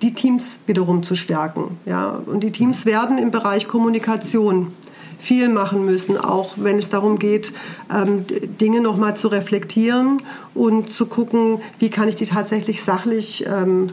die 0.00 0.14
Teams 0.14 0.44
wiederum 0.66 1.02
zu 1.02 1.16
stärken. 1.16 1.78
Ja, 1.84 2.20
und 2.26 2.40
die 2.40 2.52
Teams 2.52 2.86
werden 2.86 3.18
im 3.18 3.30
Bereich 3.30 3.68
Kommunikation 3.68 4.72
viel 5.18 5.48
machen 5.48 5.84
müssen, 5.84 6.16
auch 6.16 6.54
wenn 6.56 6.78
es 6.78 6.88
darum 6.88 7.18
geht, 7.18 7.52
ähm, 7.94 8.24
Dinge 8.60 8.80
nochmal 8.80 9.16
zu 9.16 9.28
reflektieren 9.28 10.22
und 10.54 10.90
zu 10.90 11.06
gucken, 11.06 11.60
wie 11.78 11.90
kann 11.90 12.08
ich 12.08 12.16
die 12.16 12.24
tatsächlich 12.24 12.82
sachlich 12.82 13.44
ähm, 13.46 13.88
äh, 13.88 13.92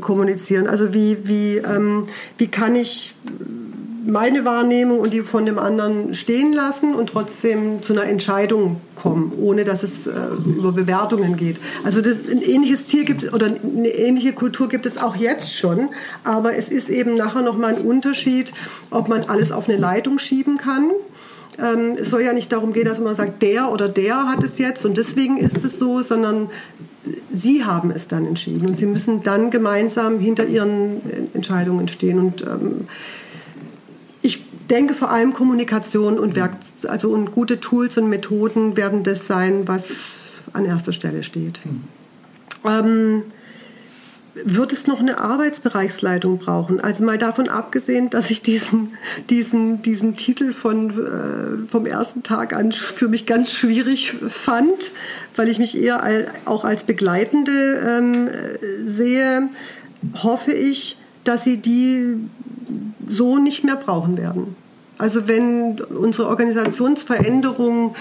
kommunizieren. 0.00 0.66
Also 0.66 0.94
wie, 0.94 1.18
wie, 1.24 1.56
ähm, 1.58 2.06
wie 2.36 2.48
kann 2.48 2.74
ich 2.74 3.14
meine 4.08 4.44
Wahrnehmung 4.44 5.00
und 5.00 5.12
die 5.12 5.20
von 5.20 5.44
dem 5.44 5.58
anderen 5.58 6.14
stehen 6.14 6.52
lassen 6.52 6.94
und 6.94 7.10
trotzdem 7.10 7.82
zu 7.82 7.92
einer 7.92 8.04
Entscheidung 8.04 8.80
kommen, 8.96 9.32
ohne 9.38 9.64
dass 9.64 9.82
es 9.82 10.06
äh, 10.06 10.12
über 10.46 10.72
Bewertungen 10.72 11.36
geht. 11.36 11.58
Also 11.84 12.00
das, 12.00 12.16
ein 12.30 12.40
ähnliches 12.40 12.86
Ziel 12.86 13.04
gibt 13.04 13.32
oder 13.32 13.46
eine 13.46 13.88
ähnliche 13.88 14.32
Kultur 14.32 14.68
gibt 14.68 14.86
es 14.86 14.96
auch 14.96 15.14
jetzt 15.14 15.54
schon, 15.54 15.90
aber 16.24 16.56
es 16.56 16.68
ist 16.68 16.88
eben 16.88 17.14
nachher 17.14 17.42
nochmal 17.42 17.74
ein 17.76 17.82
Unterschied, 17.82 18.52
ob 18.90 19.08
man 19.08 19.24
alles 19.24 19.52
auf 19.52 19.68
eine 19.68 19.78
Leitung 19.78 20.18
schieben 20.18 20.56
kann. 20.56 20.90
Ähm, 21.58 21.96
es 22.00 22.08
soll 22.08 22.22
ja 22.22 22.32
nicht 22.32 22.50
darum 22.50 22.72
gehen, 22.72 22.86
dass 22.86 23.00
man 23.00 23.14
sagt, 23.14 23.42
der 23.42 23.70
oder 23.70 23.88
der 23.88 24.26
hat 24.26 24.42
es 24.42 24.58
jetzt 24.58 24.86
und 24.86 24.96
deswegen 24.96 25.36
ist 25.36 25.64
es 25.64 25.78
so, 25.78 26.00
sondern 26.00 26.48
Sie 27.38 27.64
haben 27.64 27.90
es 27.90 28.08
dann 28.08 28.26
entschieden 28.26 28.68
und 28.68 28.76
Sie 28.76 28.86
müssen 28.86 29.22
dann 29.22 29.50
gemeinsam 29.50 30.18
hinter 30.18 30.46
Ihren 30.46 31.00
Entscheidungen 31.34 31.88
stehen. 31.88 32.18
Und 32.18 32.42
ähm, 32.42 32.86
denke 34.68 34.94
vor 34.94 35.10
allem 35.10 35.32
Kommunikation 35.32 36.18
und 36.18 36.36
Werk, 36.36 36.56
also 36.86 37.10
und 37.10 37.32
gute 37.32 37.60
Tools 37.60 37.96
und 37.98 38.08
Methoden 38.08 38.76
werden 38.76 39.02
das 39.02 39.26
sein, 39.26 39.66
was 39.66 39.84
an 40.52 40.64
erster 40.64 40.92
Stelle 40.92 41.22
steht. 41.22 41.60
Mhm. 41.64 41.84
Ähm, 42.64 43.22
wird 44.34 44.72
es 44.72 44.86
noch 44.86 45.00
eine 45.00 45.18
Arbeitsbereichsleitung 45.18 46.38
brauchen? 46.38 46.80
Also 46.80 47.04
mal 47.04 47.18
davon 47.18 47.48
abgesehen, 47.48 48.10
dass 48.10 48.30
ich 48.30 48.42
diesen, 48.42 48.92
diesen, 49.30 49.82
diesen 49.82 50.16
Titel 50.16 50.52
von, 50.52 50.90
äh, 50.90 51.70
vom 51.70 51.86
ersten 51.86 52.22
Tag 52.22 52.52
an 52.52 52.72
für 52.72 53.08
mich 53.08 53.26
ganz 53.26 53.52
schwierig 53.52 54.14
fand, 54.28 54.92
weil 55.36 55.48
ich 55.48 55.58
mich 55.58 55.76
eher 55.76 56.02
auch 56.44 56.64
als 56.64 56.84
Begleitende 56.84 57.82
ähm, 57.86 58.28
sehe, 58.86 59.48
hoffe 60.22 60.52
ich, 60.52 60.96
dass 61.24 61.44
sie 61.44 61.58
die 61.58 62.16
so 63.08 63.38
nicht 63.38 63.64
mehr 63.64 63.76
brauchen 63.76 64.16
werden. 64.16 64.56
Also 64.98 65.28
wenn 65.28 65.80
unsere 65.80 66.28
Organisationsveränderung 66.28 67.94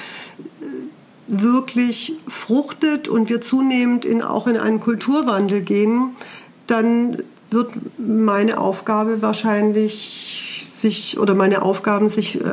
wirklich 1.28 2.14
fruchtet 2.28 3.08
und 3.08 3.30
wir 3.30 3.42
zunehmend 3.42 4.06
in, 4.06 4.22
auch 4.22 4.48
in 4.48 4.58
einen 4.58 4.80
Kulturwandel 4.80 5.62
gehen, 5.62 6.12
dann 6.68 7.18
wird 7.52 7.72
meine 7.98 8.60
Aufgabe 8.60 9.22
wahrscheinlich 9.22 10.66
sich 10.78 11.20
oder 11.20 11.34
meine 11.34 11.62
Aufgaben 11.62 12.10
sich 12.10 12.40
äh, 12.40 12.44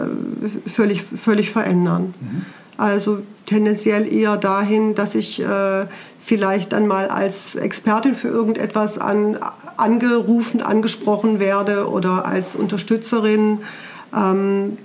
völlig, 0.73 1.03
völlig 1.03 1.51
verändern. 1.51 2.15
Mhm. 2.21 2.45
Also 2.77 3.19
tendenziell 3.47 4.13
eher 4.13 4.37
dahin, 4.37 4.95
dass 4.95 5.15
ich 5.15 5.41
äh, 5.41 5.87
vielleicht 6.21 6.73
dann 6.73 6.87
mal 6.87 7.09
als 7.09 7.55
Expertin 7.55 8.15
für 8.15 8.29
irgendetwas 8.29 8.99
an, 8.99 9.37
angerufen, 9.77 10.63
angesprochen 10.63 11.39
werde 11.39 11.89
oder 11.91 12.25
als 12.25 12.57
Unterstützerin, 12.57 13.59
ähm, 14.15 14.79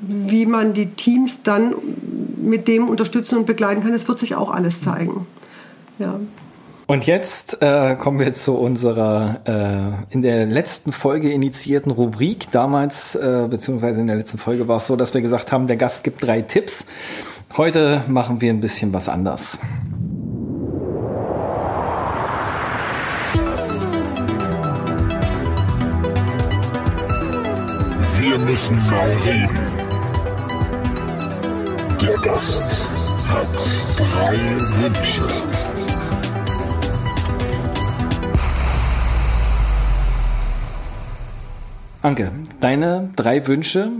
wie 0.00 0.46
man 0.46 0.72
die 0.72 0.86
Teams 0.86 1.42
dann 1.42 1.74
mit 2.36 2.68
dem 2.68 2.88
unterstützen 2.88 3.38
und 3.38 3.46
begleiten 3.46 3.82
kann, 3.82 3.92
das 3.92 4.06
wird 4.08 4.20
sich 4.20 4.34
auch 4.34 4.50
alles 4.50 4.80
zeigen. 4.82 5.26
Ja. 5.98 6.20
Und 6.86 7.04
jetzt 7.04 7.60
äh, 7.62 7.96
kommen 7.96 8.20
wir 8.20 8.32
zu 8.32 8.56
unserer 8.56 9.40
äh, 9.44 10.14
in 10.14 10.22
der 10.22 10.46
letzten 10.46 10.92
Folge 10.92 11.32
initiierten 11.32 11.90
Rubrik. 11.90 12.52
Damals, 12.52 13.16
äh, 13.16 13.48
beziehungsweise 13.50 14.00
in 14.00 14.06
der 14.06 14.14
letzten 14.14 14.38
Folge 14.38 14.68
war 14.68 14.76
es 14.76 14.86
so, 14.86 14.94
dass 14.94 15.12
wir 15.12 15.20
gesagt 15.20 15.50
haben, 15.50 15.66
der 15.66 15.76
Gast 15.76 16.04
gibt 16.04 16.24
drei 16.24 16.42
Tipps. 16.42 16.86
Heute 17.56 18.02
machen 18.06 18.40
wir 18.40 18.50
ein 18.50 18.60
bisschen 18.60 18.92
was 18.92 19.08
anders. 19.08 19.58
Müssen 28.56 28.78
mal 28.90 29.12
reden. 29.26 29.58
Der 32.00 32.16
Gast 32.22 32.64
hat 33.28 33.54
drei 33.98 34.38
Wünsche. 34.80 35.26
Anke, 42.00 42.32
deine 42.60 43.10
drei 43.14 43.46
Wünsche 43.46 43.90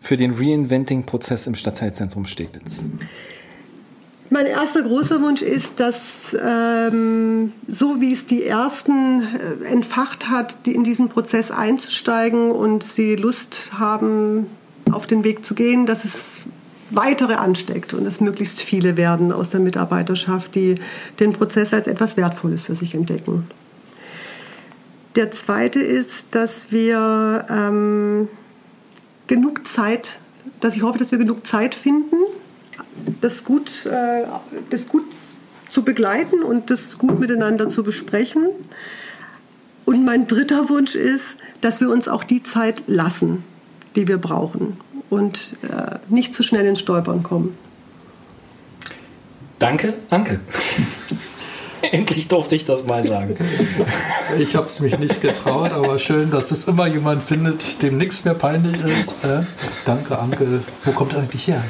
für 0.00 0.16
den 0.16 0.34
Reinventing-Prozess 0.34 1.48
im 1.48 1.56
Stadtteilzentrum 1.56 2.26
Steglitz? 2.26 2.84
Mein 4.34 4.46
erster 4.46 4.82
großer 4.82 5.22
Wunsch 5.22 5.42
ist, 5.42 5.78
dass 5.78 6.36
ähm, 6.44 7.52
so 7.68 8.00
wie 8.00 8.12
es 8.12 8.26
die 8.26 8.42
ersten 8.42 9.22
äh, 9.22 9.64
entfacht 9.66 10.28
hat, 10.28 10.66
die 10.66 10.74
in 10.74 10.82
diesen 10.82 11.08
Prozess 11.08 11.52
einzusteigen 11.52 12.50
und 12.50 12.82
sie 12.82 13.14
Lust 13.14 13.70
haben, 13.78 14.48
auf 14.90 15.06
den 15.06 15.22
Weg 15.22 15.46
zu 15.46 15.54
gehen, 15.54 15.86
dass 15.86 16.04
es 16.04 16.14
weitere 16.90 17.34
ansteckt 17.34 17.94
und 17.94 18.04
dass 18.04 18.20
möglichst 18.20 18.60
viele 18.60 18.96
werden 18.96 19.30
aus 19.30 19.50
der 19.50 19.60
Mitarbeiterschaft, 19.60 20.56
die 20.56 20.74
den 21.20 21.32
Prozess 21.32 21.72
als 21.72 21.86
etwas 21.86 22.16
Wertvolles 22.16 22.64
für 22.64 22.74
sich 22.74 22.96
entdecken. 22.96 23.46
Der 25.14 25.30
zweite 25.30 25.78
ist, 25.78 26.26
dass 26.32 26.72
wir 26.72 27.46
ähm, 27.48 28.26
genug 29.28 29.64
Zeit, 29.68 30.18
dass 30.58 30.74
ich 30.74 30.82
hoffe, 30.82 30.98
dass 30.98 31.12
wir 31.12 31.18
genug 31.18 31.46
Zeit 31.46 31.76
finden, 31.76 32.16
das 33.20 33.44
gut, 33.44 33.86
äh, 33.86 34.24
das 34.70 34.88
gut 34.88 35.04
zu 35.70 35.82
begleiten 35.82 36.42
und 36.42 36.70
das 36.70 36.98
gut 36.98 37.18
miteinander 37.18 37.68
zu 37.68 37.82
besprechen. 37.82 38.48
Und 39.84 40.04
mein 40.04 40.26
dritter 40.26 40.68
Wunsch 40.68 40.94
ist, 40.94 41.24
dass 41.60 41.80
wir 41.80 41.90
uns 41.90 42.08
auch 42.08 42.24
die 42.24 42.42
Zeit 42.42 42.84
lassen, 42.86 43.44
die 43.96 44.08
wir 44.08 44.18
brauchen 44.18 44.78
und 45.10 45.56
äh, 45.62 45.98
nicht 46.08 46.34
zu 46.34 46.42
schnell 46.42 46.66
ins 46.66 46.80
Stolpern 46.80 47.22
kommen. 47.22 47.56
Danke, 49.58 49.94
danke. 50.10 50.40
Endlich 51.92 52.28
durfte 52.28 52.56
ich 52.56 52.64
das 52.64 52.86
mal 52.86 53.06
sagen. 53.06 53.36
Ich 54.38 54.56
habe 54.56 54.66
es 54.66 54.80
mich 54.80 54.98
nicht 54.98 55.20
getraut, 55.20 55.72
aber 55.72 55.98
schön, 55.98 56.30
dass 56.30 56.50
es 56.50 56.66
immer 56.68 56.86
jemand 56.86 57.22
findet, 57.22 57.82
dem 57.82 57.96
nichts 57.98 58.24
mehr 58.24 58.34
peinlich 58.34 58.76
ist. 58.84 59.24
Äh, 59.24 59.42
danke, 59.84 60.18
Anke. 60.18 60.62
Wo 60.84 60.92
kommt 60.92 61.14
er 61.14 61.20
eigentlich 61.20 61.48
her? 61.48 61.62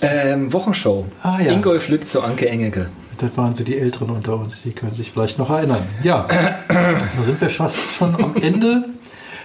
Ähm, 0.00 0.52
Wochenshow. 0.52 1.06
Ah, 1.22 1.40
ja. 1.40 1.52
Ingolf 1.52 1.88
Lück 1.88 2.06
zu 2.06 2.22
Anke 2.22 2.48
Engelke. 2.48 2.88
Das 3.18 3.36
waren 3.36 3.54
so 3.54 3.62
die 3.62 3.78
Älteren 3.78 4.10
unter 4.10 4.36
uns, 4.36 4.62
die 4.62 4.72
können 4.72 4.94
sich 4.94 5.12
vielleicht 5.12 5.38
noch 5.38 5.50
erinnern. 5.50 5.86
Ja, 6.02 6.26
da 6.68 7.24
sind 7.24 7.40
wir 7.40 7.50
fast 7.50 7.94
schon 7.94 8.14
am 8.16 8.34
Ende 8.36 8.84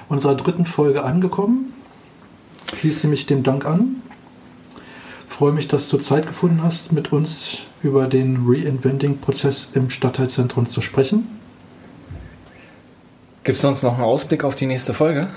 unserer 0.10 0.36
dritten 0.36 0.66
Folge 0.66 1.04
angekommen. 1.04 1.74
Schließe 2.80 3.08
mich 3.08 3.28
dem 3.28 3.44
Dank 3.44 3.66
an. 3.66 4.02
Freue 5.38 5.52
mich, 5.52 5.68
dass 5.68 5.88
du 5.90 6.00
Zeit 6.00 6.26
gefunden 6.26 6.64
hast, 6.64 6.94
mit 6.94 7.14
uns 7.14 7.60
über 7.84 8.08
den 8.08 8.48
Reinventing-Prozess 8.48 9.70
im 9.76 9.92
Stadtteilzentrum 9.92 10.68
zu 10.68 10.82
sprechen. 10.82 11.28
Gibt 13.44 13.58
es 13.58 13.62
sonst 13.62 13.84
noch 13.84 13.94
einen 13.94 14.04
Ausblick 14.04 14.44
auf 14.44 14.56
die 14.56 14.66
nächste 14.66 14.96
Folge? 14.96 15.28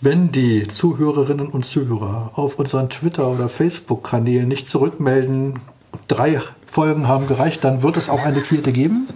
Wenn 0.00 0.30
die 0.30 0.68
Zuhörerinnen 0.68 1.48
und 1.48 1.66
Zuhörer 1.66 2.30
auf 2.36 2.60
unseren 2.60 2.90
Twitter- 2.90 3.26
oder 3.26 3.48
Facebook-Kanälen 3.48 4.46
nicht 4.46 4.68
zurückmelden, 4.68 5.58
drei 6.06 6.40
Folgen 6.68 7.08
haben 7.08 7.26
gereicht, 7.26 7.64
dann 7.64 7.82
wird 7.82 7.96
es 7.96 8.10
auch 8.10 8.24
eine 8.24 8.40
vierte 8.40 8.70
geben. 8.70 9.08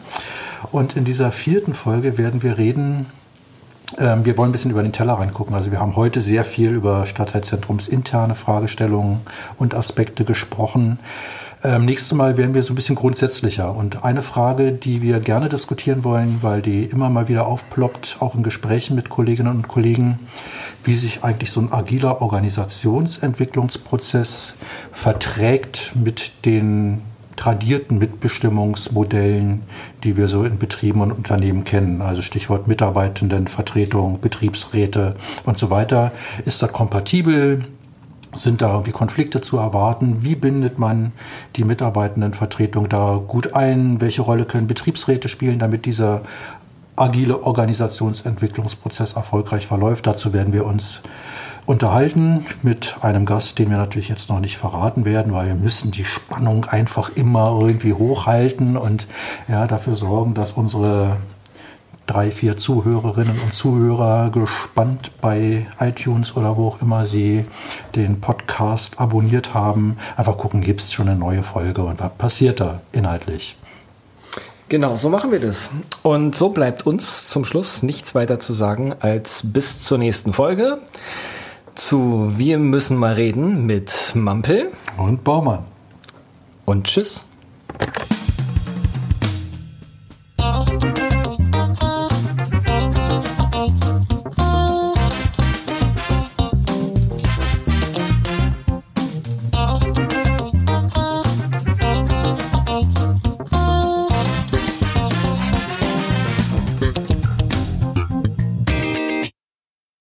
Und 0.72 0.96
in 0.96 1.04
dieser 1.04 1.30
vierten 1.30 1.74
Folge 1.74 2.18
werden 2.18 2.42
wir 2.42 2.58
reden, 2.58 3.06
wir 3.98 4.38
wollen 4.38 4.50
ein 4.50 4.52
bisschen 4.52 4.70
über 4.70 4.82
den 4.82 4.92
Teller 4.92 5.14
reingucken. 5.14 5.54
Also 5.54 5.70
wir 5.70 5.80
haben 5.80 5.96
heute 5.96 6.20
sehr 6.20 6.44
viel 6.44 6.70
über 6.70 7.06
Stadtteilzentrums 7.06 7.88
interne 7.88 8.34
Fragestellungen 8.34 9.20
und 9.58 9.74
Aspekte 9.74 10.24
gesprochen. 10.24 10.98
Ähm, 11.64 11.84
nächstes 11.84 12.12
Mal 12.12 12.36
werden 12.36 12.54
wir 12.54 12.62
so 12.64 12.72
ein 12.72 12.76
bisschen 12.76 12.96
grundsätzlicher. 12.96 13.72
Und 13.74 14.04
eine 14.04 14.22
Frage, 14.22 14.72
die 14.72 15.00
wir 15.00 15.20
gerne 15.20 15.48
diskutieren 15.48 16.02
wollen, 16.02 16.38
weil 16.42 16.60
die 16.60 16.82
immer 16.84 17.08
mal 17.08 17.28
wieder 17.28 17.46
aufploppt, 17.46 18.16
auch 18.18 18.34
in 18.34 18.42
Gesprächen 18.42 18.96
mit 18.96 19.10
Kolleginnen 19.10 19.54
und 19.54 19.68
Kollegen, 19.68 20.18
wie 20.82 20.96
sich 20.96 21.22
eigentlich 21.22 21.52
so 21.52 21.60
ein 21.60 21.72
agiler 21.72 22.20
Organisationsentwicklungsprozess 22.20 24.58
verträgt 24.90 25.92
mit 25.94 26.44
den 26.44 27.02
tradierten 27.36 27.98
Mitbestimmungsmodellen, 27.98 29.62
die 30.04 30.16
wir 30.16 30.28
so 30.28 30.44
in 30.44 30.58
Betrieben 30.58 31.00
und 31.00 31.12
Unternehmen 31.12 31.64
kennen. 31.64 32.02
Also 32.02 32.22
Stichwort 32.22 32.68
Mitarbeitendenvertretung, 32.68 34.20
Betriebsräte 34.20 35.14
und 35.44 35.58
so 35.58 35.70
weiter. 35.70 36.12
Ist 36.44 36.62
das 36.62 36.72
kompatibel? 36.72 37.64
Sind 38.34 38.62
da 38.62 38.72
irgendwie 38.72 38.92
Konflikte 38.92 39.42
zu 39.42 39.58
erwarten? 39.58 40.18
Wie 40.20 40.34
bindet 40.34 40.78
man 40.78 41.12
die 41.56 41.64
Mitarbeitendenvertretung 41.64 42.88
da 42.88 43.20
gut 43.26 43.54
ein? 43.54 44.00
Welche 44.00 44.22
Rolle 44.22 44.46
können 44.46 44.66
Betriebsräte 44.66 45.28
spielen, 45.28 45.58
damit 45.58 45.84
dieser 45.84 46.22
agile 46.96 47.42
Organisationsentwicklungsprozess 47.42 49.14
erfolgreich 49.14 49.66
verläuft? 49.66 50.06
Dazu 50.06 50.32
werden 50.32 50.52
wir 50.52 50.64
uns 50.64 51.02
unterhalten 51.66 52.44
mit 52.62 52.96
einem 53.02 53.24
Gast, 53.24 53.58
den 53.58 53.70
wir 53.70 53.76
natürlich 53.76 54.08
jetzt 54.08 54.28
noch 54.30 54.40
nicht 54.40 54.58
verraten 54.58 55.04
werden, 55.04 55.32
weil 55.32 55.48
wir 55.48 55.54
müssen 55.54 55.92
die 55.92 56.04
Spannung 56.04 56.64
einfach 56.64 57.10
immer 57.14 57.58
irgendwie 57.60 57.92
hochhalten 57.92 58.76
und 58.76 59.06
ja, 59.48 59.66
dafür 59.66 59.96
sorgen, 59.96 60.34
dass 60.34 60.52
unsere 60.52 61.18
drei, 62.06 62.30
vier 62.30 62.56
Zuhörerinnen 62.56 63.38
und 63.38 63.54
Zuhörer 63.54 64.30
gespannt 64.30 65.12
bei 65.20 65.66
iTunes 65.78 66.36
oder 66.36 66.56
wo 66.56 66.68
auch 66.68 66.82
immer 66.82 67.06
sie 67.06 67.44
den 67.94 68.20
Podcast 68.20 69.00
abonniert 69.00 69.54
haben. 69.54 69.98
Einfach 70.16 70.36
gucken, 70.36 70.62
gibt 70.62 70.80
es 70.80 70.92
schon 70.92 71.08
eine 71.08 71.18
neue 71.18 71.42
Folge 71.42 71.84
und 71.84 72.00
was 72.00 72.12
passiert 72.18 72.60
da 72.60 72.80
inhaltlich. 72.90 73.56
Genau, 74.68 74.96
so 74.96 75.10
machen 75.10 75.30
wir 75.30 75.40
das. 75.40 75.70
Und 76.02 76.34
so 76.34 76.48
bleibt 76.48 76.86
uns 76.86 77.28
zum 77.28 77.44
Schluss 77.44 77.82
nichts 77.82 78.14
weiter 78.14 78.40
zu 78.40 78.52
sagen 78.52 78.94
als 79.00 79.42
bis 79.44 79.80
zur 79.80 79.98
nächsten 79.98 80.32
Folge 80.32 80.78
zu 81.74 82.32
Wir 82.36 82.58
müssen 82.58 82.96
mal 82.96 83.14
reden 83.14 83.66
mit 83.66 84.12
Mampel 84.14 84.70
und 84.96 85.24
Baumann. 85.24 85.64
Und 86.64 86.86
tschüss. 86.86 87.26